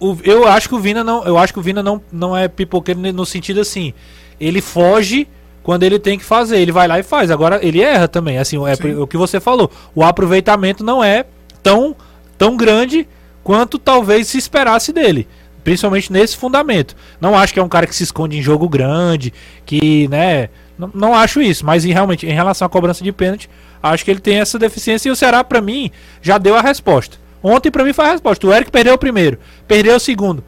O- 0.00 0.16
eu 0.24 0.48
acho 0.48 0.68
que 0.68 0.74
o 0.74 0.78
Vina 0.78 1.04
não, 1.04 1.24
eu 1.24 1.36
acho 1.36 1.52
que 1.52 1.58
o 1.58 1.62
Vina 1.62 1.82
não, 1.82 2.00
não 2.10 2.34
é 2.36 2.48
pipoqueiro 2.48 3.00
no 3.12 3.26
sentido 3.26 3.60
assim. 3.60 3.92
Ele 4.40 4.60
foge 4.62 5.28
quando 5.62 5.82
ele 5.84 5.98
tem 5.98 6.18
que 6.18 6.24
fazer, 6.24 6.58
ele 6.58 6.72
vai 6.72 6.88
lá 6.88 6.98
e 6.98 7.02
faz. 7.02 7.30
Agora 7.30 7.60
ele 7.62 7.80
erra 7.80 8.08
também, 8.08 8.38
assim, 8.38 8.56
é 8.66 8.74
Sim. 8.74 8.94
o 8.94 9.06
que 9.06 9.16
você 9.16 9.40
falou. 9.40 9.70
O 9.94 10.02
aproveitamento 10.02 10.84
não 10.84 11.02
é 11.02 11.24
tão 11.62 11.94
tão 12.36 12.56
grande 12.56 13.06
quanto 13.44 13.78
talvez 13.78 14.26
se 14.26 14.38
esperasse 14.38 14.92
dele. 14.92 15.28
Principalmente 15.62 16.12
nesse 16.12 16.36
fundamento. 16.36 16.96
Não 17.20 17.38
acho 17.38 17.54
que 17.54 17.60
é 17.60 17.62
um 17.62 17.68
cara 17.68 17.86
que 17.86 17.94
se 17.94 18.02
esconde 18.02 18.36
em 18.36 18.42
jogo 18.42 18.68
grande, 18.68 19.32
que, 19.64 20.08
né. 20.08 20.48
Não, 20.76 20.90
não 20.92 21.14
acho 21.14 21.40
isso, 21.40 21.64
mas 21.64 21.84
em, 21.84 21.92
realmente, 21.92 22.26
em 22.26 22.32
relação 22.32 22.66
à 22.66 22.68
cobrança 22.68 23.04
de 23.04 23.12
pênalti, 23.12 23.48
acho 23.80 24.04
que 24.04 24.10
ele 24.10 24.18
tem 24.18 24.40
essa 24.40 24.58
deficiência 24.58 25.08
e 25.08 25.12
o 25.12 25.16
Ceará, 25.16 25.44
pra 25.44 25.60
mim, 25.60 25.90
já 26.20 26.36
deu 26.36 26.56
a 26.56 26.60
resposta. 26.60 27.16
Ontem, 27.40 27.70
pra 27.70 27.84
mim, 27.84 27.92
foi 27.92 28.06
a 28.06 28.10
resposta. 28.10 28.44
O 28.44 28.52
Eric 28.52 28.72
perdeu 28.72 28.94
o 28.94 28.98
primeiro, 28.98 29.38
perdeu 29.68 29.94
o 29.94 30.00
segundo. 30.00 30.42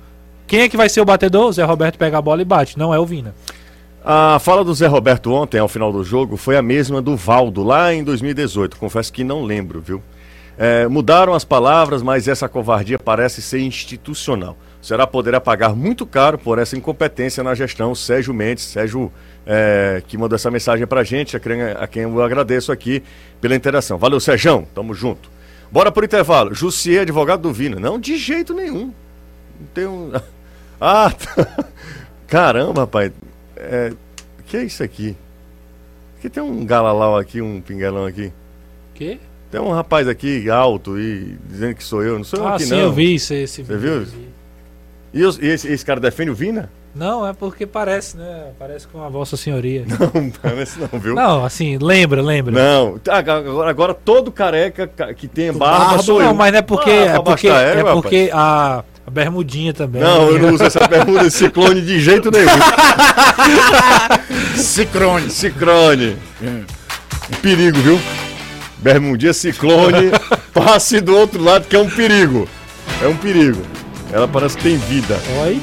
Quem 0.48 0.62
é 0.62 0.68
que 0.68 0.76
vai 0.76 0.88
ser 0.88 1.00
o 1.00 1.04
batedor? 1.04 1.46
O 1.46 1.52
Zé 1.52 1.62
Roberto 1.62 1.96
pega 1.96 2.18
a 2.18 2.22
bola 2.22 2.42
e 2.42 2.44
bate, 2.44 2.76
não 2.76 2.92
é 2.92 2.98
o 2.98 3.06
Vina. 3.06 3.34
A 4.06 4.38
fala 4.38 4.62
do 4.62 4.74
Zé 4.74 4.86
Roberto 4.86 5.32
ontem, 5.32 5.58
ao 5.58 5.66
final 5.66 5.90
do 5.90 6.04
jogo, 6.04 6.36
foi 6.36 6.58
a 6.58 6.62
mesma 6.62 7.00
do 7.00 7.16
Valdo, 7.16 7.62
lá 7.62 7.94
em 7.94 8.04
2018. 8.04 8.76
Confesso 8.76 9.10
que 9.10 9.24
não 9.24 9.42
lembro, 9.42 9.80
viu? 9.80 10.02
É, 10.58 10.86
mudaram 10.86 11.32
as 11.32 11.42
palavras, 11.42 12.02
mas 12.02 12.28
essa 12.28 12.46
covardia 12.46 12.98
parece 12.98 13.40
ser 13.40 13.60
institucional. 13.60 14.58
O 14.82 14.84
Ceará 14.84 15.06
poderá 15.06 15.40
pagar 15.40 15.74
muito 15.74 16.04
caro 16.04 16.36
por 16.36 16.58
essa 16.58 16.76
incompetência 16.76 17.42
na 17.42 17.54
gestão. 17.54 17.94
Sérgio 17.94 18.34
Mendes, 18.34 18.64
Sérgio, 18.64 19.10
é, 19.46 20.02
que 20.06 20.18
mandou 20.18 20.36
essa 20.36 20.50
mensagem 20.50 20.86
pra 20.86 21.02
gente, 21.02 21.34
a 21.34 21.40
quem, 21.40 21.62
a 21.62 21.86
quem 21.86 22.02
eu 22.02 22.22
agradeço 22.22 22.70
aqui 22.70 23.02
pela 23.40 23.54
interação. 23.54 23.96
Valeu, 23.96 24.20
Sérgio, 24.20 24.68
tamo 24.74 24.92
junto. 24.92 25.30
Bora 25.72 25.90
pro 25.90 26.04
intervalo. 26.04 26.54
Jussier, 26.54 27.00
advogado 27.00 27.40
do 27.40 27.52
Vina. 27.54 27.80
Não, 27.80 27.98
de 27.98 28.18
jeito 28.18 28.52
nenhum. 28.52 28.92
Não 29.58 29.66
tem 29.72 29.86
um. 29.86 30.12
Ah, 30.80 31.10
caramba, 32.26 32.82
rapaz. 32.82 33.10
É, 33.56 33.92
que 34.46 34.56
é 34.56 34.64
isso 34.64 34.82
aqui? 34.82 35.16
Aqui 36.18 36.28
tem 36.30 36.42
um 36.42 36.64
galalau 36.64 37.16
aqui, 37.18 37.40
um 37.40 37.60
pinguelão 37.60 38.06
aqui. 38.06 38.32
Que? 38.94 39.20
Tem 39.50 39.60
um 39.60 39.70
rapaz 39.70 40.08
aqui 40.08 40.48
alto 40.50 40.98
e 40.98 41.36
dizendo 41.48 41.74
que 41.74 41.84
sou 41.84 42.02
eu. 42.02 42.16
Não 42.18 42.24
sou 42.24 42.40
eu 42.40 42.46
Ah, 42.48 42.54
aqui, 42.54 42.64
sim, 42.64 42.70
não. 42.70 42.78
eu 42.78 42.92
vi 42.92 43.14
esse, 43.14 43.34
esse 43.34 43.62
Você 43.62 43.76
vídeo, 43.76 44.00
viu? 44.00 44.04
vi. 44.06 44.28
E, 45.12 45.24
os- 45.24 45.38
e 45.38 45.46
esse, 45.46 45.68
esse 45.72 45.84
cara 45.84 46.00
defende 46.00 46.30
o 46.30 46.34
Vina? 46.34 46.68
Não, 46.94 47.26
é 47.26 47.32
porque 47.32 47.66
parece, 47.66 48.16
né? 48.16 48.52
Parece 48.58 48.86
com 48.86 49.02
a 49.02 49.08
Vossa 49.08 49.36
Senhoria. 49.36 49.84
Não, 50.14 50.30
parece 50.30 50.78
não, 50.78 50.98
viu? 51.00 51.14
Não, 51.14 51.44
assim, 51.44 51.76
lembra, 51.76 52.22
lembra. 52.22 52.52
Não. 52.52 52.98
Tá, 52.98 53.16
agora, 53.18 53.68
agora 53.70 53.94
todo 53.94 54.30
careca 54.30 54.86
ca- 54.86 55.12
que 55.12 55.26
tem 55.26 55.52
barba 55.52 55.86
barba, 55.86 56.02
sou 56.04 56.20
eu. 56.20 56.28
Não, 56.28 56.34
mas 56.34 56.52
não 56.52 56.58
é 56.60 56.62
porque. 56.62 56.90
Ah, 56.90 57.16
é 57.16 57.20
porque, 57.20 57.48
é 57.48 57.78
égua, 57.80 57.92
porque 57.94 58.30
a, 58.32 58.84
a 59.06 59.10
bermudinha 59.10 59.72
também. 59.74 60.02
Não, 60.02 60.30
eu 60.30 60.38
não 60.38 60.54
uso 60.54 60.64
essa 60.64 60.86
bermuda 60.88 61.24
de 61.24 61.30
ciclone 61.30 61.80
de 61.80 62.00
jeito 62.00 62.30
nenhum. 62.30 62.46
Ciclone. 65.30 66.16
Um 66.42 67.36
perigo, 67.42 67.78
viu? 67.78 68.00
Bermudinha 68.78 69.32
ciclone, 69.32 70.10
passe 70.52 71.00
do 71.00 71.16
outro 71.16 71.42
lado 71.42 71.66
que 71.66 71.76
é 71.76 71.78
um 71.78 71.88
perigo. 71.88 72.48
É 73.02 73.06
um 73.08 73.16
perigo. 73.16 73.62
Ela 74.12 74.28
parece 74.28 74.56
que 74.56 74.62
tem 74.62 74.76
vida. 74.76 75.18
Oi? 75.42 75.60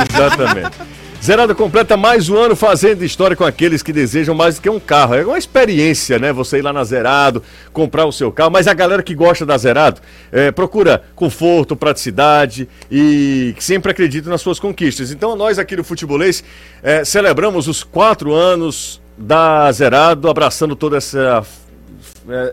Zerado 1.23 1.55
completa 1.55 1.95
mais 1.95 2.27
um 2.27 2.35
ano 2.35 2.53
fazendo 2.53 3.01
história 3.01 3.33
com 3.33 3.45
aqueles 3.45 3.81
que 3.81 3.93
desejam 3.93 4.35
mais 4.35 4.55
do 4.55 4.61
que 4.61 4.69
um 4.69 4.77
carro. 4.77 5.15
É 5.15 5.25
uma 5.25 5.37
experiência, 5.37 6.19
né? 6.19 6.33
Você 6.33 6.57
ir 6.57 6.61
lá 6.61 6.73
na 6.73 6.83
Zerado, 6.83 7.41
comprar 7.71 8.05
o 8.05 8.11
seu 8.11 8.29
carro. 8.29 8.51
Mas 8.51 8.67
a 8.67 8.73
galera 8.73 9.01
que 9.01 9.15
gosta 9.15 9.45
da 9.45 9.57
Zerado 9.57 10.01
é, 10.33 10.51
procura 10.51 11.01
conforto, 11.15 11.77
praticidade 11.77 12.67
e 12.91 13.55
sempre 13.57 13.89
acredita 13.89 14.29
nas 14.29 14.41
suas 14.41 14.59
conquistas. 14.59 15.11
Então 15.11 15.33
nós 15.33 15.57
aqui 15.57 15.77
do 15.77 15.83
Futebolês 15.85 16.43
é, 16.83 17.05
celebramos 17.05 17.69
os 17.69 17.85
quatro 17.85 18.33
anos 18.33 19.01
da 19.17 19.71
Zerado, 19.71 20.29
abraçando 20.29 20.75
toda 20.75 20.97
essa 20.97 21.41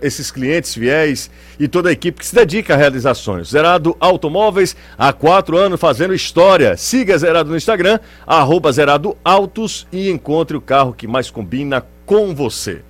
esses 0.03 0.31
clientes 0.31 0.75
fiéis 0.75 1.31
e 1.59 1.69
toda 1.69 1.89
a 1.89 1.93
equipe 1.93 2.19
que 2.19 2.27
se 2.27 2.35
dedica 2.35 2.75
a 2.75 2.77
realizar 2.77 3.15
sonhos. 3.15 3.51
Zerado 3.51 3.97
Automóveis, 4.01 4.77
há 4.99 5.13
quatro 5.13 5.57
anos 5.57 5.81
fazendo 5.81 6.15
história. 6.15 6.77
Siga 6.77 7.17
Zerado 7.19 7.51
no 7.51 7.57
Instagram, 7.57 7.99
arroba 8.27 8.73
Zerado 8.73 9.17
Autos 9.25 9.87
e 9.93 10.11
encontre 10.11 10.57
o 10.57 10.61
carro 10.61 10.93
que 10.93 11.07
mais 11.07 11.31
combina 11.31 11.85
com 12.07 12.35
você. 12.35 12.83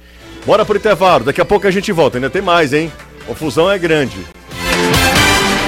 Bora 0.47 0.65
pro 0.65 0.77
intervalo, 0.77 1.25
daqui 1.25 1.41
a 1.41 1.45
pouco 1.45 1.67
a 1.67 1.71
gente 1.71 1.93
volta, 1.93 2.17
ainda 2.17 2.31
tem 2.31 2.41
mais, 2.41 2.73
hein? 2.73 2.91
Confusão 3.27 3.71
é 3.71 3.79
grande. 3.79 4.17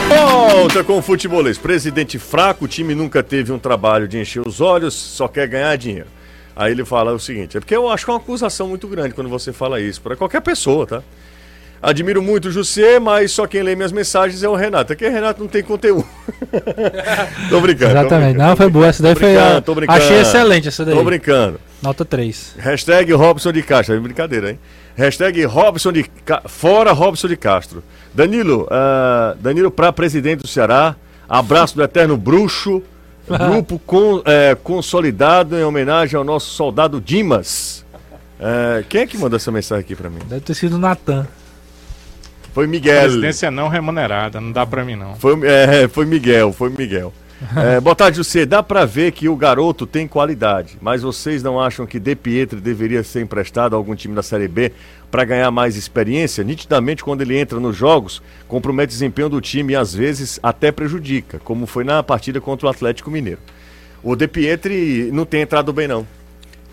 Volta 0.09 0.83
com 0.85 0.99
o 0.99 1.03
futebolês. 1.03 1.59
Presidente 1.59 2.19
fraco, 2.19 2.65
o 2.65 2.69
time 2.69 2.95
nunca 2.95 3.23
teve 3.23 3.53
um 3.53 3.59
trabalho 3.59 4.09
de 4.09 4.19
encher 4.19 4.47
os 4.47 4.61
olhos, 4.61 4.95
só 4.95 5.29
quer 5.29 5.47
ganhar 5.47 5.77
dinheiro. 5.77 6.09
Aí 6.55 6.73
ele 6.73 6.85
fala 6.85 7.13
o 7.13 7.19
seguinte: 7.19 7.57
é 7.57 7.61
porque 7.61 7.75
eu 7.75 7.89
acho 7.89 8.05
que 8.05 8.11
é 8.11 8.15
uma 8.15 8.21
acusação 8.21 8.69
muito 8.69 8.87
grande 8.89 9.15
quando 9.15 9.29
você 9.31 9.53
fala 9.53 9.81
isso, 9.81 10.01
para 10.01 10.17
qualquer 10.17 10.41
pessoa, 10.41 10.87
tá? 10.87 11.03
Admiro 11.83 12.23
muito 12.23 12.47
o 12.47 12.51
Jussier, 12.53 13.01
mas 13.01 13.33
só 13.33 13.45
quem 13.45 13.61
lê 13.61 13.75
minhas 13.75 13.91
mensagens 13.91 14.41
é 14.45 14.49
o 14.49 14.55
Renato. 14.55 14.93
É 14.93 14.97
que 14.97 15.05
o 15.05 15.11
Renato 15.11 15.41
não 15.41 15.49
tem 15.49 15.65
conteúdo. 15.65 16.07
tô 17.51 17.61
brincando. 17.61 17.93
tô 17.93 17.99
Exatamente. 18.01 18.29
brincando, 18.29 18.39
Não, 18.51 18.57
foi 18.57 18.69
boa. 18.71 18.87
Essa 18.87 19.03
daí 19.03 19.15
tô 19.15 19.21
foi. 19.21 19.37
a- 19.37 19.61
tô 19.61 19.75
brincando. 19.75 19.99
Achei 19.99 20.21
excelente 20.21 20.69
essa 20.69 20.85
daí. 20.85 20.95
Tô 20.95 21.03
brincando. 21.03 21.59
Nota 21.83 22.05
3. 22.05 22.55
Hashtag 22.59 23.13
Robson 23.13 23.51
de 23.51 23.63
Castro. 23.65 23.97
É 23.97 23.99
brincadeira, 23.99 24.51
hein? 24.51 24.61
Hashtag 24.95 25.45
Robson 25.45 25.91
de 25.91 26.05
Ca... 26.05 26.43
Fora 26.47 26.93
Robson 26.93 27.27
de 27.27 27.37
Castro. 27.37 27.83
Danilo, 28.15 28.69
ah, 28.71 29.35
Danilo 29.41 29.69
para 29.69 29.93
presidente 29.93 30.43
do 30.43 30.47
Ceará. 30.47 30.95
Abraço 31.29 31.75
do 31.75 31.83
Eterno 31.83 32.17
Bruxo. 32.17 32.81
Grupo 33.51 33.79
com, 33.87 34.23
é, 34.25 34.55
consolidado 34.55 35.57
em 35.57 35.63
homenagem 35.63 36.17
ao 36.17 36.25
nosso 36.25 36.51
soldado 36.51 37.01
Dimas. 37.01 37.85
É, 38.39 38.85
quem 38.89 39.03
é 39.03 39.07
que 39.07 39.17
mandou 39.17 39.37
essa 39.37 39.53
mensagem 39.53 39.85
aqui 39.85 39.95
pra 39.95 40.11
mim? 40.11 40.19
Deve 40.27 40.41
ter 40.41 40.55
sido 40.55 40.75
o 40.75 40.79
Natan. 40.79 41.27
Foi 42.53 42.67
Miguel. 42.67 43.03
Presidência 43.03 43.51
não 43.51 43.69
remunerada, 43.69 44.41
não 44.41 44.53
dá 44.53 44.67
pra 44.67 44.85
mim 44.85 44.97
não. 44.97 45.15
Foi, 45.17 45.39
é, 45.45 45.89
foi 45.89 46.05
Miguel, 46.05 46.53
foi 46.53 46.69
Miguel. 46.71 47.13
É, 47.57 47.81
boa 47.81 47.97
tarde, 47.97 48.19
José. 48.19 48.47
Dá 48.47 48.63
pra 48.63 48.85
ver 48.85 49.13
que 49.13 49.29
o 49.29 49.35
garoto 49.35 49.87
tem 49.87 50.07
qualidade, 50.07 50.77
mas 50.81 51.03
vocês 51.03 51.43
não 51.43 51.61
acham 51.61 51.87
que 51.87 51.99
De 51.99 52.15
Pietri 52.15 52.61
deveria 52.61 53.03
ser 53.03 53.21
emprestado 53.21 53.75
a 53.75 53.77
algum 53.77 53.95
time 53.95 54.15
da 54.15 54.23
Série 54.23 54.47
B 54.47 54.73
para 55.13 55.25
ganhar 55.25 55.51
mais 55.51 55.77
experiência? 55.77 56.43
Nitidamente, 56.43 57.05
quando 57.05 57.21
ele 57.21 57.39
entra 57.39 57.61
nos 57.61 57.77
jogos, 57.77 58.21
compromete 58.49 58.89
o 58.89 58.95
desempenho 58.95 59.29
do 59.29 59.41
time 59.41 59.75
e 59.75 59.77
às 59.77 59.95
vezes 59.95 60.41
até 60.43 60.73
prejudica, 60.73 61.39
como 61.41 61.67
foi 61.67 61.85
na 61.85 62.03
partida 62.03 62.41
contra 62.41 62.67
o 62.67 62.71
Atlético 62.71 63.11
Mineiro. 63.11 63.39
O 64.03 64.17
De 64.17 64.27
Pietri 64.27 65.11
não 65.13 65.25
tem 65.25 65.43
entrado 65.43 65.73
bem, 65.73 65.87
não. 65.87 66.05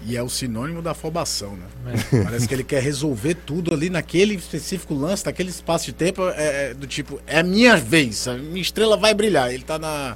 E 0.05 0.15
é 0.15 0.23
o 0.23 0.29
sinônimo 0.29 0.81
da 0.81 0.91
afobação, 0.91 1.57
né? 1.85 1.93
Parece 2.23 2.47
que 2.47 2.53
ele 2.53 2.63
quer 2.63 2.81
resolver 2.81 3.35
tudo 3.35 3.73
ali 3.73 3.89
naquele 3.89 4.33
específico 4.35 4.93
lance, 4.93 5.25
naquele 5.25 5.49
espaço 5.49 5.85
de 5.87 5.93
tempo, 5.93 6.21
é, 6.29 6.69
é 6.69 6.73
do 6.73 6.87
tipo, 6.87 7.19
é 7.27 7.39
a 7.39 7.43
minha 7.43 7.75
vez, 7.75 8.25
a 8.25 8.35
minha 8.35 8.61
estrela 8.61 8.95
vai 8.95 9.13
brilhar. 9.13 9.53
Ele 9.53 9.63
tá 9.63 9.77
na, 9.77 10.15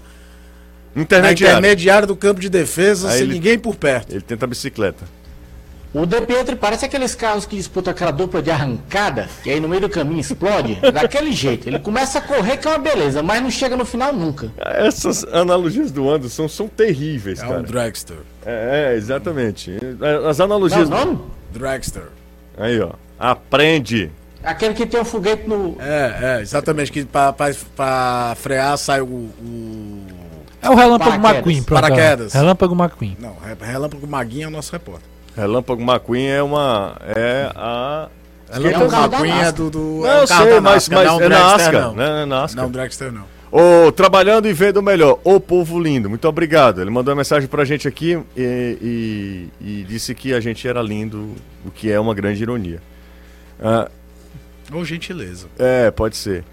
na 0.95 1.01
Intermediário. 1.01 1.57
intermediária 1.57 2.07
do 2.07 2.15
campo 2.15 2.39
de 2.39 2.47
defesa, 2.49 3.09
Aí 3.09 3.15
sem 3.17 3.23
ele- 3.23 3.33
ninguém 3.33 3.59
por 3.59 3.75
perto. 3.75 4.13
Ele 4.13 4.21
tenta 4.21 4.45
a 4.45 4.47
bicicleta. 4.47 5.03
O 5.93 6.07
De 6.07 6.19
Pietri 6.21 6.55
parece 6.55 6.85
aqueles 6.85 7.13
carros 7.13 7.45
que 7.45 7.55
disputam 7.55 7.91
aquela 7.91 8.09
dupla 8.09 8.41
de 8.41 8.49
arrancada, 8.49 9.29
e 9.45 9.51
aí 9.51 9.59
no 9.59 9.69
meio 9.69 9.81
do 9.81 9.89
caminho 9.89 10.19
explode. 10.21 10.75
Daquele 10.91 11.31
jeito. 11.31 11.69
Ele 11.69 11.77
começa 11.77 12.17
a 12.17 12.21
correr, 12.21 12.57
que 12.57 12.67
é 12.67 12.71
uma 12.71 12.79
beleza, 12.79 13.21
mas 13.21 13.43
não 13.43 13.51
chega 13.51 13.77
no 13.77 13.85
final 13.85 14.11
nunca. 14.11 14.51
Essas 14.59 15.23
analogias 15.25 15.91
do 15.91 16.09
Anderson 16.09 16.47
são 16.47 16.67
terríveis, 16.67 17.39
É 17.41 17.45
um 17.45 17.49
cara. 17.49 17.61
dragster. 17.63 18.17
É, 18.43 18.93
é, 18.93 18.97
exatamente. 18.97 19.77
As 20.27 20.39
Não, 20.39 20.45
analogias. 20.45 20.89
não? 20.89 21.25
Dragster. 21.51 22.07
Aí, 22.57 22.79
ó. 22.81 22.91
Aprende. 23.19 24.11
Aquele 24.43 24.73
que 24.73 24.85
tem 24.87 24.99
um 24.99 25.05
foguete 25.05 25.47
no. 25.47 25.77
É, 25.79 26.37
é, 26.37 26.41
exatamente, 26.41 26.91
que 26.91 27.05
pra, 27.05 27.31
pra, 27.31 27.51
pra 27.75 28.33
frear 28.37 28.77
sai 28.77 28.99
o, 29.01 29.05
o- 29.05 30.07
É 30.61 30.69
o 30.69 30.75
Relâmpago 30.75 31.11
Paraquedas. 31.11 31.35
McQueen, 31.35 31.63
pronto. 31.63 31.81
Paraquedas. 31.81 32.33
Relâmpago 32.33 32.73
McQueen. 32.75 33.17
Não, 33.19 33.35
Re- 33.35 33.55
Relâmpago 33.71 34.07
Maguinho 34.07 34.45
é 34.45 34.47
o 34.47 34.51
nosso 34.51 34.71
repórter. 34.71 35.07
Relâmpago 35.35 35.81
McQueen 35.81 36.27
é 36.27 36.43
uma. 36.43 36.95
É 37.15 37.51
a. 37.55 38.07
Relâmpago 38.51 38.89
carro 38.91 39.07
da 39.07 39.17
Maguinho 39.17 39.41
é 39.41 39.51
do. 39.51 39.69
do 39.69 39.79
Não, 40.01 40.07
é 40.07 40.19
eu 40.19 40.23
um 40.23 40.27
carro 40.27 40.43
sei, 40.43 40.53
da 40.53 40.61
mas, 40.61 40.89
mas 40.89 41.07
não, 41.07 41.21
é 41.21 41.27
dragster 41.29 41.57
NASCAR. 41.71 41.81
não. 41.81 41.95
Não, 41.95 42.03
é 42.17 42.25
NASCAR. 42.25 42.63
Não, 42.63 42.71
dragster 42.71 43.11
não. 43.11 43.33
Ô, 43.51 43.91
trabalhando 43.91 44.47
e 44.47 44.53
vendo 44.53 44.81
melhor. 44.81 45.19
Ô, 45.23 45.39
povo 45.39 45.79
lindo, 45.79 46.09
muito 46.09 46.27
obrigado. 46.27 46.81
Ele 46.81 46.89
mandou 46.89 47.11
uma 47.13 47.17
mensagem 47.19 47.47
pra 47.47 47.63
gente 47.65 47.87
aqui 47.87 48.19
e, 48.35 49.49
e- 49.61 49.79
e 49.81 49.83
disse 49.83 50.13
que 50.15 50.33
a 50.33 50.39
gente 50.39 50.67
era 50.67 50.81
lindo, 50.81 51.35
o 51.65 51.69
que 51.71 51.91
é 51.91 51.99
uma 51.99 52.13
grande 52.15 52.41
ironia. 52.41 52.81
Ah, 53.61 53.89
Ou 54.71 54.83
gentileza. 54.83 55.47
é, 55.59 55.91
pode 55.91 56.15
ser. 56.17 56.43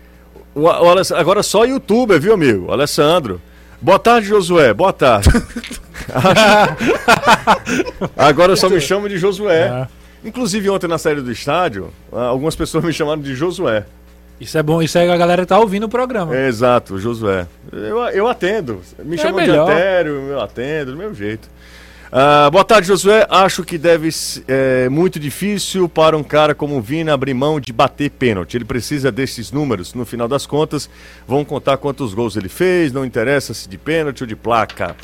O, 0.55 0.63
o 0.65 1.15
agora 1.17 1.43
só 1.43 1.65
youtuber, 1.65 2.21
viu, 2.21 2.35
amigo? 2.35 2.71
Alessandro. 2.71 3.41
Boa 3.81 3.99
tarde, 3.99 4.29
Josué. 4.29 4.75
Boa 4.75 4.93
tarde. 4.93 5.29
agora 8.17 8.53
eu 8.53 8.57
só 8.57 8.69
me 8.69 8.81
chamo 8.81 9.09
de 9.09 9.19
Josué. 9.19 9.69
É. 9.69 9.89
Inclusive, 10.29 10.69
ontem 10.69 10.87
na 10.87 10.99
saída 10.99 11.23
do 11.23 11.33
estádio, 11.33 11.91
ah, 12.13 12.25
algumas 12.25 12.55
pessoas 12.55 12.85
me 12.85 12.93
chamaram 12.93 13.23
de 13.23 13.35
Josué. 13.35 13.85
Isso 14.39 14.57
é 14.57 14.63
bom, 14.63 14.83
isso 14.83 14.99
aí 14.99 15.11
a 15.11 15.17
galera 15.17 15.45
tá 15.45 15.59
ouvindo 15.59 15.85
o 15.85 15.89
programa. 15.89 16.35
É, 16.35 16.49
exato, 16.49 16.99
Josué. 16.99 17.47
Eu, 17.73 17.99
eu 18.09 18.29
atendo. 18.29 18.81
Me 18.99 19.17
É 19.17 19.19
chamam 19.19 19.37
melhor. 19.37 19.67
de 19.67 19.73
Antério, 19.73 20.13
eu 20.31 20.41
atendo, 20.41 20.93
do 20.93 20.99
meu 20.99 21.15
jeito. 21.15 21.49
Ah, 22.13 22.51
boa 22.51 22.65
tarde, 22.65 22.89
Josué. 22.89 23.25
Acho 23.31 23.63
que 23.63 23.79
deve 23.79 24.11
ser 24.11 24.43
é, 24.49 24.89
muito 24.89 25.21
difícil 25.21 25.89
para 25.89 26.17
um 26.17 26.25
cara 26.25 26.57
como 26.57 26.77
o 26.77 26.83
Vina 26.83 27.15
abrir 27.15 27.35
mão 27.35 27.61
de 27.61 27.73
bater 27.73 28.11
pênalti. 28.11 28.57
Ele 28.57 28.65
precisa 28.65 29.13
desses 29.13 29.53
números. 29.53 29.95
No 29.95 30.05
final 30.05 30.27
das 30.27 30.45
contas, 30.45 30.91
vão 31.27 31.45
contar 31.45 31.77
quantos 31.77 32.13
gols 32.13 32.37
ele 32.37 32.49
fez, 32.49 32.93
não 32.93 33.05
interessa 33.05 33.55
se 33.55 33.69
de 33.69 33.79
pênalti 33.79 34.23
ou 34.23 34.27
de 34.27 34.35
placa. 34.35 34.97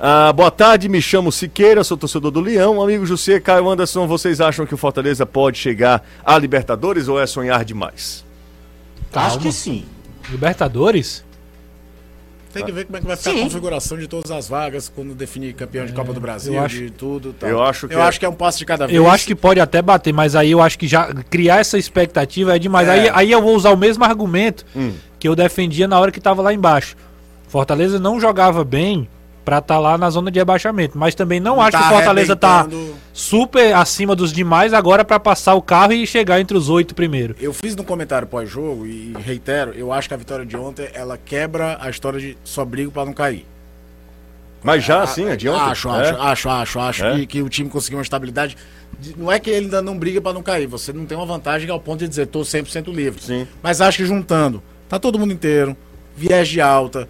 Ah, 0.00 0.32
boa 0.32 0.50
tarde, 0.50 0.88
me 0.88 1.00
chamo 1.00 1.30
Siqueira, 1.30 1.84
sou 1.84 1.96
torcedor 1.96 2.32
do 2.32 2.40
Leão. 2.40 2.82
Amigo 2.82 3.06
José, 3.06 3.38
Caio 3.38 3.68
Anderson, 3.68 4.08
vocês 4.08 4.40
acham 4.40 4.66
que 4.66 4.74
o 4.74 4.78
Fortaleza 4.78 5.24
pode 5.24 5.58
chegar 5.58 6.04
à 6.24 6.36
Libertadores 6.36 7.06
ou 7.06 7.20
é 7.20 7.26
sonhar 7.26 7.64
demais? 7.64 8.24
Acho 9.12 9.38
que 9.38 9.52
sim. 9.52 9.84
Libertadores? 10.28 11.24
Tem 12.58 12.66
que 12.66 12.72
ver 12.72 12.84
como 12.84 12.96
é 12.96 13.00
que 13.00 13.06
vai 13.06 13.16
ficar 13.16 13.30
Sim. 13.30 13.40
a 13.40 13.44
configuração 13.44 13.98
de 13.98 14.06
todas 14.08 14.30
as 14.30 14.48
vagas 14.48 14.88
quando 14.94 15.14
definir 15.14 15.52
campeão 15.54 15.86
de 15.86 15.92
Copa 15.92 16.12
do 16.12 16.20
Brasil, 16.20 16.54
eu 16.54 16.60
acho- 16.64 16.76
de 16.76 16.90
tudo. 16.90 17.32
Tal. 17.32 17.48
Eu 17.48 17.62
acho 17.62 17.88
que 17.88 17.94
eu 17.94 18.00
é- 18.00 18.02
acho 18.02 18.18
que 18.20 18.26
é 18.26 18.28
um 18.28 18.34
passo 18.34 18.58
de 18.58 18.64
cada 18.64 18.86
vez. 18.86 18.96
Eu 18.96 19.08
acho 19.10 19.26
que 19.26 19.34
pode 19.34 19.60
até 19.60 19.80
bater, 19.82 20.12
mas 20.12 20.34
aí 20.36 20.50
eu 20.50 20.60
acho 20.62 20.78
que 20.78 20.86
já 20.86 21.12
criar 21.30 21.58
essa 21.60 21.78
expectativa 21.78 22.54
é 22.54 22.58
demais. 22.58 22.86
É. 22.88 22.90
Aí, 22.92 23.10
aí 23.12 23.32
eu 23.32 23.40
vou 23.42 23.54
usar 23.56 23.70
o 23.70 23.76
mesmo 23.76 24.04
argumento 24.04 24.64
Hum. 24.76 24.92
que 25.18 25.26
eu 25.28 25.34
defendia 25.36 25.86
na 25.88 25.98
hora 25.98 26.10
que 26.12 26.20
tava 26.20 26.42
lá 26.42 26.52
embaixo. 26.52 26.96
Fortaleza 27.48 27.98
não 27.98 28.20
jogava 28.20 28.62
bem 28.64 29.08
pra 29.48 29.58
estar 29.60 29.78
lá 29.78 29.96
na 29.96 30.10
zona 30.10 30.30
de 30.30 30.38
rebaixamento, 30.38 30.98
mas 30.98 31.14
também 31.14 31.40
não, 31.40 31.58
acho 31.58 31.72
tá 31.72 31.78
que 31.78 31.84
o 31.86 31.88
Fortaleza 31.96 32.36
tá 32.36 32.48
arrebentando. 32.60 32.94
super 33.14 33.74
acima 33.74 34.14
dos 34.14 34.30
demais 34.30 34.74
agora 34.74 35.06
pra 35.06 35.18
passar 35.18 35.54
o 35.54 35.62
carro 35.62 35.94
e 35.94 36.06
chegar 36.06 36.38
entre 36.38 36.54
os 36.54 36.68
oito 36.68 36.94
primeiro. 36.94 37.34
Eu 37.40 37.54
fiz 37.54 37.74
no 37.74 37.82
comentário 37.82 38.28
pós-jogo 38.28 38.84
e 38.86 39.14
reitero, 39.24 39.72
eu 39.74 39.90
acho 39.90 40.06
que 40.06 40.12
a 40.12 40.18
vitória 40.18 40.44
de 40.44 40.54
ontem 40.54 40.86
ela 40.92 41.16
quebra 41.16 41.78
a 41.80 41.88
história 41.88 42.20
de 42.20 42.36
só 42.44 42.62
brigo 42.62 42.90
pra 42.92 43.06
não 43.06 43.14
cair. 43.14 43.46
Mas 44.62 44.84
já 44.84 45.02
assim, 45.02 45.26
adianta? 45.30 45.62
Acho, 45.64 45.88
É? 45.88 46.10
acho, 46.10 46.18
acho, 46.20 46.48
acho, 46.50 46.78
acho 46.80 47.04
É? 47.06 47.14
que, 47.20 47.26
que 47.26 47.42
o 47.42 47.48
time 47.48 47.70
conseguiu 47.70 47.96
uma 47.98 48.02
estabilidade. 48.02 48.54
De- 49.00 49.16
Não 49.18 49.32
é 49.32 49.38
que 49.38 49.48
ele 49.48 49.64
ainda 49.66 49.80
não 49.80 49.96
briga 49.96 50.20
pra 50.20 50.34
não 50.34 50.42
cair, 50.42 50.66
você 50.66 50.92
não 50.92 51.06
tem 51.06 51.16
uma 51.16 51.24
vantagem 51.26 51.70
ao 51.70 51.80
ponto 51.80 52.00
de 52.00 52.08
dizer 52.08 52.26
tô 52.26 52.40
100% 52.40 52.92
livre. 52.92 53.22
Sim. 53.22 53.46
Mas 53.62 53.80
acho 53.80 53.96
que 53.96 54.04
juntando, 54.04 54.62
tá 54.90 54.98
todo 54.98 55.18
mundo 55.18 55.32
inteiro, 55.32 55.74
viés 56.14 56.48
de 56.48 56.60
alta, 56.60 57.08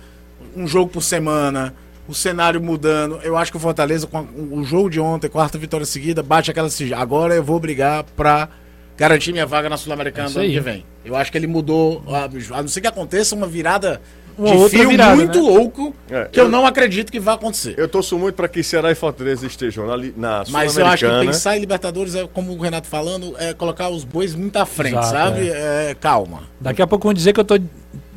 um 0.55 0.67
jogo 0.69 0.91
por 0.93 1.03
semana, 1.03 1.75
o 2.09 2.15
cenário 2.15 2.61
mudando. 2.61 3.21
Eu 3.23 3.37
acho 3.37 3.51
que 3.51 3.57
o 3.57 3.61
Fortaleza, 3.61 4.07
com 4.07 4.27
o 4.51 4.65
jogo 4.65 4.89
de 4.91 4.99
ontem, 4.99 5.29
quarta 5.29 5.59
vitória 5.59 5.85
seguida, 5.87 6.23
bate 6.23 6.51
aquela 6.51 6.67
assim, 6.69 6.93
agora 6.93 7.35
eu 7.35 7.45
vou 7.45 7.61
brigar 7.61 8.03
pra 8.17 8.49
garantir 8.97 9.31
minha 9.33 9.47
vaga 9.47 9.69
na 9.69 9.77
Sul-Americana 9.77 10.29
do 10.31 10.39
ano 10.41 10.49
que 10.49 10.61
vem. 10.61 10.85
Eu 11.05 11.15
acho 11.15 11.31
que 11.31 11.39
ele 11.39 11.47
mudou, 11.47 12.03
a, 12.09 12.25
a 12.59 12.61
não 12.63 12.69
ser 12.69 12.81
que 12.81 12.87
aconteça 12.87 13.35
uma 13.37 13.47
virada 13.47 14.01
Uma 14.37 14.57
de 14.57 14.69
fio 14.71 14.89
virada, 14.89 15.15
muito 15.17 15.37
né? 15.41 15.49
louco, 15.49 15.95
É, 16.11 16.25
que 16.25 16.41
eu, 16.41 16.45
eu- 16.45 16.51
não 16.51 16.67
acredito 16.67 17.13
que 17.13 17.21
vai 17.21 17.35
acontecer. 17.35 17.75
Eu 17.79 17.87
torço 17.89 18.19
muito 18.19 18.35
para 18.35 18.49
que 18.49 18.63
Ceará 18.63 18.91
e 18.91 18.95
Fortaleza 18.95 19.47
estejam 19.47 19.87
na, 19.87 19.97
na 20.17 20.45
Mas 20.49 20.77
eu 20.77 20.85
acho 20.87 20.97
que 20.97 20.99
Sul-Americana. 21.07 21.25
pensar 21.25 21.57
em 21.57 21.61
Libertadores 21.61 22.15
é, 22.17 22.27
como 22.27 22.53
o 22.53 22.59
Renato 22.61 22.89
falando, 22.89 23.35
é 23.39 23.53
colocar 23.55 23.89
os 23.89 24.03
bois 24.05 24.35
muito 24.35 24.57
à 24.57 24.67
frente, 24.67 24.95
Exato, 24.99 25.11
sabe? 25.11 25.49
É, 25.49 25.95
calma. 26.01 26.43
Daqui 26.61 26.83
a 26.83 26.87
pouco 26.87 27.05
vão 27.05 27.15
dizer 27.15 27.33
que 27.33 27.41
eu 27.41 27.45
tô 27.45 27.55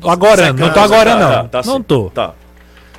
agorando. 0.04 0.60
Não 0.60 0.72
tô 0.72 0.80
agora, 0.80 1.10
Tá, 1.12 1.18
não. 1.18 1.48
tá, 1.48 1.62
tá 1.62 1.70
não 1.70 1.82
tô. 1.82 2.10
Tá. 2.10 2.34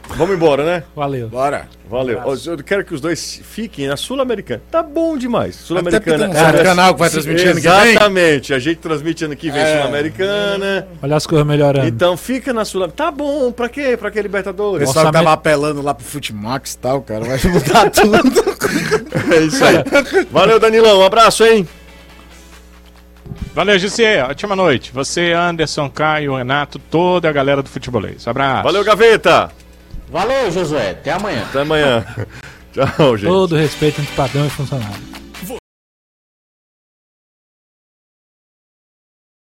Vamos 0.09 0.35
embora, 0.35 0.63
né? 0.63 0.83
Valeu. 0.95 1.27
Bora. 1.27 1.67
Valeu. 1.89 2.21
Ó, 2.23 2.35
Eu 2.45 2.57
quero 2.63 2.85
que 2.85 2.93
os 2.93 3.01
dois 3.01 3.41
fiquem 3.43 3.87
na 3.87 3.97
Sul-Americana. 3.97 4.61
Tá 4.69 4.83
bom 4.83 5.17
demais. 5.17 5.55
Sul-Americana. 5.55 6.29
Tem 6.29 6.61
um 6.61 6.63
canal 6.63 6.93
que 6.93 6.99
vai 6.99 7.09
transmitir 7.09 7.47
ano 7.49 7.61
que 7.61 7.67
vem. 7.67 7.89
Exatamente. 7.91 8.53
A 8.53 8.59
gente 8.59 8.77
transmite 8.77 9.25
ano 9.25 9.35
que 9.35 9.49
vem 9.49 9.61
É. 9.61 9.77
Sul-Americana. 9.81 10.87
Olha 11.01 11.15
as 11.15 11.25
coisas 11.25 11.47
melhorando. 11.47 11.87
Então 11.87 12.15
fica 12.15 12.53
na 12.53 12.63
Sul-Americana. 12.63 13.09
Tá 13.11 13.15
bom. 13.15 13.51
Pra 13.51 13.67
quê? 13.69 13.97
Pra 13.97 14.11
que 14.11 14.19
O 14.19 14.21
Libertadores? 14.21 14.87
pessoal 14.87 15.05
que 15.05 15.07
Orçamento- 15.09 15.23
tava 15.25 15.33
apelando 15.33 15.81
lá 15.81 15.93
pro 15.95 16.05
Futimax 16.05 16.73
e 16.73 16.77
tal, 16.77 17.01
cara, 17.01 17.25
vai 17.25 17.39
mudar 17.51 17.89
tudo. 17.91 19.33
É 19.33 19.39
isso 19.41 19.63
aí. 19.65 19.75
Valeu, 20.31 20.59
Danilão. 20.59 20.99
Um 20.99 21.05
abraço, 21.05 21.43
hein? 21.43 21.67
Valeu, 23.55 23.77
Gisele. 23.79 24.21
Ótima 24.21 24.55
noite. 24.55 24.91
Você, 24.93 25.31
Anderson, 25.31 25.89
Caio, 25.89 26.35
Renato, 26.35 26.77
toda 26.77 27.29
a 27.29 27.31
galera 27.31 27.61
do 27.63 27.69
futebolês. 27.69 28.27
Abraço. 28.27 28.63
Valeu, 28.63 28.83
Gaveta. 28.83 29.51
Valeu, 30.09 30.51
Josué. 30.51 30.91
Até 30.91 31.11
amanhã. 31.11 31.43
Até 31.49 31.61
amanhã. 31.61 32.05
Tchau, 32.73 33.17
gente. 33.17 33.27
Todo 33.29 33.55
respeito 33.55 34.01
entre 34.01 34.15
patrão 34.15 34.45
e 34.45 34.49
funcionário. 34.49 35.12